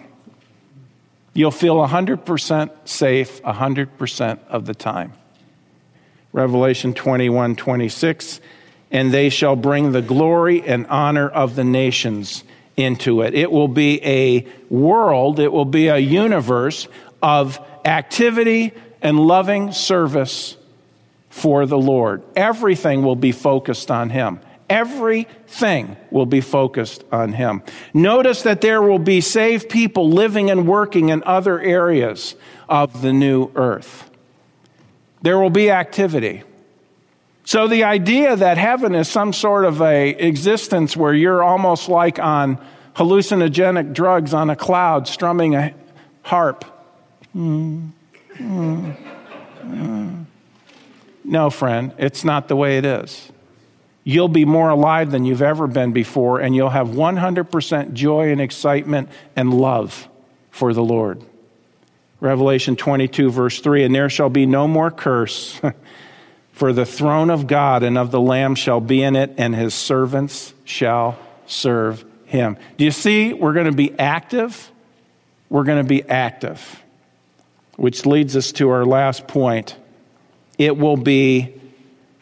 You'll 1.34 1.51
feel 1.51 1.75
100% 1.75 2.71
safe 2.86 3.41
100% 3.43 4.39
of 4.47 4.65
the 4.65 4.73
time. 4.73 5.13
Revelation 6.34 6.93
21 6.93 7.55
26, 7.55 8.39
and 8.91 9.11
they 9.11 9.30
shall 9.30 9.55
bring 9.55 9.91
the 9.91 10.01
glory 10.01 10.63
and 10.65 10.88
honor 10.88 11.30
of 11.30 11.55
the 11.55 11.63
nations 11.63 12.43
into 12.77 13.21
it. 13.21 13.36
It 13.36 13.51
will 13.51 13.67
be 13.67 14.03
a 14.03 14.47
world, 14.69 15.39
it 15.39 15.51
will 15.51 15.65
be 15.65 15.88
a 15.88 15.97
universe 15.97 16.88
of 17.21 17.59
activity 17.86 18.73
and 19.01 19.19
loving 19.19 19.71
service 19.71 20.57
for 21.29 21.65
the 21.65 21.77
Lord. 21.77 22.23
Everything 22.35 23.03
will 23.03 23.15
be 23.15 23.31
focused 23.31 23.91
on 23.91 24.09
Him. 24.09 24.39
Everything 24.69 25.97
will 26.11 26.25
be 26.25 26.41
focused 26.41 27.03
on 27.11 27.33
Him. 27.33 27.63
Notice 27.93 28.43
that 28.43 28.61
there 28.61 28.81
will 28.81 28.99
be 28.99 29.21
saved 29.21 29.69
people 29.69 30.09
living 30.09 30.51
and 30.51 30.67
working 30.67 31.09
in 31.09 31.23
other 31.23 31.59
areas 31.59 32.35
of 32.67 33.01
the 33.01 33.13
new 33.13 33.51
earth. 33.55 34.09
There 35.21 35.39
will 35.39 35.49
be 35.49 35.71
activity. 35.71 36.43
So 37.45 37.67
the 37.67 37.83
idea 37.83 38.35
that 38.35 38.59
heaven 38.59 38.93
is 38.93 39.07
some 39.07 39.33
sort 39.33 39.65
of 39.65 39.81
a 39.81 40.09
existence 40.09 40.95
where 40.95 41.13
you're 41.13 41.43
almost 41.43 41.89
like 41.89 42.19
on 42.19 42.59
hallucinogenic 42.95 43.93
drugs 43.93 44.33
on 44.33 44.49
a 44.49 44.55
cloud 44.55 45.07
strumming 45.07 45.55
a 45.55 45.73
harp. 46.21 46.63
Mm, 47.35 47.89
No, 51.23 51.49
friend, 51.49 51.93
it's 51.97 52.23
not 52.23 52.47
the 52.47 52.55
way 52.55 52.77
it 52.77 52.85
is. 52.85 53.31
You'll 54.03 54.29
be 54.29 54.45
more 54.45 54.69
alive 54.69 55.11
than 55.11 55.25
you've 55.25 55.41
ever 55.41 55.67
been 55.67 55.91
before, 55.91 56.39
and 56.39 56.55
you'll 56.55 56.69
have 56.69 56.87
100% 56.87 57.93
joy 57.93 58.31
and 58.31 58.41
excitement 58.41 59.09
and 59.35 59.53
love 59.53 60.07
for 60.49 60.73
the 60.73 60.83
Lord. 60.83 61.21
Revelation 62.19 62.75
22, 62.75 63.29
verse 63.29 63.59
3 63.59 63.83
And 63.83 63.93
there 63.93 64.09
shall 64.09 64.29
be 64.29 64.45
no 64.45 64.67
more 64.67 64.89
curse, 64.89 65.61
for 66.53 66.73
the 66.73 66.85
throne 66.85 67.29
of 67.29 67.47
God 67.47 67.83
and 67.83 67.97
of 67.97 68.11
the 68.11 68.19
Lamb 68.19 68.55
shall 68.55 68.81
be 68.81 69.03
in 69.03 69.15
it, 69.15 69.35
and 69.37 69.55
his 69.55 69.73
servants 69.73 70.53
shall 70.63 71.17
serve 71.45 72.03
him. 72.25 72.57
Do 72.77 72.85
you 72.85 72.91
see? 72.91 73.33
We're 73.33 73.53
going 73.53 73.67
to 73.67 73.71
be 73.71 73.97
active. 73.99 74.71
We're 75.49 75.63
going 75.63 75.83
to 75.83 75.87
be 75.87 76.03
active. 76.03 76.83
Which 77.80 78.05
leads 78.05 78.36
us 78.36 78.51
to 78.53 78.69
our 78.71 78.86
last 78.86 79.25
point. 79.25 79.77
It 80.57 80.75
will 80.77 80.97
be, 80.97 81.55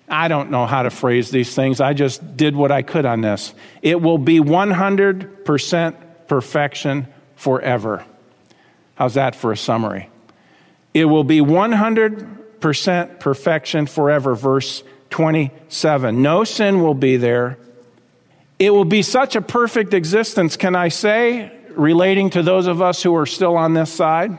I 0.08 0.28
don't 0.28 0.52
know 0.52 0.68
how 0.68 0.84
to 0.84 0.92
phrase 0.92 1.32
these 1.32 1.56
things. 1.56 1.82
I 1.82 1.94
just 1.94 2.38
did 2.38 2.56
what 2.56 2.72
I 2.72 2.84
could 2.84 3.08
on 3.08 3.22
this. 3.22 3.56
It 3.82 4.00
will 4.00 4.20
be 4.20 4.40
100% 4.40 5.96
perfection 6.28 7.08
forever. 7.36 8.06
How's 8.94 9.16
that 9.16 9.36
for 9.36 9.52
a 9.52 9.58
summary? 9.58 10.12
It 10.94 11.06
will 11.06 11.24
be 11.24 11.40
100% 11.40 13.20
perfection 13.20 13.88
forever, 13.88 14.36
verse 14.36 14.84
27. 15.10 16.22
No 16.22 16.44
sin 16.44 16.84
will 16.84 16.94
be 16.94 17.18
there. 17.18 17.58
It 18.60 18.70
will 18.70 18.86
be 18.86 19.02
such 19.02 19.36
a 19.36 19.42
perfect 19.42 19.96
existence, 19.96 20.56
can 20.56 20.76
I 20.76 20.90
say, 20.90 21.52
relating 21.72 22.30
to 22.32 22.44
those 22.44 22.68
of 22.68 22.80
us 22.80 23.02
who 23.02 23.16
are 23.16 23.26
still 23.26 23.58
on 23.58 23.74
this 23.74 23.92
side? 23.92 24.38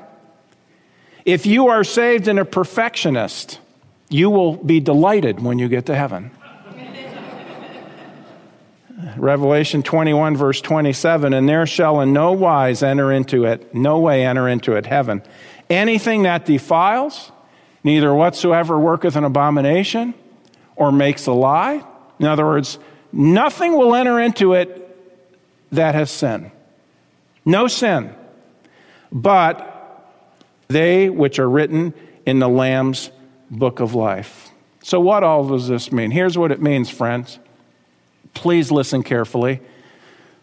If 1.28 1.44
you 1.44 1.68
are 1.68 1.84
saved 1.84 2.26
and 2.26 2.38
a 2.38 2.44
perfectionist, 2.46 3.60
you 4.08 4.30
will 4.30 4.56
be 4.56 4.80
delighted 4.80 5.40
when 5.40 5.58
you 5.58 5.68
get 5.68 5.84
to 5.84 5.94
heaven. 5.94 6.30
Revelation 9.18 9.82
21, 9.82 10.38
verse 10.38 10.62
27 10.62 11.34
And 11.34 11.46
there 11.46 11.66
shall 11.66 12.00
in 12.00 12.14
no 12.14 12.32
wise 12.32 12.82
enter 12.82 13.12
into 13.12 13.44
it, 13.44 13.74
no 13.74 13.98
way 13.98 14.24
enter 14.24 14.48
into 14.48 14.72
it, 14.72 14.86
heaven, 14.86 15.22
anything 15.68 16.22
that 16.22 16.46
defiles, 16.46 17.30
neither 17.84 18.14
whatsoever 18.14 18.78
worketh 18.78 19.14
an 19.14 19.24
abomination 19.24 20.14
or 20.76 20.90
makes 20.90 21.26
a 21.26 21.32
lie. 21.32 21.84
In 22.18 22.24
other 22.24 22.46
words, 22.46 22.78
nothing 23.12 23.76
will 23.76 23.94
enter 23.94 24.18
into 24.18 24.54
it 24.54 24.96
that 25.72 25.94
has 25.94 26.10
sin. 26.10 26.50
No 27.44 27.66
sin. 27.66 28.14
But 29.12 29.67
they 30.68 31.08
which 31.08 31.38
are 31.38 31.48
written 31.48 31.94
in 32.26 32.38
the 32.38 32.48
Lamb's 32.48 33.10
book 33.50 33.80
of 33.80 33.94
life. 33.94 34.50
So, 34.82 35.00
what 35.00 35.24
all 35.24 35.46
does 35.48 35.68
this 35.68 35.90
mean? 35.90 36.10
Here's 36.10 36.38
what 36.38 36.52
it 36.52 36.62
means, 36.62 36.88
friends. 36.88 37.38
Please 38.34 38.70
listen 38.70 39.02
carefully. 39.02 39.60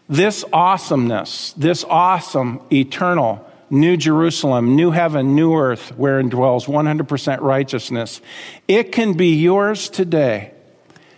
This 0.08 0.44
awesomeness, 0.52 1.52
this 1.54 1.84
awesome, 1.84 2.60
eternal, 2.72 3.44
New 3.70 3.96
Jerusalem, 3.96 4.76
new 4.76 4.92
heaven, 4.92 5.34
new 5.34 5.56
earth, 5.56 5.90
wherein 5.96 6.28
dwells 6.28 6.66
100% 6.66 7.40
righteousness, 7.40 8.20
it 8.68 8.92
can 8.92 9.14
be 9.14 9.34
yours 9.34 9.88
today, 9.88 10.52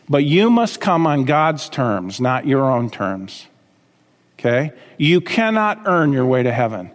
but 0.09 0.25
you 0.25 0.49
must 0.49 0.81
come 0.81 1.07
on 1.07 1.25
God's 1.25 1.69
terms, 1.69 2.21
not 2.21 2.47
your 2.47 2.71
own 2.71 2.89
terms. 2.89 3.47
Okay? 4.39 4.73
You 4.97 5.21
cannot 5.21 5.83
earn 5.85 6.13
your 6.13 6.25
way 6.25 6.43
to 6.43 6.53
heaven. 6.53 6.91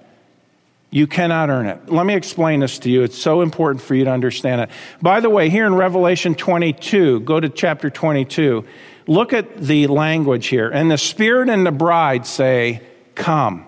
You 0.94 1.08
cannot 1.08 1.50
earn 1.50 1.66
it. 1.66 1.92
Let 1.92 2.06
me 2.06 2.14
explain 2.14 2.60
this 2.60 2.78
to 2.80 2.90
you. 2.92 3.02
It's 3.02 3.18
so 3.18 3.42
important 3.42 3.84
for 3.84 3.96
you 3.96 4.06
to 4.06 4.12
understand 4.12 4.62
it. 4.62 4.70
By 5.02 5.22
the 5.22 5.30
way, 5.30 5.50
here 5.50 5.66
in 5.66 5.74
Revelation 5.74 6.36
22, 6.36 7.22
go 7.22 7.40
to 7.40 7.50
chapter 7.50 7.90
22, 7.90 8.64
look 9.08 9.34
at 9.34 9.58
the 9.58 9.88
language 9.88 10.46
here. 10.46 10.70
And 10.70 10.92
the 10.92 11.00
Spirit 11.00 11.50
and 11.50 11.66
the 11.66 11.72
bride 11.72 12.28
say, 12.28 12.84
Come. 13.16 13.66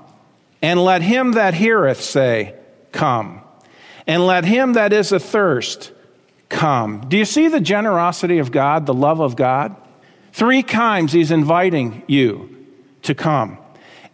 And 0.62 0.80
let 0.84 1.02
him 1.02 1.32
that 1.32 1.56
heareth 1.56 2.00
say, 2.00 2.54
Come. 2.92 3.42
And 4.06 4.28
let 4.28 4.46
him 4.46 4.74
that 4.74 4.94
is 4.94 5.12
athirst 5.12 5.94
come. 6.48 7.10
Do 7.10 7.18
you 7.18 7.26
see 7.26 7.48
the 7.48 7.60
generosity 7.60 8.38
of 8.38 8.52
God, 8.52 8.86
the 8.86 8.94
love 8.94 9.20
of 9.20 9.36
God? 9.36 9.76
Three 10.32 10.62
times 10.62 11.12
he's 11.12 11.32
inviting 11.32 12.04
you 12.06 12.68
to 13.02 13.16
come. 13.16 13.58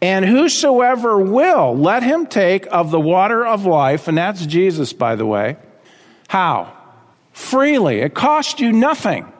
And 0.02 0.26
whosoever 0.26 1.20
will, 1.20 1.78
let 1.78 2.02
him 2.02 2.26
take 2.26 2.66
of 2.72 2.90
the 2.90 3.00
water 3.00 3.46
of 3.46 3.66
life, 3.66 4.08
and 4.08 4.18
that's 4.18 4.46
Jesus, 4.46 4.94
by 4.94 5.16
the 5.16 5.26
way. 5.26 5.58
How? 6.28 6.76
Freely. 7.34 8.00
It 8.00 8.16
costs 8.16 8.60
you 8.60 8.72
nothing. 8.72 9.32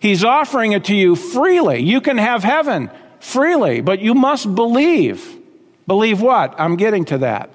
He's 0.00 0.24
offering 0.24 0.72
it 0.72 0.84
to 0.86 0.94
you 0.94 1.14
freely. 1.14 1.80
You 1.80 2.00
can 2.00 2.18
have 2.18 2.42
heaven 2.42 2.90
freely, 3.20 3.80
but 3.80 4.00
you 4.00 4.14
must 4.14 4.54
believe. 4.54 5.36
Believe 5.86 6.20
what? 6.20 6.58
I'm 6.58 6.76
getting 6.76 7.04
to 7.06 7.18
that. 7.18 7.50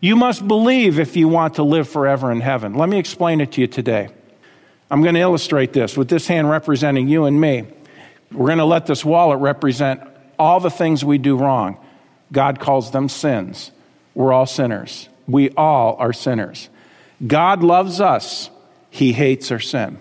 You 0.00 0.16
must 0.16 0.46
believe 0.46 0.98
if 0.98 1.16
you 1.16 1.28
want 1.28 1.54
to 1.54 1.62
live 1.62 1.88
forever 1.88 2.30
in 2.30 2.40
heaven. 2.40 2.74
Let 2.74 2.88
me 2.88 2.98
explain 2.98 3.40
it 3.40 3.52
to 3.52 3.60
you 3.60 3.66
today. 3.66 4.08
I'm 4.90 5.02
going 5.02 5.14
to 5.14 5.20
illustrate 5.20 5.72
this 5.72 5.96
with 5.96 6.08
this 6.08 6.26
hand 6.26 6.48
representing 6.48 7.08
you 7.08 7.24
and 7.24 7.40
me. 7.40 7.64
We're 8.30 8.46
going 8.46 8.58
to 8.58 8.64
let 8.64 8.86
this 8.86 9.04
wallet 9.04 9.40
represent 9.40 10.02
all 10.38 10.60
the 10.60 10.70
things 10.70 11.04
we 11.04 11.18
do 11.18 11.36
wrong. 11.36 11.78
God 12.34 12.60
calls 12.60 12.90
them 12.90 13.08
sins. 13.08 13.70
We're 14.14 14.32
all 14.32 14.46
sinners. 14.46 15.08
We 15.26 15.50
all 15.50 15.96
are 15.98 16.12
sinners. 16.12 16.68
God 17.26 17.62
loves 17.62 18.00
us, 18.00 18.50
He 18.90 19.12
hates 19.12 19.50
our 19.50 19.60
sin. 19.60 19.98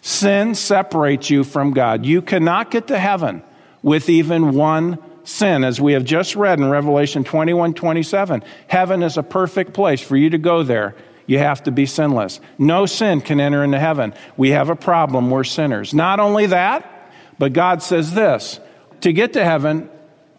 Sin 0.00 0.54
separates 0.54 1.30
you 1.30 1.44
from 1.44 1.72
God. 1.72 2.04
You 2.04 2.22
cannot 2.22 2.70
get 2.70 2.88
to 2.88 2.98
heaven 2.98 3.42
with 3.82 4.08
even 4.08 4.54
one 4.54 4.98
sin, 5.24 5.62
as 5.62 5.80
we 5.80 5.92
have 5.92 6.04
just 6.04 6.34
read 6.34 6.58
in 6.58 6.68
Revelation 6.68 7.22
21 7.24 7.74
27. 7.74 8.42
Heaven 8.66 9.02
is 9.02 9.16
a 9.16 9.22
perfect 9.22 9.74
place 9.74 10.00
for 10.00 10.16
you 10.16 10.30
to 10.30 10.38
go 10.38 10.62
there. 10.62 10.94
You 11.26 11.38
have 11.38 11.62
to 11.64 11.70
be 11.70 11.84
sinless. 11.84 12.40
No 12.56 12.86
sin 12.86 13.20
can 13.20 13.38
enter 13.38 13.62
into 13.62 13.78
heaven. 13.78 14.14
We 14.38 14.50
have 14.50 14.70
a 14.70 14.76
problem. 14.76 15.30
We're 15.30 15.44
sinners. 15.44 15.92
Not 15.92 16.20
only 16.20 16.46
that, 16.46 17.12
but 17.38 17.52
God 17.52 17.82
says 17.82 18.14
this 18.14 18.60
to 19.02 19.12
get 19.12 19.34
to 19.34 19.44
heaven, 19.44 19.90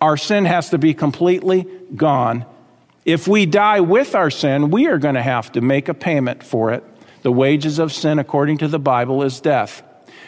our 0.02 0.18
sin 0.18 0.45
has 0.45 0.70
to 0.70 0.78
be 0.78 0.93
completely 0.93 1.68
gone. 1.95 2.45
If 3.06 3.28
we 3.28 3.45
die 3.45 3.80
with 3.82 4.16
our 4.16 4.30
sin, 4.30 4.72
we 4.72 4.88
are 4.88 4.97
going 4.97 5.16
to 5.16 5.22
have 5.22 5.52
to 5.54 5.62
make 5.62 5.89
a 5.89 5.93
payment 5.93 6.43
for 6.43 6.72
it. 6.72 6.84
The 7.22 7.32
wages 7.32 7.80
of 7.80 7.91
sin, 7.91 8.20
according 8.20 8.60
to 8.60 8.68
the 8.68 8.80
Bible, 8.80 9.24
is 9.24 9.41
death. 9.41 9.84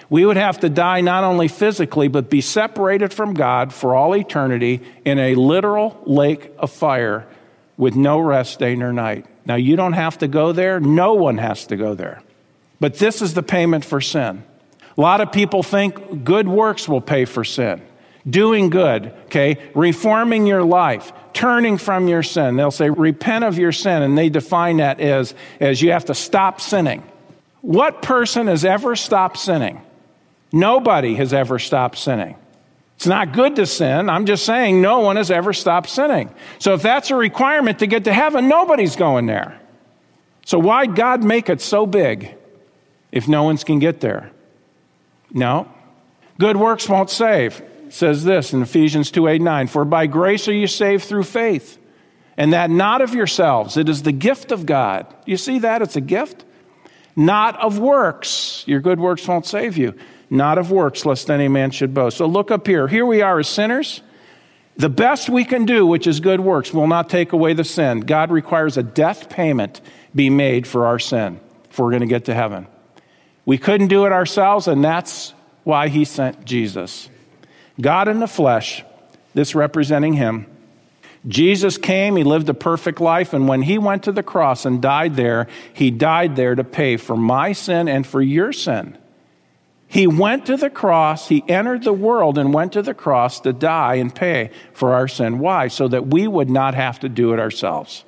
We 0.10 0.26
would 0.26 0.36
have 0.36 0.60
to 0.60 0.70
die 0.70 1.00
not 1.00 1.24
only 1.24 1.48
physically, 1.48 2.10
but 2.10 2.30
be 2.30 2.42
separated 2.42 3.14
from 3.14 3.34
God 3.34 3.74
for 3.74 3.96
all 3.96 4.14
eternity 4.14 4.82
in 5.06 5.20
a 5.20 5.36
literal 5.36 6.02
lake 6.06 6.52
of 6.58 6.70
fire 6.70 7.28
with 7.78 7.96
no 7.96 8.20
rest 8.20 8.60
day 8.60 8.76
nor 8.76 8.92
night. 8.92 9.26
Now, 9.46 9.56
you 9.56 9.78
don't 9.78 9.94
have 9.94 10.18
to 10.18 10.28
go 10.28 10.52
there, 10.52 10.80
no 10.82 11.14
one 11.14 11.38
has 11.38 11.66
to 11.68 11.78
go 11.78 11.96
there. 11.96 12.22
But 12.82 12.96
this 12.96 13.22
is 13.22 13.34
the 13.34 13.44
payment 13.44 13.86
for 13.86 14.02
sin. 14.02 14.44
A 14.98 15.02
lot 15.02 15.22
of 15.22 15.32
people 15.32 15.64
think 15.64 16.26
good 16.26 16.48
works 16.48 16.90
will 16.90 17.02
pay 17.02 17.24
for 17.24 17.46
sin 17.46 17.82
doing 18.30 18.70
good, 18.70 19.14
okay, 19.26 19.58
reforming 19.74 20.46
your 20.46 20.64
life, 20.64 21.12
turning 21.34 21.78
from 21.78 22.08
your 22.08 22.24
sin. 22.24 22.56
They'll 22.56 22.72
say, 22.72 22.90
repent 22.90 23.44
of 23.44 23.58
your 23.58 23.72
sin, 23.72 24.04
and 24.04 24.18
they 24.18 24.30
define 24.30 24.78
that 24.78 25.00
as, 25.00 25.34
as 25.60 25.82
you 25.82 25.92
have 25.92 26.06
to 26.06 26.14
stop 26.14 26.62
sinning. 26.62 27.04
What 27.62 28.02
person 28.02 28.48
has 28.48 28.66
ever 28.66 28.96
stopped 28.96 29.38
sinning? 29.38 29.82
Nobody 30.52 31.16
has 31.16 31.34
ever 31.34 31.60
stopped 31.60 31.98
sinning. 31.98 32.36
It's 32.96 33.08
not 33.08 33.34
good 33.34 33.56
to 33.56 33.66
sin. 33.66 34.10
I'm 34.10 34.26
just 34.26 34.46
saying 34.46 34.82
no 34.82 35.00
one 35.00 35.16
has 35.16 35.32
ever 35.32 35.54
stopped 35.54 35.90
sinning. 35.90 36.30
So 36.60 36.74
if 36.74 36.84
that's 36.84 37.10
a 37.10 37.16
requirement 37.16 37.80
to 37.80 37.88
get 37.88 38.04
to 38.04 38.14
heaven, 38.14 38.48
nobody's 38.48 38.96
going 38.96 39.26
there. 39.26 39.60
So 40.46 40.60
why'd 40.60 40.96
God 40.96 41.24
make 41.24 41.50
it 41.50 41.62
so 41.62 41.86
big 41.88 42.36
if 43.12 43.28
no 43.28 43.44
one's 43.44 43.64
can 43.64 43.80
get 43.80 44.02
there? 44.02 44.32
No. 45.32 45.72
Good 46.38 46.58
works 46.58 46.88
won't 46.90 47.10
save 47.10 47.62
says 47.94 48.24
this 48.24 48.54
in 48.54 48.62
Ephesians 48.62 49.12
2 49.12 49.28
8 49.28 49.42
9 49.42 49.68
For 49.68 49.86
by 49.86 50.08
grace 50.08 50.48
are 50.48 50.54
you 50.54 50.68
saved 50.68 51.04
through 51.06 51.24
faith, 51.24 51.78
and 52.38 52.54
that 52.54 52.70
not 52.70 53.02
of 53.02 53.14
yourselves, 53.14 53.78
it 53.78 53.90
is 53.90 54.04
the 54.04 54.12
gift 54.12 54.52
of 54.52 54.66
God. 54.66 55.14
You 55.26 55.38
see 55.38 55.60
that? 55.60 55.82
It's 55.82 55.96
a 55.96 56.02
gift. 56.02 56.46
not 57.16 57.60
of 57.60 57.78
works. 57.78 58.64
Your 58.68 58.80
good 58.80 59.00
works 59.00 59.28
won't 59.28 59.46
save 59.46 59.78
you. 59.78 59.94
Not 60.30 60.58
of 60.58 60.72
works, 60.72 61.06
lest 61.06 61.30
any 61.30 61.50
man 61.50 61.72
should 61.72 61.94
boast. 61.94 62.18
So 62.18 62.26
look 62.26 62.52
up 62.52 62.66
here. 62.66 62.88
Here 62.88 63.06
we 63.06 63.22
are 63.22 63.40
as 63.40 63.50
sinners. 63.50 64.02
The 64.78 64.90
best 64.90 65.30
we 65.30 65.44
can 65.44 65.66
do, 65.66 65.86
which 65.86 66.08
is 66.08 66.22
good 66.22 66.40
works, 66.40 66.74
will 66.74 66.88
not 66.88 67.10
take 67.10 67.34
away 67.34 67.54
the 67.54 67.66
sin. 67.66 68.00
God 68.00 68.32
requires 68.32 68.78
a 68.78 68.84
death 68.84 69.30
payment 69.30 69.82
be 70.16 70.30
made 70.30 70.66
for 70.66 70.88
our 70.88 71.00
sin 71.00 71.40
if 71.70 71.78
we're 71.78 71.90
going 71.90 72.02
to 72.02 72.08
get 72.08 72.26
to 72.26 72.34
heaven. 72.34 72.66
We 73.46 73.58
couldn't 73.58 73.90
do 73.90 74.06
it 74.06 74.14
ourselves, 74.14 74.68
and 74.68 74.84
that's 74.84 75.34
why 75.66 75.90
he 75.90 76.06
sent 76.06 76.46
Jesus. 76.46 77.11
God 77.82 78.08
in 78.08 78.20
the 78.20 78.28
flesh, 78.28 78.84
this 79.34 79.56
representing 79.56 80.14
him. 80.14 80.46
Jesus 81.28 81.78
came, 81.78 82.16
he 82.16 82.24
lived 82.24 82.50
a 82.50 82.54
perfect 82.54 83.00
life, 83.00 83.34
and 83.34 83.48
when 83.48 83.62
he 83.62 83.78
went 83.78 84.04
to 84.04 84.12
the 84.12 84.24
cross 84.24 84.66
and 84.66 84.82
died 84.82 85.16
there, 85.16 85.48
he 85.74 85.92
died 85.92 86.36
there 86.36 86.56
to 86.56 86.64
pay 86.64 86.98
for 86.98 87.16
my 87.16 87.52
sin 87.54 87.88
and 87.88 88.06
for 88.06 88.22
your 88.22 88.52
sin. 88.52 88.98
He 89.88 90.08
went 90.08 90.46
to 90.46 90.58
the 90.58 90.70
cross, 90.70 91.28
he 91.28 91.44
entered 91.48 91.84
the 91.84 91.94
world 91.94 92.38
and 92.38 92.54
went 92.54 92.74
to 92.74 92.82
the 92.82 92.94
cross 92.94 93.42
to 93.42 93.54
die 93.54 93.96
and 93.96 94.14
pay 94.14 94.50
for 94.74 94.94
our 94.94 95.08
sin. 95.08 95.38
Why? 95.38 95.68
So 95.68 95.88
that 95.90 96.08
we 96.08 96.28
would 96.28 96.50
not 96.50 96.76
have 96.76 97.02
to 97.02 97.10
do 97.10 97.34
it 97.34 97.40
ourselves. 97.40 98.04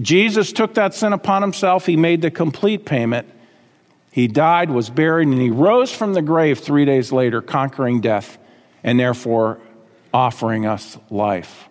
Jesus 0.00 0.52
took 0.52 0.74
that 0.74 0.94
sin 0.94 1.12
upon 1.12 1.42
himself, 1.42 1.86
he 1.86 1.96
made 1.96 2.22
the 2.22 2.30
complete 2.30 2.86
payment. 2.86 3.28
He 4.10 4.26
died, 4.26 4.70
was 4.70 4.90
buried, 4.90 5.28
and 5.28 5.40
he 5.40 5.50
rose 5.50 5.92
from 5.92 6.14
the 6.14 6.22
grave 6.22 6.58
three 6.58 6.86
days 6.86 7.12
later, 7.12 7.40
conquering 7.40 8.00
death 8.00 8.38
and 8.82 8.98
therefore 8.98 9.58
offering 10.12 10.66
us 10.66 10.98
life. 11.10 11.68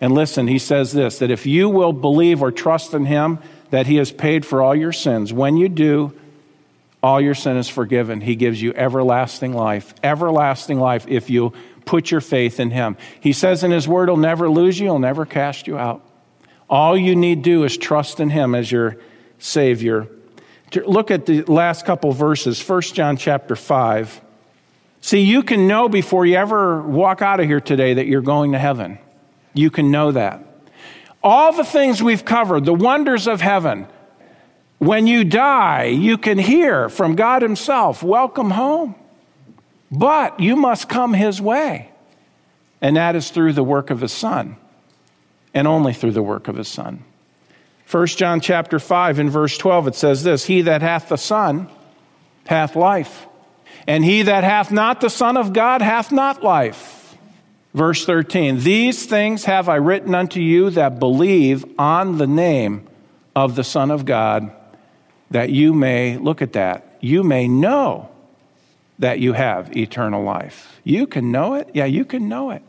And 0.00 0.14
listen, 0.14 0.48
he 0.48 0.58
says 0.58 0.92
this 0.92 1.18
that 1.18 1.30
if 1.30 1.46
you 1.46 1.68
will 1.68 1.92
believe 1.92 2.42
or 2.42 2.50
trust 2.50 2.94
in 2.94 3.04
him, 3.04 3.38
that 3.70 3.86
he 3.86 3.96
has 3.96 4.12
paid 4.12 4.44
for 4.44 4.60
all 4.60 4.74
your 4.74 4.92
sins, 4.92 5.32
when 5.32 5.56
you 5.56 5.68
do, 5.68 6.12
all 7.02 7.20
your 7.20 7.34
sin 7.34 7.56
is 7.56 7.68
forgiven. 7.68 8.20
He 8.20 8.36
gives 8.36 8.60
you 8.60 8.72
everlasting 8.74 9.54
life. 9.54 9.94
Everlasting 10.02 10.78
life 10.78 11.06
if 11.08 11.30
you 11.30 11.52
put 11.84 12.10
your 12.10 12.20
faith 12.20 12.60
in 12.60 12.70
him. 12.70 12.96
He 13.20 13.32
says 13.32 13.64
in 13.64 13.70
his 13.70 13.88
word, 13.88 14.08
he'll 14.08 14.16
never 14.16 14.48
lose 14.48 14.78
you, 14.78 14.86
he'll 14.86 14.98
never 14.98 15.26
cast 15.26 15.66
you 15.66 15.78
out. 15.78 16.04
All 16.70 16.96
you 16.96 17.16
need 17.16 17.42
do 17.42 17.64
is 17.64 17.76
trust 17.76 18.20
in 18.20 18.30
him 18.30 18.54
as 18.54 18.70
your 18.70 18.96
Savior. 19.38 20.08
Look 20.74 21.10
at 21.10 21.26
the 21.26 21.42
last 21.42 21.84
couple 21.84 22.12
verses, 22.12 22.66
1 22.66 22.82
John 22.82 23.16
chapter 23.16 23.56
5. 23.56 24.20
See, 25.02 25.22
you 25.22 25.42
can 25.42 25.66
know 25.66 25.88
before 25.88 26.24
you 26.24 26.36
ever 26.36 26.80
walk 26.80 27.22
out 27.22 27.40
of 27.40 27.46
here 27.46 27.60
today 27.60 27.94
that 27.94 28.06
you're 28.06 28.22
going 28.22 28.52
to 28.52 28.58
heaven. 28.58 28.98
You 29.52 29.68
can 29.68 29.90
know 29.90 30.12
that. 30.12 30.46
All 31.24 31.52
the 31.52 31.64
things 31.64 32.00
we've 32.00 32.24
covered, 32.24 32.64
the 32.64 32.72
wonders 32.72 33.26
of 33.26 33.40
heaven, 33.40 33.88
when 34.78 35.08
you 35.08 35.24
die, 35.24 35.86
you 35.86 36.16
can 36.18 36.38
hear 36.38 36.88
from 36.88 37.16
God 37.16 37.42
Himself, 37.42 38.02
Welcome 38.02 38.50
home. 38.52 38.94
But 39.90 40.38
you 40.38 40.54
must 40.54 40.88
come 40.88 41.14
His 41.14 41.40
way. 41.40 41.90
And 42.80 42.96
that 42.96 43.16
is 43.16 43.30
through 43.30 43.54
the 43.54 43.64
work 43.64 43.90
of 43.90 44.00
His 44.00 44.12
Son, 44.12 44.56
and 45.52 45.66
only 45.66 45.92
through 45.92 46.12
the 46.12 46.22
work 46.22 46.46
of 46.46 46.56
His 46.56 46.68
Son. 46.68 47.04
1 47.90 48.06
John 48.06 48.40
chapter 48.40 48.78
5 48.78 49.18
in 49.18 49.30
verse 49.30 49.58
12 49.58 49.88
it 49.88 49.94
says 49.96 50.22
this 50.22 50.44
He 50.44 50.62
that 50.62 50.80
hath 50.80 51.08
the 51.08 51.18
Son 51.18 51.68
hath 52.46 52.76
life. 52.76 53.26
And 53.86 54.04
he 54.04 54.22
that 54.22 54.44
hath 54.44 54.70
not 54.70 55.00
the 55.00 55.10
Son 55.10 55.36
of 55.36 55.52
God 55.52 55.82
hath 55.82 56.12
not 56.12 56.42
life. 56.42 57.16
Verse 57.74 58.04
13 58.04 58.60
These 58.60 59.06
things 59.06 59.44
have 59.44 59.68
I 59.68 59.76
written 59.76 60.14
unto 60.14 60.40
you 60.40 60.70
that 60.70 60.98
believe 60.98 61.64
on 61.78 62.18
the 62.18 62.26
name 62.26 62.86
of 63.34 63.56
the 63.56 63.64
Son 63.64 63.90
of 63.90 64.04
God, 64.04 64.50
that 65.30 65.50
you 65.50 65.72
may, 65.72 66.18
look 66.18 66.42
at 66.42 66.52
that, 66.52 66.98
you 67.00 67.22
may 67.22 67.48
know 67.48 68.10
that 68.98 69.18
you 69.18 69.32
have 69.32 69.76
eternal 69.76 70.22
life. 70.22 70.80
You 70.84 71.06
can 71.06 71.32
know 71.32 71.54
it? 71.54 71.70
Yeah, 71.74 71.86
you 71.86 72.04
can 72.04 72.28
know 72.28 72.50
it. 72.50 72.62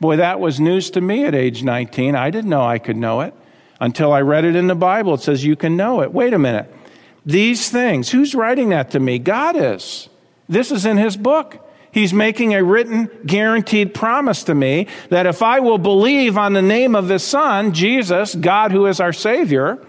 Boy, 0.00 0.16
that 0.16 0.40
was 0.40 0.58
news 0.58 0.90
to 0.90 1.00
me 1.00 1.24
at 1.24 1.34
age 1.34 1.62
19. 1.62 2.16
I 2.16 2.30
didn't 2.30 2.50
know 2.50 2.64
I 2.64 2.78
could 2.78 2.96
know 2.96 3.20
it 3.20 3.32
until 3.80 4.12
I 4.12 4.20
read 4.20 4.44
it 4.44 4.56
in 4.56 4.66
the 4.66 4.74
Bible. 4.74 5.14
It 5.14 5.20
says 5.20 5.44
you 5.44 5.56
can 5.56 5.76
know 5.76 6.02
it. 6.02 6.12
Wait 6.12 6.34
a 6.34 6.38
minute. 6.38 6.72
These 7.24 7.70
things, 7.70 8.10
who's 8.10 8.34
writing 8.34 8.70
that 8.70 8.90
to 8.90 9.00
me? 9.00 9.20
God 9.20 9.54
is. 9.56 10.08
This 10.52 10.70
is 10.70 10.84
in 10.84 10.98
his 10.98 11.16
book. 11.16 11.58
He's 11.90 12.12
making 12.14 12.54
a 12.54 12.62
written, 12.62 13.10
guaranteed 13.26 13.94
promise 13.94 14.44
to 14.44 14.54
me 14.54 14.86
that 15.08 15.26
if 15.26 15.42
I 15.42 15.60
will 15.60 15.78
believe 15.78 16.38
on 16.38 16.52
the 16.52 16.62
name 16.62 16.94
of 16.94 17.08
his 17.08 17.22
son, 17.22 17.72
Jesus, 17.72 18.34
God 18.34 18.70
who 18.70 18.86
is 18.86 19.00
our 19.00 19.12
Savior, 19.12 19.84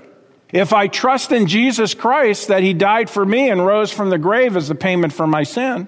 if 0.52 0.72
I 0.72 0.88
trust 0.88 1.32
in 1.32 1.48
Jesus 1.48 1.94
Christ 1.94 2.48
that 2.48 2.64
he 2.64 2.74
died 2.74 3.10
for 3.10 3.26
me 3.26 3.50
and 3.50 3.66
rose 3.66 3.92
from 3.92 4.10
the 4.10 4.18
grave 4.18 4.56
as 4.56 4.70
the 4.70 4.76
payment 4.76 5.12
for 5.12 5.28
my 5.28 5.44
sin, 5.44 5.88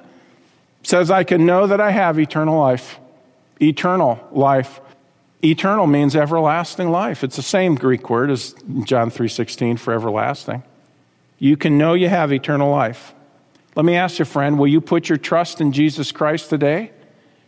says 0.83 1.09
I 1.09 1.23
can 1.23 1.45
know 1.45 1.67
that 1.67 1.79
I 1.81 1.91
have 1.91 2.19
eternal 2.19 2.59
life. 2.59 2.99
Eternal 3.61 4.19
life. 4.31 4.81
Eternal 5.43 5.87
means 5.87 6.15
everlasting 6.15 6.91
life. 6.91 7.23
It's 7.23 7.37
the 7.37 7.41
same 7.41 7.75
Greek 7.75 8.09
word 8.09 8.29
as 8.29 8.55
John 8.83 9.09
3:16 9.09 9.77
for 9.77 9.93
everlasting. 9.93 10.63
You 11.39 11.55
can 11.55 11.77
know 11.77 11.93
you 11.93 12.09
have 12.09 12.33
eternal 12.33 12.69
life. 12.69 13.14
Let 13.75 13.85
me 13.85 13.95
ask 13.95 14.19
you, 14.19 14.25
friend, 14.25 14.57
will 14.57 14.67
you 14.67 14.79
put 14.81 15.09
your 15.09 15.17
trust 15.17 15.59
in 15.59 15.71
Jesus 15.71 16.11
Christ 16.11 16.49
today 16.49 16.91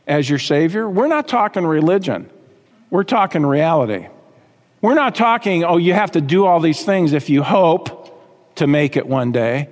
as 0.05 0.29
your 0.29 0.39
Savior? 0.39 0.89
We're 0.89 1.07
not 1.07 1.27
talking 1.27 1.65
religion, 1.65 2.29
we're 2.89 3.03
talking 3.03 3.45
reality. 3.45 4.07
We're 4.79 4.93
not 4.93 5.15
talking, 5.15 5.63
oh, 5.63 5.77
you 5.77 5.93
have 5.93 6.11
to 6.11 6.21
do 6.21 6.45
all 6.45 6.59
these 6.59 6.85
things 6.85 7.13
if 7.13 7.31
you 7.31 7.41
hope 7.41 8.55
to 8.57 8.67
make 8.67 8.95
it 8.95 9.07
one 9.07 9.31
day. 9.31 9.69